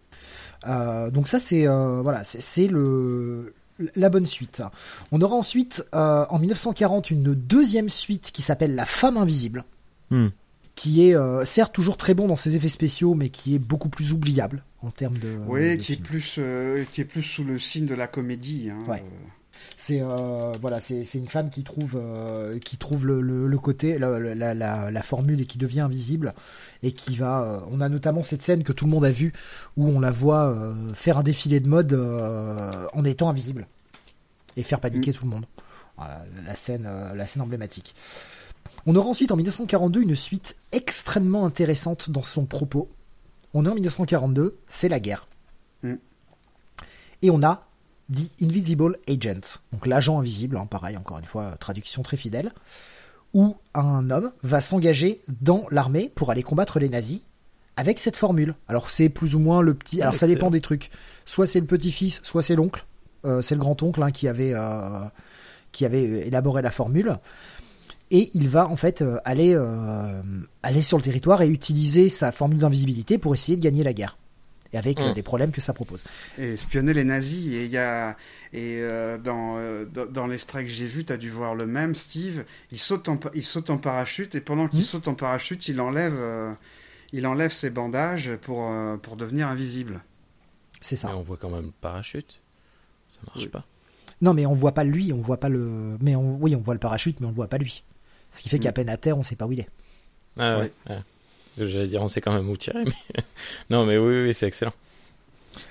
[0.66, 3.54] donc ça c'est voilà c'est le
[3.96, 4.64] la bonne suite.
[5.12, 9.66] On aura ensuite en 1940 une deuxième suite qui s'appelle La femme invisible.
[10.10, 10.30] Hmm
[10.82, 13.88] qui est euh, certes toujours très bon dans ses effets spéciaux, mais qui est beaucoup
[13.88, 15.38] plus oubliable en termes de.
[15.46, 18.72] Oui, qui est plus euh, qui est plus sous le signe de la comédie.
[18.72, 19.04] Hein, ouais.
[19.78, 22.02] C'est euh, voilà, c'est une femme qui trouve
[22.66, 26.34] qui trouve le, le, côté la, la, la, la, formule et qui devient invisible
[26.82, 27.64] et qui va.
[27.72, 29.34] on a notamment cette scène que tout le monde a vue
[29.78, 33.68] où on la voit faire un défilé de mode en étant invisible
[34.58, 35.14] et faire paniquer mm.
[35.14, 35.46] tout le monde.
[35.96, 37.94] Voilà, la scène la scène emblématique.
[38.86, 42.90] On aura ensuite en 1942 une suite extrêmement intéressante dans son propos.
[43.54, 45.28] On est en 1942, c'est la guerre.
[45.84, 45.96] Mm.
[47.22, 47.68] Et on a
[48.14, 52.52] The Invisible Agent, donc l'agent invisible, hein, pareil, encore une fois, traduction très fidèle,
[53.34, 57.22] où un homme va s'engager dans l'armée pour aller combattre les nazis
[57.78, 58.56] avec cette formule.
[58.68, 60.02] Alors c'est plus ou moins le petit...
[60.02, 60.90] Alors ça dépend des trucs.
[61.26, 62.86] Soit c'est le petit-fils, soit c'est l'oncle.
[63.24, 65.06] Euh, c'est le grand-oncle hein, qui, avait, euh,
[65.72, 67.18] qui avait élaboré la formule
[68.12, 70.22] et il va en fait euh, aller euh,
[70.62, 74.18] aller sur le territoire et utiliser sa formule d'invisibilité pour essayer de gagner la guerre
[74.74, 75.16] et avec euh, mm.
[75.16, 76.04] les problèmes que ça propose.
[76.38, 78.18] Et espionner les nazis et il y a
[78.54, 78.82] et
[79.24, 79.58] dans
[80.12, 83.18] dans l'extrait que j'ai vu, tu as dû voir le même Steve, il saute en
[83.34, 84.84] il saute en parachute et pendant qu'il mm.
[84.84, 86.20] saute en parachute, il enlève
[87.14, 88.70] il enlève ses bandages pour
[89.02, 90.02] pour devenir invisible.
[90.82, 91.10] C'est ça.
[91.10, 92.42] Mais on voit quand même le parachute.
[93.08, 93.66] Ça marche pas.
[94.22, 96.74] Non, mais on voit pas lui, on voit pas le mais on oui, on voit
[96.74, 97.84] le parachute mais on voit pas lui.
[98.32, 98.74] Ce qui fait qu'à mm.
[98.74, 99.70] peine à terre, on sait pas où il est.
[100.38, 100.72] Ah ouais.
[101.58, 103.24] J'allais dire, on sait quand même où tirer, mais
[103.70, 104.74] non, mais oui, oui, c'est excellent.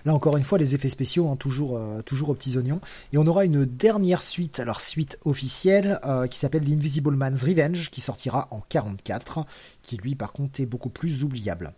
[0.05, 2.83] Là encore une fois, les effets spéciaux, hein, toujours, euh, toujours aux petits oignons.
[3.15, 7.43] Et on aura une dernière suite, alors suite officielle, euh, qui s'appelle The Invisible Man's
[7.43, 9.47] Revenge, qui sortira en 44,
[9.83, 11.73] qui lui par contre est beaucoup plus oubliable.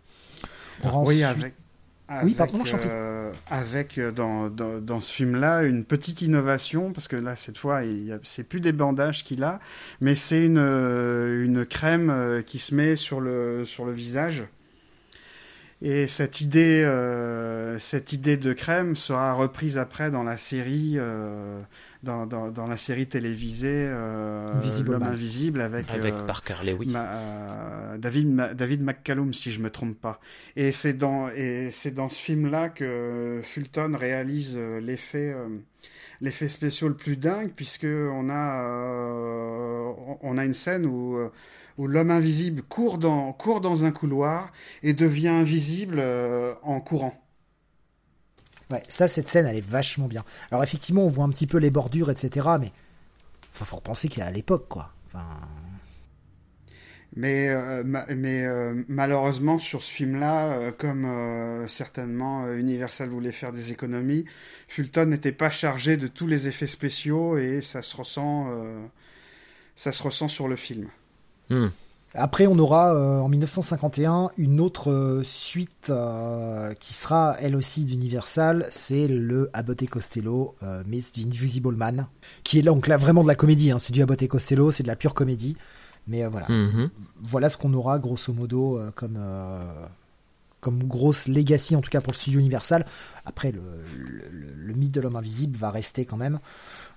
[0.82, 1.54] oui, avec,
[2.22, 2.36] oui,
[2.86, 7.82] euh, avec euh, dans, dans, ce film-là une petite innovation parce que là cette fois
[8.22, 9.60] c'est plus des bandages qu'il a,
[10.00, 14.44] mais c'est une, euh, une crème qui se met sur le sur le visage.
[15.82, 16.86] Et cette idée,
[17.78, 20.98] cette idée de crème sera reprise après dans la série
[22.02, 24.52] dans, dans, dans, la série télévisée euh,
[24.84, 29.98] L'homme invisible avec avec euh, Parker Lewis, euh, David David McCallum si je me trompe
[30.00, 30.20] pas.
[30.56, 35.48] Et c'est dans et c'est dans ce film là que Fulton réalise euh, l'effet euh,
[36.20, 38.66] l'effet spécial le plus dingue puisque on a
[40.22, 41.18] on a une scène où
[41.78, 46.02] où l'homme invisible court dans court dans un couloir et devient invisible
[46.62, 47.14] en courant.
[48.70, 50.24] Ouais, ça, cette scène, elle est vachement bien.
[50.50, 52.72] Alors, effectivement, on voit un petit peu les bordures, etc., mais
[53.52, 54.92] faut, faut repenser qu'il y a à l'époque, quoi.
[55.06, 55.26] Enfin...
[57.14, 63.70] Mais, euh, mais euh, malheureusement, sur ce film-là, euh, comme certainement Universal voulait faire des
[63.70, 64.24] économies,
[64.68, 68.46] Fulton n'était pas chargé de tous les effets spéciaux et ça se ressent,
[69.76, 70.88] ça se ressent sur le film.
[71.52, 71.68] Hmm.
[72.14, 75.90] Après, on aura en 1951 une autre suite
[76.78, 80.54] qui sera elle aussi d'Universal, c'est le Abbott et Costello
[80.86, 82.06] Miss the Invisible Man,
[82.44, 83.70] qui est donc là vraiment de la comédie.
[83.70, 83.78] Hein.
[83.78, 85.56] C'est du Abbott et Costello, c'est de la pure comédie.
[86.06, 86.90] Mais voilà, mhm.
[87.22, 89.18] voilà ce qu'on aura grosso modo comme
[90.62, 92.86] comme grosse legacy, en tout cas pour le studio Universal.
[93.26, 96.38] Après, le, mythe de l'homme invisible va rester quand même.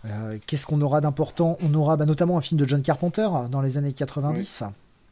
[0.06, 1.58] Euh, qu'est-ce qu'on aura d'important?
[1.62, 4.64] On aura bah, notamment un film de John Carpenter dans les années 90,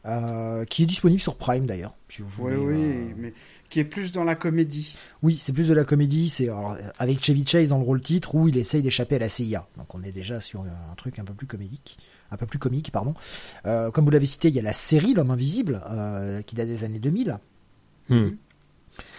[0.06, 1.94] euh, qui est disponible sur Prime d'ailleurs.
[2.38, 3.34] oui, oui, euh, mais
[3.70, 4.94] qui est plus dans la comédie.
[5.22, 6.28] Oui, c'est plus de la comédie.
[6.28, 6.48] C'est
[6.98, 9.66] avec Chevy Chase dans le rôle titre où il essaye d'échapper à la CIA.
[9.76, 11.98] Donc on est déjà sur un truc un peu plus comédique
[12.30, 13.14] un peu plus comique, pardon.
[13.62, 15.80] comme vous l'avez cité, il y a la série L'homme invisible,
[16.46, 17.38] qui date des années 2000.
[18.08, 18.30] Hmm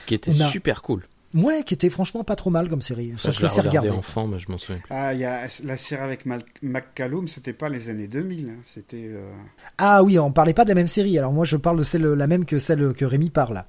[0.05, 1.07] qui était super cool.
[1.35, 3.13] Ouais, qui était franchement pas trop mal comme série.
[3.17, 3.89] Ça, se laissait regarder.
[3.89, 4.81] enfant, mais je m'en souviens.
[4.89, 6.25] Ah, il y a la série avec
[6.61, 9.09] McCallum, c'était pas les années 2000, hein, c'était.
[9.09, 9.29] Euh,
[9.77, 11.17] ah oui, on parlait pas de la même série.
[11.19, 13.65] Alors moi, je parle de celle la même que celle que Rémi parle.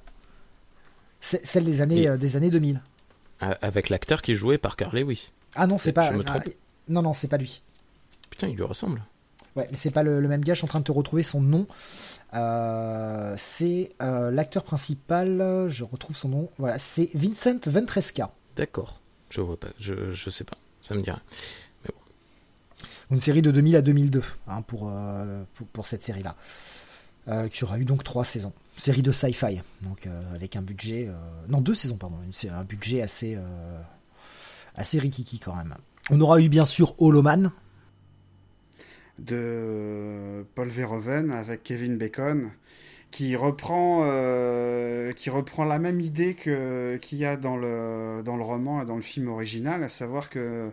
[1.19, 2.81] Celle des années euh, des années 2000.
[3.41, 5.33] Avec l'acteur qui jouait Parker Lewis.
[5.53, 6.11] Ah non, c'est pas.
[6.25, 6.39] Ah,
[6.87, 7.61] non, non, c'est pas lui.
[8.29, 9.03] Putain, il lui ressemble.
[9.57, 10.53] Ouais, mais c'est pas le, le, même gars.
[10.53, 11.67] Je suis en train de te retrouver son nom.
[12.33, 18.31] Euh, c'est euh, l'acteur principal, je retrouve son nom, voilà, c'est Vincent Ventresca.
[18.55, 18.99] D'accord,
[19.29, 21.21] je vois pas, je, je sais pas, ça me dirait.
[21.83, 23.15] Mais bon.
[23.15, 26.35] Une série de 2000 à 2002 hein, euh, pour, pour, cette série-là,
[27.49, 28.53] qui aura eu donc trois saisons.
[28.77, 31.09] Série de sci-fi, donc avec un budget,
[31.47, 33.35] non deux saisons pardon, c'est un budget assez
[34.75, 35.75] assez rikiki quand même.
[36.11, 37.51] On aura eu bien sûr Holoman,
[39.19, 42.51] de Paul Verhoeven avec Kevin Bacon
[43.11, 48.35] qui reprend euh, qui reprend la même idée que qu'il y a dans le dans
[48.35, 50.71] le roman et dans le film original à savoir que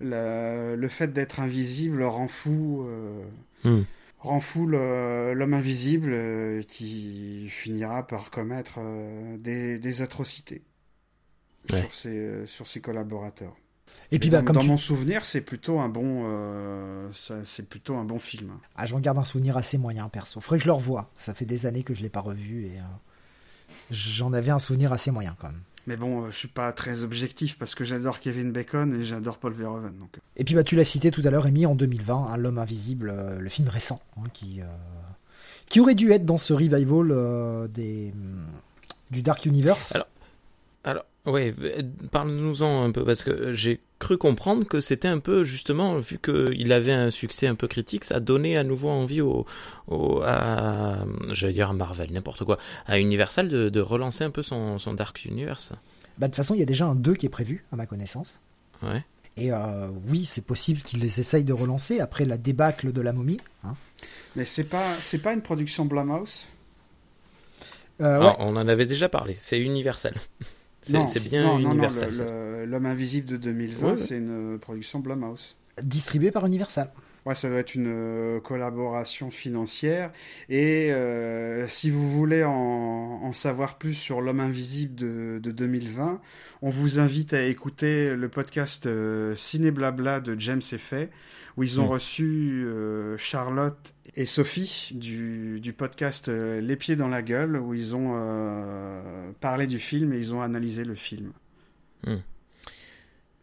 [0.00, 3.24] le fait d'être invisible rend fou euh,
[3.64, 3.84] hmm.
[4.18, 8.80] rend fou l'homme invisible euh, qui finira par commettre
[9.38, 10.62] des, des, atrocités
[11.68, 13.56] sur, ses, sur ses collaborateurs
[14.14, 18.20] et puis, bah, dans, mon souvenir, c'est plutôt un bon, euh, c'est plutôt un bon
[18.20, 18.52] film.
[18.76, 20.40] Ah, j'en garde un souvenir assez moyen, perso.
[20.40, 21.10] Faudrait que je le revoie.
[21.16, 22.82] Ça fait des années que je l'ai pas revu et euh,
[23.90, 25.60] j'en avais un souvenir assez moyen quand même.
[25.88, 29.38] Mais bon, euh, je suis pas très objectif parce que j'adore Kevin Bacon et j'adore
[29.38, 29.98] Paul Verhoeven.
[29.98, 30.16] Donc.
[30.36, 33.12] Et puis bah, tu l'as cité tout à l'heure, Amy, en 2020, hein, L'homme invisible,
[33.38, 34.60] le film récent, hein, qui,
[35.68, 38.14] qui aurait dû être dans ce revival des,
[39.10, 39.92] du Dark Universe.
[39.92, 40.08] Alors,
[40.84, 41.54] alors oui,
[42.10, 46.70] parle-nous-en un peu, parce que j'ai cru comprendre que c'était un peu, justement, vu qu'il
[46.70, 49.46] avait un succès un peu critique, ça donnait à nouveau envie au,
[49.88, 54.42] au à, j'allais dire à Marvel, n'importe quoi, à Universal de, de, relancer un peu
[54.42, 55.72] son, son Dark Universe.
[56.18, 57.86] Bah, de toute façon, il y a déjà un 2 qui est prévu, à ma
[57.86, 58.40] connaissance.
[58.82, 59.02] Ouais.
[59.36, 63.12] Et euh, oui, c'est possible qu'ils les essayent de relancer après la débâcle de la
[63.14, 63.40] momie.
[63.64, 63.74] Hein.
[64.36, 66.48] Mais c'est pas, c'est pas une production Blumhouse?
[68.00, 68.32] Euh, ouais.
[68.38, 70.14] On en avait déjà parlé, c'est Universal.
[70.84, 72.10] C'est bien Universal.
[72.66, 75.56] L'homme invisible de 2020, c'est une production Blumhouse.
[75.82, 76.90] Distribuée par Universal.
[77.26, 80.12] Ouais, ça doit être une euh, collaboration financière.
[80.50, 86.20] Et euh, si vous voulez en, savoir plus sur l'homme invisible de, 2020,
[86.62, 91.10] on vous invite à écouter le podcast euh, Ciné Blabla de James Effet,
[91.56, 91.90] où ils ont mm.
[91.90, 92.66] reçu
[93.16, 98.14] Charlotte et Sophie du, du podcast Les pieds dans la gueule, où ils ont
[99.40, 101.32] parlé du film et ils ont analysé le film.
[102.06, 102.16] Mm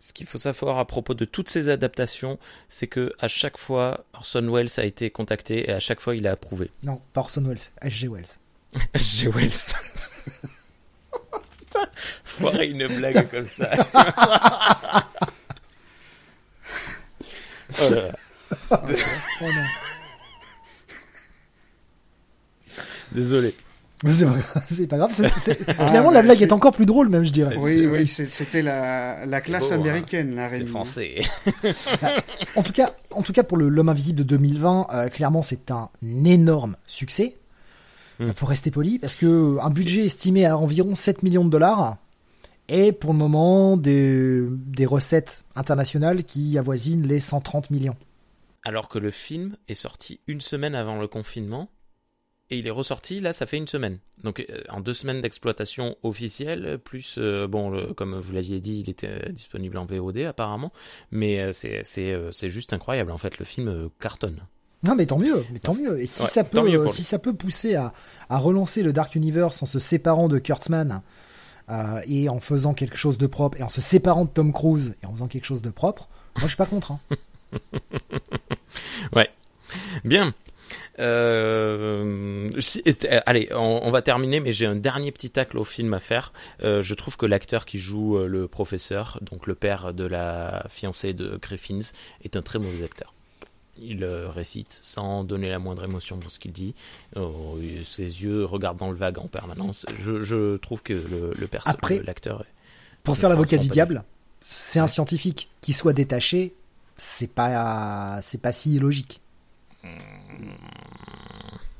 [0.02, 4.03] ce qu'il faut savoir à propos de toutes ces adaptations, c'est que à chaque fois,
[4.14, 6.72] Orson Welles a été contacté et à chaque fois, il a approuvé.
[6.84, 8.07] Non, pas Orson Welles, H.G.
[8.07, 8.26] Wells.
[8.95, 9.28] H.G.
[9.34, 9.76] Wells.
[11.60, 11.88] Putain,
[12.26, 13.69] foirer une blague comme ça.
[17.80, 18.18] oh là là.
[18.72, 19.65] oh non.
[23.11, 23.53] Désolé.
[24.69, 25.11] C'est pas grave.
[25.78, 27.56] Ah, finalement, la blague est encore plus drôle, même, je dirais.
[27.57, 29.76] Oui, oui, c'était la, la classe hein.
[29.76, 31.22] américaine, la C'est français.
[32.56, 35.72] en tout cas, en tout cas, pour le l'homme invisible de 2020, euh, clairement, c'est
[35.72, 35.90] un
[36.26, 37.38] énorme succès.
[38.19, 38.32] Hmm.
[38.32, 41.98] Pour rester poli, parce que un budget estimé à environ 7 millions de dollars
[42.68, 47.95] et pour le moment des, des recettes internationales qui avoisinent les 130 millions.
[48.64, 51.69] Alors que le film est sorti une semaine avant le confinement
[52.52, 53.98] et il est ressorti là ça fait une semaine.
[54.23, 58.90] Donc euh, en deux semaines d'exploitation officielle plus euh, bon comme vous l'aviez dit il
[58.90, 60.72] était euh, disponible en VOD apparemment.
[61.11, 63.11] Mais c'est c'est juste incroyable.
[63.11, 64.40] En fait le film cartonne.
[64.84, 65.99] Non mais tant mieux mais tant mieux.
[65.99, 67.94] Et si ça peut si ça peut pousser à,
[68.30, 71.02] à relancer le Dark Universe en se séparant de Kurtzman
[72.06, 75.06] et en faisant quelque chose de propre et en se séparant de Tom Cruise et
[75.06, 76.99] en faisant quelque chose de propre moi je suis pas contre hein.
[79.15, 79.30] ouais.
[80.03, 80.34] Bien
[81.02, 82.48] Euh,
[83.26, 86.32] allez, on, va terminer, mais j'ai un dernier petit tacle au film à faire.
[86.64, 90.65] Euh, je trouve que l'acteur qui joue euh, le professeur, donc le père de la
[90.69, 91.91] fiancée de Griffins,
[92.23, 93.14] est un très mauvais acteur.
[93.84, 96.76] Il récite sans donner la moindre émotion dans ce qu'il dit.
[97.15, 99.88] Oh, ses yeux regardent dans le vague en permanence.
[100.03, 102.45] Je, trouve que le, le personnage, l'acteur,
[103.03, 104.03] pour faire l'avocat du diable,
[104.41, 106.53] c'est un scientifique qui soit détaché.
[106.98, 109.22] C'est pas, c'est pas si illogique.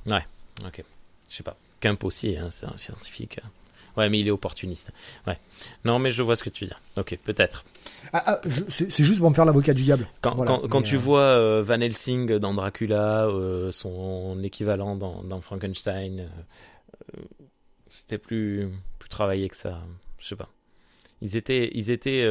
[0.06, 0.26] Ouais,
[0.66, 0.84] ok.
[1.30, 1.56] Je sais pas.
[1.80, 3.40] Kemp aussi, hein, c'est un scientifique.
[3.98, 4.92] Ouais, mais il est opportuniste.
[5.28, 5.38] Ouais.
[5.84, 6.80] Non, mais je vois ce que tu veux dire.
[6.98, 7.66] Ok, peut-être.
[8.14, 10.08] Ah, ah, c'est juste pour me faire l'avocat du diable.
[10.22, 10.36] Quand,
[10.70, 16.30] quand, tu euh, vois euh, Van Helsing dans Dracula, euh, son équivalent dans, dans Frankenstein,
[17.90, 18.70] c'était plus,
[19.00, 19.82] plus travaillé que ça.
[20.20, 20.50] Je sais pas.
[21.22, 22.28] Ils étaient, ils étaient,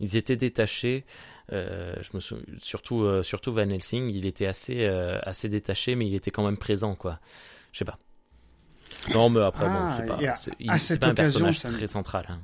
[0.00, 1.04] ils étaient détachés.
[1.52, 5.94] Euh, je me souviens, surtout, euh, surtout Van Helsing, il était assez, euh, assez détaché,
[5.94, 7.20] mais il était quand même présent, quoi.
[7.72, 7.98] Je sais pas.
[9.14, 12.26] Non, mais après, bon, ah, c'est pas, c'est, pas un personnage très central.
[12.28, 12.40] Hein.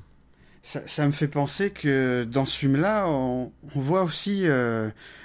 [0.63, 4.47] Ça, me fait penser que dans ce film-là, on, voit aussi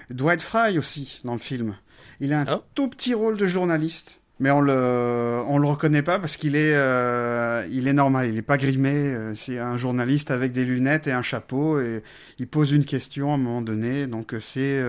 [0.09, 1.77] Dwight Fry aussi dans le film.
[2.19, 2.63] Il a un oh.
[2.75, 6.73] tout petit rôle de journaliste mais on le on le reconnaît pas parce qu'il est
[6.73, 8.93] euh, il est normal, il est pas grimé.
[8.93, 12.01] Euh, c'est un journaliste avec des lunettes et un chapeau et
[12.39, 14.07] il pose une question à un moment donné.
[14.07, 14.81] Donc euh, c'est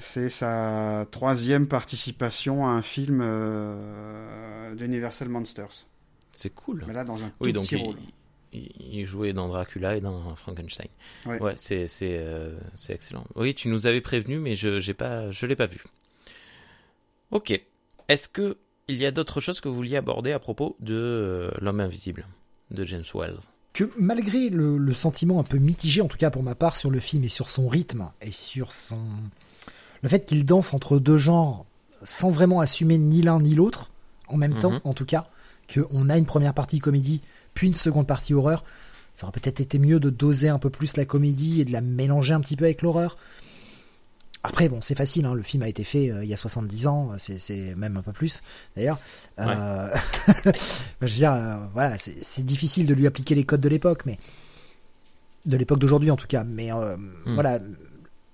[0.00, 3.24] c'est sa troisième participation à un film
[4.76, 5.86] d'Universal Monsters.
[6.32, 6.84] C'est cool.
[6.88, 7.96] Mais là dans un tout petit rôle.
[8.56, 10.86] Il, jouait dans Dracula et dans Frankenstein.
[11.26, 12.24] Ouais, c'est c'est
[12.74, 13.24] c'est excellent.
[13.36, 15.82] Oui, tu nous avais prévenu, mais je j'ai pas je l'ai pas vu.
[17.30, 17.60] Ok.
[18.08, 18.58] Est-ce que
[18.88, 22.26] il y a d'autres choses que vous vouliez aborder à propos de euh, L'homme invisible
[22.70, 23.38] de James Wells?
[23.72, 27.00] Que malgré le, sentiment un peu mitigé, en tout cas pour ma part, sur le
[27.00, 29.00] film et sur son rythme et sur son
[30.02, 31.64] le fait qu'il danse entre deux genres
[32.04, 33.90] sans vraiment assumer ni l'un ni l'autre
[34.28, 34.80] en même temps, mhm.
[34.84, 35.26] en tout cas,
[35.72, 37.22] qu'on a une première partie comédie
[37.54, 38.64] puis une seconde partie horreur.
[39.16, 41.80] Ça aurait peut-être été mieux de doser un peu plus la comédie et de la
[41.80, 43.16] mélanger un petit peu avec l'horreur.
[44.46, 46.86] Après, bon, c'est facile, hein, le film a été fait euh, il y a 70
[46.86, 48.42] ans, c'est même un peu plus
[48.76, 48.98] d'ailleurs.
[49.38, 49.88] Euh,
[50.44, 54.18] je veux dire, euh, voilà, c'est difficile de lui appliquer les codes de l'époque, mais
[55.46, 56.44] de l'époque d'aujourd'hui en tout cas.
[56.44, 57.34] Mais hmm.
[57.34, 57.58] voilà,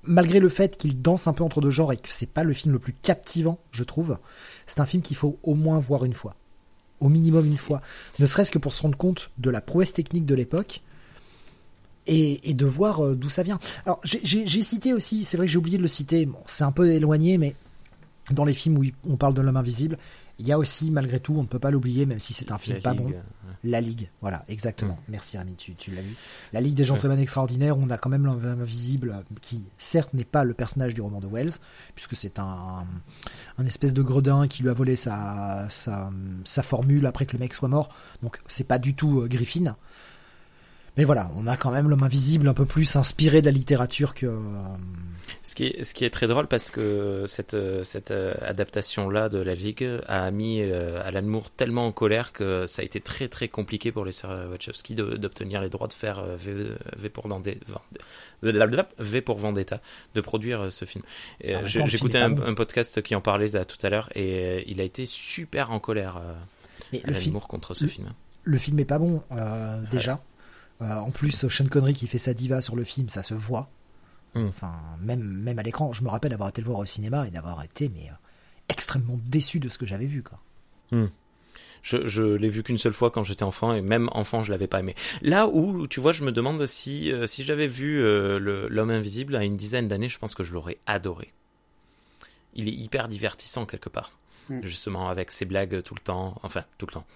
[0.02, 2.54] malgré le fait qu'il danse un peu entre deux genres et que c'est pas le
[2.54, 4.18] film le plus captivant, je trouve,
[4.66, 6.34] c'est un film qu'il faut au moins voir une fois,
[6.98, 7.82] au minimum une fois,
[8.18, 10.82] ne serait-ce que pour se rendre compte de la prouesse technique de l'époque
[12.06, 13.58] et, de voir euh, d'où ça vient.
[13.86, 16.72] Alors j'ai cité aussi, c'est vrai que j'ai oublié de le citer, bon, c'est un
[16.72, 17.54] peu éloigné, mais
[18.30, 19.98] dans les films où on parle de l'homme invisible,
[20.40, 22.56] il y a aussi, malgré tout, on ne peut pas l'oublier, même si c'est un
[22.56, 23.12] film pas bon,
[23.62, 24.08] La Ligue.
[24.22, 24.94] Voilà, exactement.
[24.94, 25.10] Mm.
[25.10, 26.16] Merci Rami, tu, l'as vu.
[26.54, 30.44] La Ligue des Gentlemen Extraordinaires, on a quand même l'homme invisible qui, certes, n'est pas
[30.44, 31.52] le personnage du roman de Wells,
[31.94, 32.86] puisque c'est un,
[33.58, 36.10] un espèce de gredin qui lui a volé sa, sa,
[36.44, 37.90] sa formule après que le mec soit mort.
[38.22, 39.76] Donc c'est pas du tout euh, Griffin.
[40.96, 44.14] Mais voilà, on a quand même l'homme invisible un peu plus inspiré de la littérature
[44.14, 44.26] que.
[44.26, 44.38] Euh,
[45.42, 49.38] ce qui est, ce qui est très drôle parce que cette, cette euh, adaptation-là de
[49.38, 53.28] la Ligue a mis euh, Alan Moore tellement en colère que ça a été très
[53.28, 57.58] très compliqué pour les sœurs Wachowski d'obtenir les droits de faire v, pour Vendetta,
[58.98, 59.80] v pour Vendetta,
[60.14, 61.02] de produire ce film.
[61.44, 65.06] Ah, j'écoutais un, un, podcast qui en parlait tout à l'heure et il a été
[65.06, 66.20] super en colère,
[67.04, 68.12] Alan Moore, contre ce film.
[68.42, 69.22] Le film est pas bon,
[69.90, 70.20] déjà.
[70.82, 73.68] Euh, en plus, Sean Connery qui fait sa diva sur le film, ça se voit.
[74.34, 74.46] Hmm.
[74.46, 77.30] Enfin, même, même à l'écran, je me rappelle avoir été le voir au cinéma et
[77.30, 78.14] d'avoir été mais euh,
[78.68, 80.22] extrêmement déçu de ce que j'avais vu.
[80.22, 80.38] Quoi.
[80.92, 81.08] Hmm.
[81.82, 84.68] Je, je l'ai vu qu'une seule fois quand j'étais enfant et même enfant je l'avais
[84.68, 84.94] pas aimé.
[85.22, 88.00] Là où tu vois, je me demande si euh, si j'avais vu
[88.38, 91.32] l'homme invisible à une dizaine d'années, je pense que je l'aurais adoré.
[92.54, 94.12] Il est hyper divertissant quelque part,
[94.48, 94.62] hmm.
[94.62, 97.06] justement avec ses blagues tout le temps, enfin tout le temps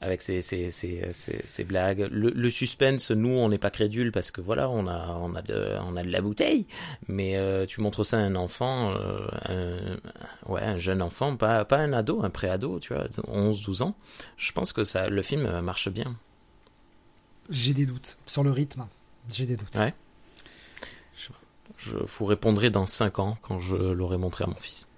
[0.00, 2.08] avec ses, ses, ses, ses blagues.
[2.10, 5.42] Le, le, suspense, nous, on n'est pas crédule parce que voilà, on a, on a,
[5.42, 6.66] de, on a de la bouteille.
[7.08, 11.64] Mais euh, tu montres ça à un enfant, euh, un, ouais, un jeune enfant, pas,
[11.64, 13.94] pas un ado, un pré-ado, tu vois, 11-12 ans.
[14.36, 16.16] Je pense que ça, le film marche bien.
[17.48, 18.86] J'ai des doutes sur le rythme.
[19.30, 19.74] J'ai des doutes.
[19.76, 19.94] Ouais.
[21.16, 21.30] Je,
[21.78, 24.88] je vous répondrai dans 5 ans quand je l'aurai montré à mon fils.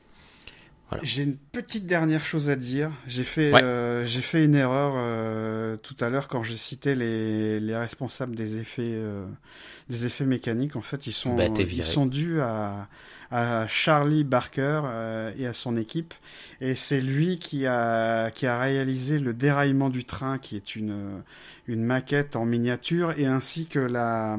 [1.02, 2.90] J'ai une petite dernière chose à dire.
[3.06, 7.60] J'ai fait, euh, j'ai fait une erreur euh, tout à l'heure quand j'ai cité les,
[7.60, 9.26] les, responsables des effets, euh,
[9.90, 10.76] des effets mécaniques.
[10.76, 12.88] En fait, ils sont, bah, ils sont dus à,
[13.30, 14.82] à Charlie Barker
[15.36, 16.14] et à son équipe.
[16.62, 21.22] Et c'est lui qui a, qui a réalisé le déraillement du train, qui est une,
[21.66, 24.38] une maquette en miniature, et ainsi que la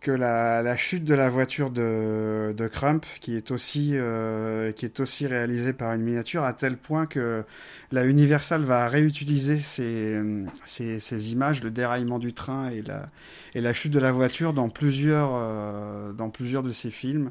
[0.00, 4.98] que la, chute de la voiture de, de Crump, qui est aussi euh, qui est
[4.98, 7.44] aussi réalisée par une miniature, à tel point que
[7.92, 10.20] la Universal va réutiliser ces,
[10.64, 13.10] ces, images, le déraillement du train et la
[13.54, 17.30] et la chute de la voiture dans plusieurs euh, dans plusieurs de ses films,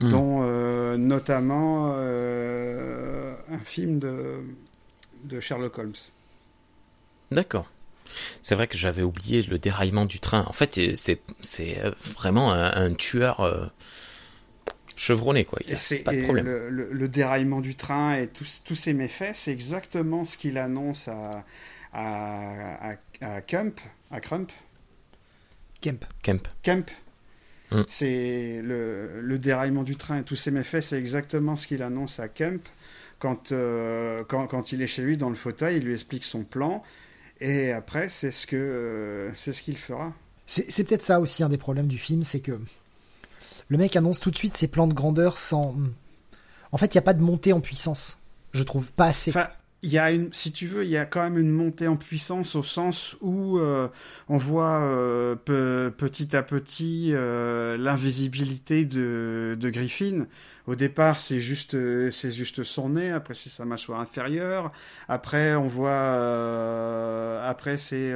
[0.00, 0.08] hmm.
[0.08, 4.40] dont euh, notamment un film de
[5.24, 5.92] de Sherlock Holmes.
[7.30, 7.68] D'accord.
[8.40, 10.44] C'est vrai que j'avais oublié le déraillement du train.
[10.46, 11.20] En fait, c'est
[12.16, 13.66] vraiment un, tueur euh,
[14.96, 15.58] chevronné, quoi.
[15.66, 16.46] Il a pas de problème.
[16.46, 21.44] Le, déraillement du train et tous, tous ces méfaits, c'est exactement ce qu'il annonce à,
[21.92, 23.80] à, à, Kemp,
[24.10, 24.50] à Crump.
[25.80, 26.04] Kemp.
[26.22, 26.48] Kemp.
[26.62, 26.90] Kemp.
[27.72, 27.82] Hmm.
[27.88, 32.20] C'est le, le, déraillement du train et tous ces méfaits, c'est exactement ce qu'il annonce
[32.20, 32.62] à Kemp
[33.18, 36.44] quand, euh, quand, quand, il est chez lui dans le fauteuil, il lui explique son
[36.44, 36.82] plan.
[37.40, 40.12] Et après, c'est ce que euh, c'est ce qu'il fera.
[40.46, 42.58] C'est peut-être ça aussi un des problèmes du film, c'est que
[43.68, 45.74] le mec annonce tout de suite ses plans de grandeur sans.
[46.70, 48.18] En fait, il n'y a pas de montée en puissance.
[48.52, 49.32] Je trouve pas assez
[49.86, 51.94] il y a une, si tu veux, il y a quand même une montée en
[51.94, 53.86] puissance au sens où euh,
[54.28, 60.26] on voit euh, petit à petit euh, l'invisibilité de, de Griffin.
[60.66, 61.76] Au départ, c'est juste,
[62.10, 63.12] c'est juste son nez.
[63.12, 64.72] Après, c'est sa mâchoire inférieure.
[65.06, 68.12] Après, on voit, après c'est,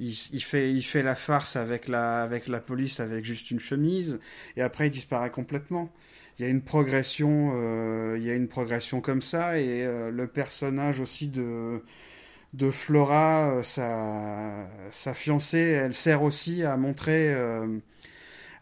[0.00, 3.60] il, il, fait, il fait la farce avec la, avec la police avec juste une
[3.60, 4.18] chemise.
[4.56, 5.92] Et après, il disparaît complètement
[6.38, 10.10] il y a une progression, euh, il y a une progression comme ça et euh,
[10.10, 11.82] le personnage aussi de
[12.54, 17.34] de Flora, euh, sa, sa fiancée, elle sert aussi à montrer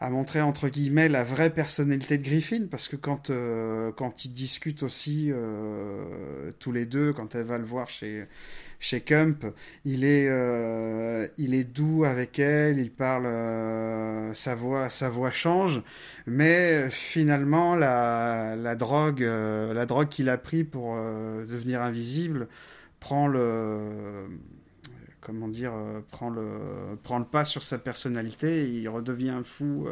[0.01, 3.31] à montrer entre guillemets la vraie personnalité de Griffin parce que quand
[3.97, 5.33] quand ils discutent aussi
[6.59, 8.27] tous les deux quand elle va le voir chez
[8.79, 9.47] chez Kump,
[9.85, 15.31] il est, euh, il est doux avec elle, il parle, euh, sa voix, sa voix
[15.31, 15.83] change,
[16.27, 22.49] mais finalement la, la drogue, euh, drogue qu'il a pris pour devenir invisible
[23.01, 24.29] prend le,
[25.21, 25.73] comment dire,
[26.11, 26.49] prend le,
[27.03, 29.87] prend le pas sur sa personnalité il redevient un fou,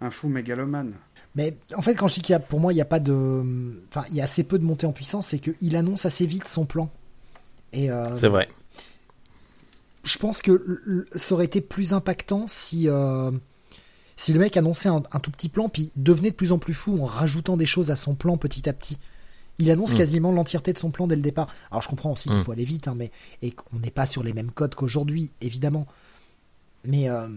[0.00, 0.94] un fou mégalomane.
[1.36, 2.98] Mais en fait, quand je dis qu'il y a, pour moi, il y a pas
[2.98, 3.44] de,
[3.88, 6.48] enfin, il y a assez peu de montée en puissance, c'est qu'il annonce assez vite
[6.48, 6.90] son plan.
[7.74, 8.48] Euh, c'est vrai.
[10.04, 13.30] Je pense que ça aurait été plus impactant si, euh,
[14.16, 17.00] si le mec annonçait un, tout petit plan, puis devenait de plus en plus fou
[17.00, 18.98] en rajoutant des choses à son plan petit à petit.
[19.58, 19.98] Il annonce mm.
[19.98, 21.48] quasiment l'entièreté de son plan dès le départ.
[21.70, 22.44] Alors je comprends aussi qu'il mm.
[22.44, 23.10] faut aller vite, hein, mais
[23.42, 25.86] et qu'on n'est pas sur les mêmes codes qu'aujourd'hui, évidemment.
[26.86, 27.28] Mais euh,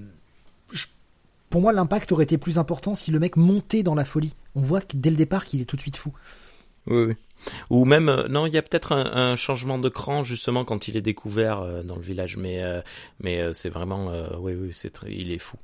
[1.49, 4.33] pour moi, l'impact aurait été plus important si le mec montait dans la folie.
[4.55, 6.13] On voit dès le départ qu'il est tout de suite fou.
[6.87, 7.13] Oui, oui.
[7.69, 10.97] Ou même, euh, non, il y a peut-être un, changement de cran justement quand il
[10.97, 12.81] est découvert euh, dans le village, mais euh,
[13.19, 15.57] mais c'est vraiment, oui, oui, c'est il est fou.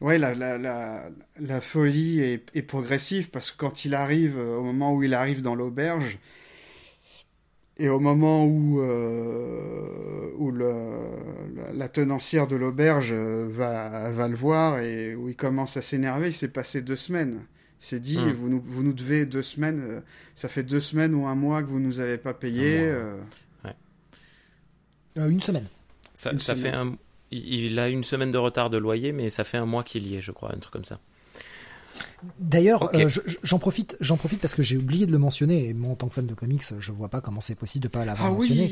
[0.00, 5.42] Ouais, la, folie est, progressive parce que quand il arrive, au moment où il arrive
[5.42, 6.18] dans l'auberge,
[7.76, 8.80] et au moment où,
[10.38, 16.28] où la tenancière de l'auberge va, va le voir et où il commence à s'énerver,
[16.28, 17.40] il s'est passé deux semaines.
[17.80, 18.32] C'est dit, hmm.
[18.32, 20.00] vous, nous, vous nous devez deux semaines, euh,
[20.34, 22.78] ça fait deux semaines ou un mois que vous nous avez pas payé.
[22.80, 23.16] Euh.
[25.18, 25.66] Euh, une semaine.
[26.14, 26.96] Ça, ça fait un,
[27.30, 30.16] il a une semaine de retard de loyer, mais ça fait un mois qu'il y
[30.16, 31.00] est, je crois, un truc comme ça.
[32.38, 32.90] D'ailleurs,
[33.42, 35.68] j'en profite, j'en profite parce que j'ai oublié de le mentionner.
[35.68, 37.88] Et moi, en tant que fan de comics, je vois pas comment c'est possible de
[37.88, 38.70] pas l'avoir ah mentionné.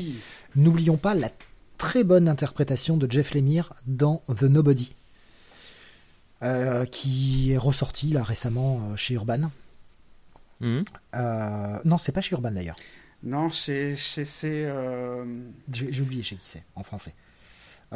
[0.55, 1.29] N'oublions pas la
[1.77, 4.91] très bonne interprétation de Jeff Lemire dans The Nobody.
[6.41, 9.51] Euh, qui est ressorti là récemment euh, chez Urban.
[10.61, 10.83] Hmm.
[11.13, 12.77] Euh, non, c'est pas chez Urban d'ailleurs.
[13.23, 13.97] Non, c'est.
[13.97, 17.13] J'ai oublié chez qui c'est, en français.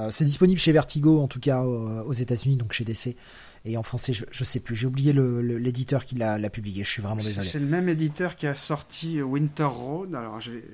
[0.10, 3.16] c'est disponible chez Vertigo, en tout cas aux États-Unis, donc chez DC.
[3.64, 6.90] Et en français, je, je sais plus, j'ai oublié l'éditeur le, qui l'a publié, je
[6.90, 7.48] suis vraiment désolé.
[7.48, 10.66] C'est le même éditeur qui a sorti Winter Road, alors je vais.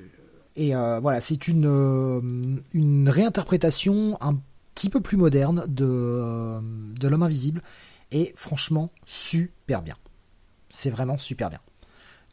[0.56, 4.40] Et voilà, c'est une, une réinterprétation un
[4.80, 6.60] petit peu plus moderne de,
[6.97, 7.61] de l'homme invisible
[8.11, 9.97] et franchement super bien.
[10.69, 11.60] C'est vraiment super bien.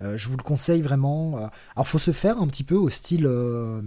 [0.02, 1.38] Euh, je vous le conseille vraiment.
[1.38, 3.82] Euh, alors faut se faire un petit peu au style euh,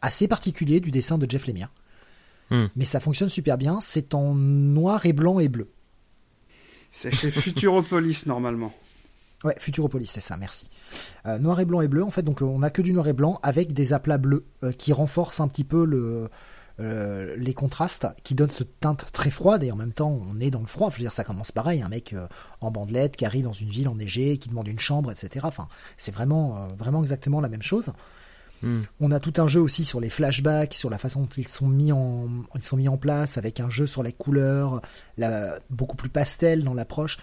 [0.00, 1.72] assez particulier du dessin de Jeff Lemire.
[2.50, 2.66] Hmm.
[2.76, 3.80] Mais ça fonctionne super bien.
[3.82, 5.68] C'est en noir et blanc et bleu.
[6.92, 8.72] C'est chez Futuropolis normalement.
[9.42, 10.68] Ouais, Futuropolis, c'est ça, merci.
[11.38, 13.38] noir et blanc et bleu, en fait, donc on a que du noir et blanc
[13.44, 14.44] avec des aplats bleus
[14.78, 16.28] qui renforcent un petit peu le,
[16.80, 20.50] euh, les contrastes qui donnent ce teinte très froide et en même temps on est
[20.50, 20.90] dans le froid.
[20.90, 22.28] Je veux dire, ça commence pareil, un mec euh,
[22.60, 25.46] en bandelette qui arrive dans une ville enneigée, qui demande une chambre, etc.
[25.48, 27.92] Enfin, c'est vraiment, euh, vraiment exactement la même chose.
[28.62, 28.82] Hmm.
[29.00, 31.68] On a tout un jeu aussi sur les flashbacks, sur la façon dont ils sont
[31.68, 34.80] mis en, ils sont mis en place, avec un jeu sur les couleurs,
[35.16, 37.18] la, beaucoup plus pastel dans l'approche.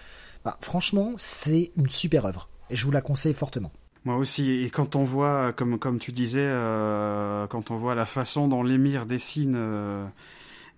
[0.60, 3.72] franchement, c'est une super œuvre et je vous la conseille fortement.
[4.06, 8.06] Moi aussi, et quand on voit, comme, comme tu disais, euh, quand on voit la
[8.06, 10.06] façon dont l'émir dessine, euh,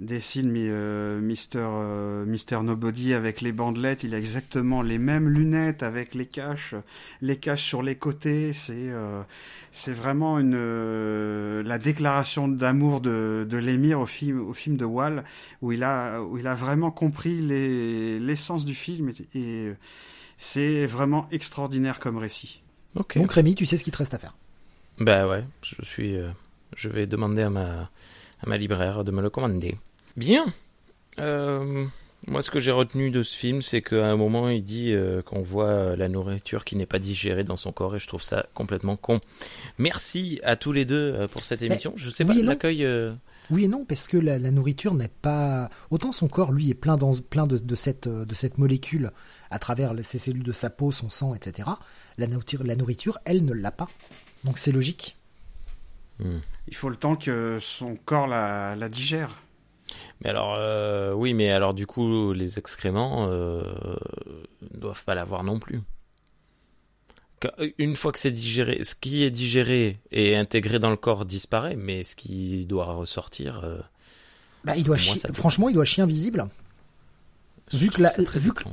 [0.00, 5.82] dessine euh, Mister, euh, Mister Nobody avec les bandelettes, il a exactement les mêmes lunettes
[5.82, 6.74] avec les caches,
[7.20, 8.94] les caches sur les côtés, c'est
[9.72, 15.22] c'est vraiment une la déclaration d'amour de, de l'émir au film, au film de Wall,
[15.60, 17.42] où il a, où il a vraiment compris
[18.20, 19.74] l'essence du film, et
[20.38, 22.62] c'est vraiment extraordinaire comme récit.
[22.94, 24.34] Donc Rémi, tu sais ce qu'il te reste à faire.
[24.98, 26.28] Bah ouais, je suis, euh,
[26.76, 27.90] je vais demander à ma,
[28.42, 29.76] à ma libraire de me le commander.
[30.16, 30.46] Bien.
[31.20, 31.84] Euh,
[32.26, 35.22] moi, ce que j'ai retenu de ce film, c'est qu'à un moment, il dit euh,
[35.22, 38.46] qu'on voit la nourriture qui n'est pas digérée dans son corps, et je trouve ça
[38.54, 39.20] complètement con.
[39.78, 41.92] Merci à tous les deux pour cette émission.
[41.96, 42.86] je sais pas l'accueil.
[43.50, 45.70] Oui et non, parce que la, nourriture n'est pas.
[45.90, 49.10] Autant son corps, lui, est plein, dans, plein de, de, cette, de cette molécule
[49.50, 51.68] à travers ses cellules de sa peau, son sang, etc.
[52.18, 53.88] La nourriture, la nourriture elle, ne l'a pas.
[54.44, 55.16] Donc c'est logique.
[56.18, 56.38] Hmm.
[56.66, 59.42] Il faut le temps que son corps la, la digère.
[60.22, 63.62] Mais alors, euh, oui, mais alors du coup, les excréments euh,
[64.72, 65.80] ne doivent pas l'avoir non plus.
[67.78, 71.76] Une fois que c'est digéré, ce qui est digéré et intégré dans le corps disparaît,
[71.76, 73.60] mais ce qui doit ressortir.
[73.64, 73.78] Euh,
[74.64, 74.96] bah, il doit
[75.32, 76.48] franchement, il doit chier invisible.
[77.72, 78.02] Vu que,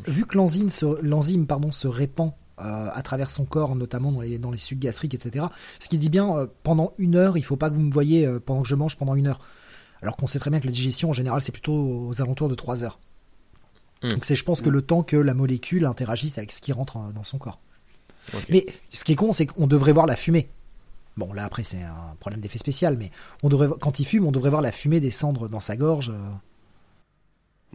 [0.09, 4.37] vu, que, l'enzyme se, pardon, se répand euh, à travers son corps, notamment dans les,
[4.37, 5.47] dans les sucs gastriques, etc.
[5.79, 8.27] Ce qui dit bien, euh, pendant une heure, il faut pas que vous me voyez
[8.45, 9.39] pendant que je mange pendant une heure.
[10.01, 12.55] Alors qu'on sait très bien que la digestion, en général, c'est plutôt aux alentours de
[12.55, 12.99] trois heures.
[14.01, 14.11] Hmm.
[14.11, 16.97] Donc c'est, je pense, que le temps que la molécule interagisse avec ce qui rentre
[17.13, 17.59] dans son corps.
[18.49, 20.49] Mais ce qui est con, c'est qu'on devrait voir la fumée.
[21.17, 23.09] Bon, là après c'est un problème d'effet spécial, mais
[23.41, 26.11] on devrait, quand il fume, on devrait voir la fumée descendre dans sa gorge.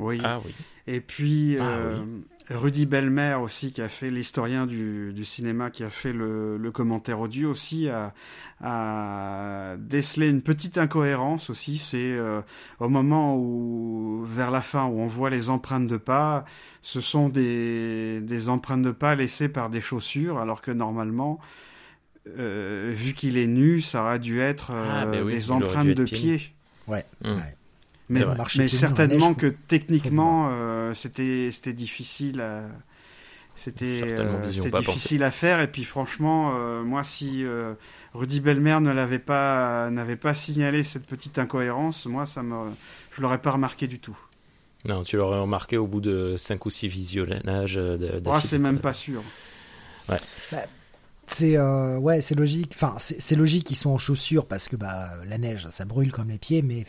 [0.01, 0.20] Oui.
[0.24, 0.52] Ah, oui.
[0.86, 2.05] Et puis ah euh,
[2.51, 6.70] Rudy Belmer aussi, qui a fait l'historien du, du, cinéma, qui a fait le, le
[6.72, 8.12] commentaire audio aussi, a,
[8.60, 11.78] a, décelé une petite incohérence aussi.
[11.78, 12.40] C'est euh,
[12.81, 16.44] au moment où, vers la fin, où on voit les empreintes de pas,
[16.82, 21.39] ce sont des, des empreintes de pas laissées par des chaussures, alors que normalement,
[22.36, 26.52] euh, vu qu'il est nu, ça aurait dû être ah, ben des empreintes de pieds.
[26.89, 27.05] Ouais.
[27.24, 27.36] Hum.
[27.36, 27.55] ouais.
[28.11, 28.24] Mais,
[28.57, 32.65] mais certainement que techniquement, euh, c'était c'était difficile à
[33.55, 35.61] c'était euh, difficile à faire.
[35.61, 37.45] Et puis franchement euh, moi si
[38.12, 42.70] Rudy Belmer ne l'avait pas n'avait pas signalé cette petite incohérence moi ça me
[43.12, 44.19] je l'aurais pas remarqué du tout.
[44.85, 48.81] Non tu l'aurais remarqué au bout de 5 ou 6 visionnages de, oh, c'est même
[48.81, 49.23] pas sûr.
[50.09, 50.16] Ouais.
[50.51, 50.65] Bah,
[51.32, 52.73] c'est euh, ouais, c'est logique.
[52.74, 56.28] Enfin, c'est logique qu'ils sont en chaussures parce que bah la neige, ça brûle comme
[56.28, 56.62] les pieds.
[56.62, 56.85] Mais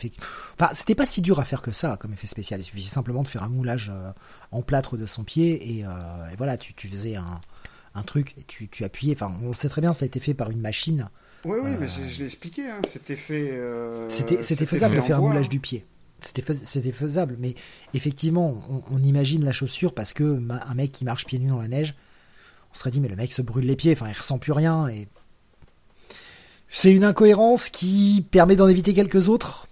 [0.58, 2.60] enfin, c'était pas si dur à faire que ça comme effet spécial.
[2.60, 4.10] Il suffisait simplement de faire un moulage euh,
[4.50, 5.90] en plâtre de son pied et, euh,
[6.32, 7.40] et voilà, tu, tu faisais un,
[7.94, 9.14] un truc et tu, tu appuyais.
[9.14, 11.08] Enfin, on le sait très bien, ça a été fait par une machine.
[11.44, 12.68] Oui, oui, mais je l'ai expliqué.
[12.68, 13.58] Hein, c'était fait.
[14.08, 15.86] c'était faisable de faire un moulage du pied
[16.24, 17.56] c'était faisable, mais
[17.94, 21.60] effectivement, on, on, imagine la chaussure parce que un mec qui marche pieds nus dans
[21.60, 21.96] la neige,
[22.72, 24.88] on serait dit mais le mec se brûle les pieds, enfin il ressent plus rien
[24.88, 25.08] et
[26.68, 29.68] c'est une incohérence qui permet d'en éviter quelques autres.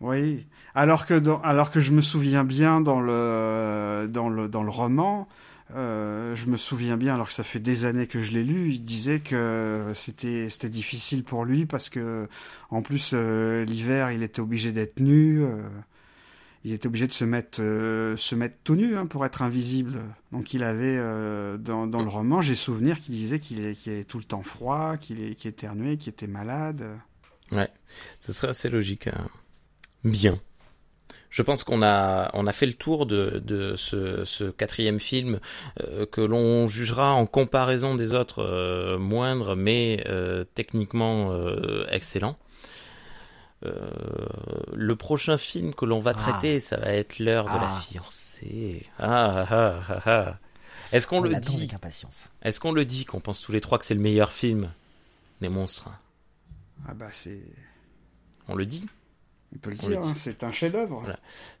[0.00, 4.06] Oui, alors que je me souviens bien dans le
[4.68, 5.26] roman,
[5.74, 8.70] euh, je me souviens bien alors que ça fait des années que je l'ai lu,
[8.70, 12.28] il disait que c'était c'était difficile pour lui parce que
[12.70, 15.42] en plus euh, l'hiver il était obligé d'être nu.
[15.42, 15.62] Euh,
[16.66, 18.34] il était obligé de se mettre, euh, se
[18.64, 20.00] tout nu hein, pour être invisible.
[20.32, 24.24] Donc il avait, euh, dans, le roman, j'ai souvenir qu'il disait qu'il avait tout le
[24.24, 26.82] temps froid, qu'il qu éternuait, qu'il était malade.
[27.52, 27.68] Ouais,
[28.18, 29.06] ce serait assez logique.
[29.06, 29.28] Hein.
[30.02, 30.40] Bien.
[31.30, 35.38] Je pense qu'on a, on a fait le tour de, ce quatrième film
[35.84, 40.04] euh, que l'on jugera en comparaison des autres moindres, mais
[40.56, 41.32] techniquement
[41.92, 42.36] excellent.
[43.64, 43.90] Euh,
[44.74, 46.14] le prochain film que l'on va ah.
[46.14, 47.80] traiter, ça va être l'heure de la ah.
[47.80, 48.86] fiancée.
[48.98, 50.38] Ah, ah, ah, ah.
[50.92, 51.68] Est-ce qu'on le dit
[52.42, 54.70] Est-ce qu'on le dit qu'on pense tous les trois que c'est le meilleur film
[55.40, 55.88] des monstres?
[56.86, 57.40] Ah bah c'est.
[58.48, 58.86] On le dit?
[59.54, 61.04] On peut le dire, hein, c'est un chef-d'œuvre.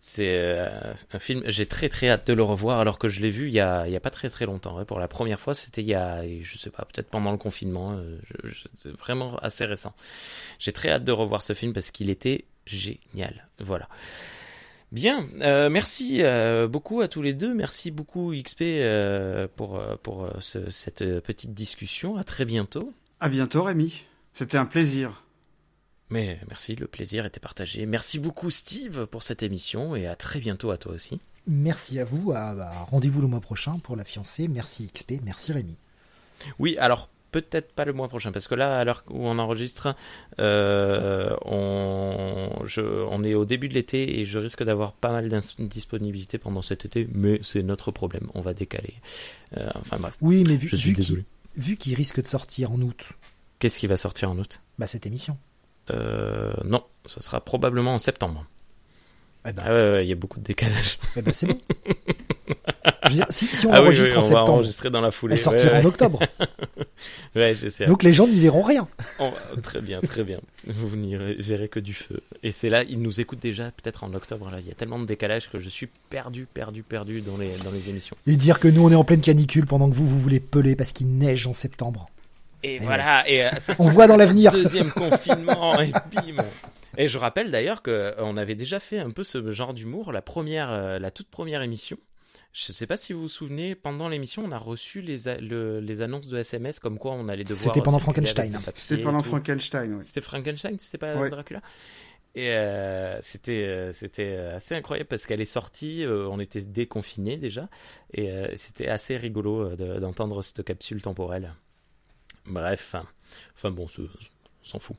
[0.00, 0.68] C'est euh,
[1.12, 1.42] un film.
[1.46, 3.86] J'ai très très hâte de le revoir, alors que je l'ai vu il y a,
[3.86, 4.84] il y a pas très très longtemps.
[4.84, 7.92] Pour la première fois, c'était il y a, je sais pas, peut-être pendant le confinement.
[7.92, 8.18] Euh,
[8.74, 9.94] c'est vraiment assez récent.
[10.58, 13.48] J'ai très hâte de revoir ce film parce qu'il était génial.
[13.60, 13.88] Voilà.
[14.92, 16.22] Bien, euh, merci
[16.68, 17.54] beaucoup à tous les deux.
[17.54, 18.64] Merci beaucoup XP
[19.56, 22.16] pour pour cette petite discussion.
[22.16, 22.92] À très bientôt.
[23.20, 24.04] À bientôt Rémi.
[24.32, 25.25] C'était un plaisir.
[26.10, 27.84] Mais merci, le plaisir était partagé.
[27.86, 31.20] Merci beaucoup Steve pour cette émission et à très bientôt à toi aussi.
[31.46, 32.32] Merci à vous.
[32.90, 34.48] Rendez-vous le mois prochain pour la fiancée.
[34.48, 35.20] Merci XP.
[35.24, 35.78] Merci Rémi.
[36.58, 39.94] Oui, alors peut-être pas le mois prochain, parce que là, à l'heure où on enregistre,
[40.38, 42.50] euh, on,
[43.10, 46.84] on, est au début de l'été et je risque d'avoir pas mal d'indisponibilité pendant cet
[46.84, 48.94] été, mais c'est notre problème, on va décaler.
[49.56, 50.16] Euh, enfin bref.
[50.20, 50.70] Oui, mais vu,
[51.56, 53.12] vu qu'il risque de sortir en août.
[53.58, 54.60] Qu'est-ce qui va sortir en août?
[54.78, 55.38] Bah cette émission.
[55.90, 58.44] Euh, non, ce sera probablement en septembre.
[59.48, 59.62] Eh ben.
[59.64, 60.98] Ah il y a beaucoup de décalage.
[61.16, 61.60] Eh ben, c'est bon.
[63.30, 65.34] si, on ah enregistre en septembre, enregistrer dans la foulée.
[65.34, 66.20] Elle sortira en octobre.
[67.36, 67.54] ouais.
[67.86, 68.88] Donc les gens n'y verront rien.
[69.62, 70.40] très bien, très bien.
[70.66, 72.22] Vous n'y verrez que du feu.
[72.42, 74.50] Et c'est là, ils nous écoutent déjà peut-être en octobre.
[74.50, 77.52] Là, il y a tellement de décalage que je suis perdu, perdu, perdu dans les
[77.64, 78.16] dans les émissions.
[78.26, 80.74] Et dire que nous on est en pleine canicule pendant que vous vous voulez peler
[80.74, 82.06] parce qu'il neige en septembre.
[82.62, 83.28] Et, voilà.
[83.28, 84.52] Et, euh, on voit dans l'avenir.
[84.52, 86.42] Deuxième confinement et bim.
[86.98, 90.22] Et je rappelle d'ailleurs qu'on euh, avait déjà fait un peu ce genre d'humour la
[90.22, 91.98] première, euh, la toute première émission.
[92.52, 96.00] Je ne sais pas si vous vous souvenez, pendant l'émission, on a reçu les, les
[96.00, 97.62] annonces de SMS comme quoi on allait devoir.
[97.62, 98.58] C'était pendant Frankenstein.
[98.74, 101.60] C'était pendant Frankenstein, C'était Frankenstein, c'était pas Dracula.
[102.34, 107.68] Et euh, c'était c'était assez incroyable parce qu'elle est sortie, on était déconfinés déjà,
[108.14, 111.52] et c'était assez rigolo d'entendre cette capsule temporelle.
[112.46, 112.94] Bref,
[113.54, 114.08] enfin bon, on
[114.62, 114.96] s'en fout.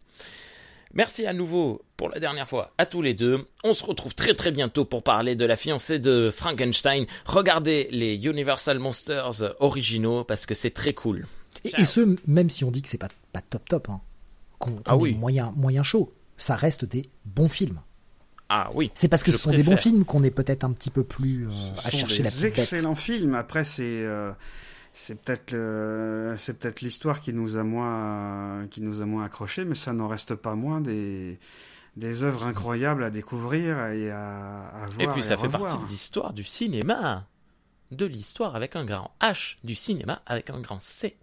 [0.93, 3.45] Merci à nouveau pour la dernière fois à tous les deux.
[3.63, 7.05] On se retrouve très très bientôt pour parler de la fiancée de Frankenstein.
[7.25, 11.27] Regardez les Universal Monsters originaux parce que c'est très cool.
[11.63, 14.01] Et, ce, même si on dit que c'est pas, pas top top, hein,
[14.59, 15.13] qu'on ah oui.
[15.13, 17.79] moyen, moyen chaud, ça reste des bons films.
[18.49, 18.91] Ah oui.
[18.93, 21.47] C'est parce que ce sont des bons films qu'on est peut-être un petit peu plus
[21.47, 21.51] euh,
[21.83, 23.35] à chercher la petite excellents films.
[23.35, 23.83] Après, c'est.
[23.83, 24.31] Euh,
[24.97, 25.51] c'est peut-être
[26.37, 30.07] c'est peut-être l'histoire qui nous a moins qui nous a moins accroché mais ça n'en
[30.07, 31.39] reste pas moins des
[31.97, 35.87] des œuvres incroyables à découvrir et à, à voir et puis ça fait partie de
[35.87, 37.27] l'histoire du cinéma.
[37.91, 41.17] De l'histoire avec un grand H du cinéma avec un grand C.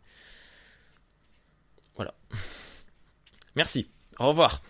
[1.94, 2.14] Voilà.
[3.56, 3.88] Merci.
[4.18, 4.62] Au revoir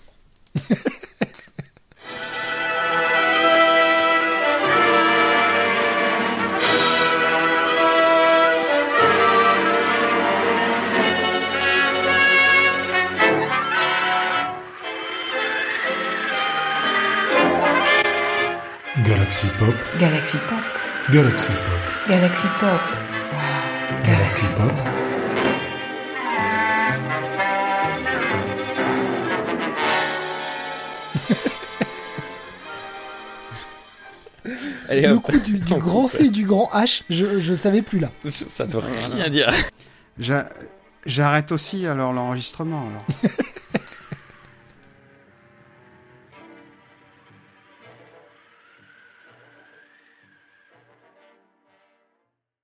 [19.24, 19.74] Galaxy Pop.
[19.98, 20.58] Galaxy Pop.
[21.10, 21.70] Galaxy Pop.
[22.10, 22.80] Galaxy Pop.
[24.04, 24.70] Galaxy Pop.
[34.90, 38.10] le coup du, grand C et du grand H, je, je savais plus là.
[38.28, 39.54] Ça ne veut rien dire.
[41.06, 43.06] J'arrête aussi alors l'enregistrement alors.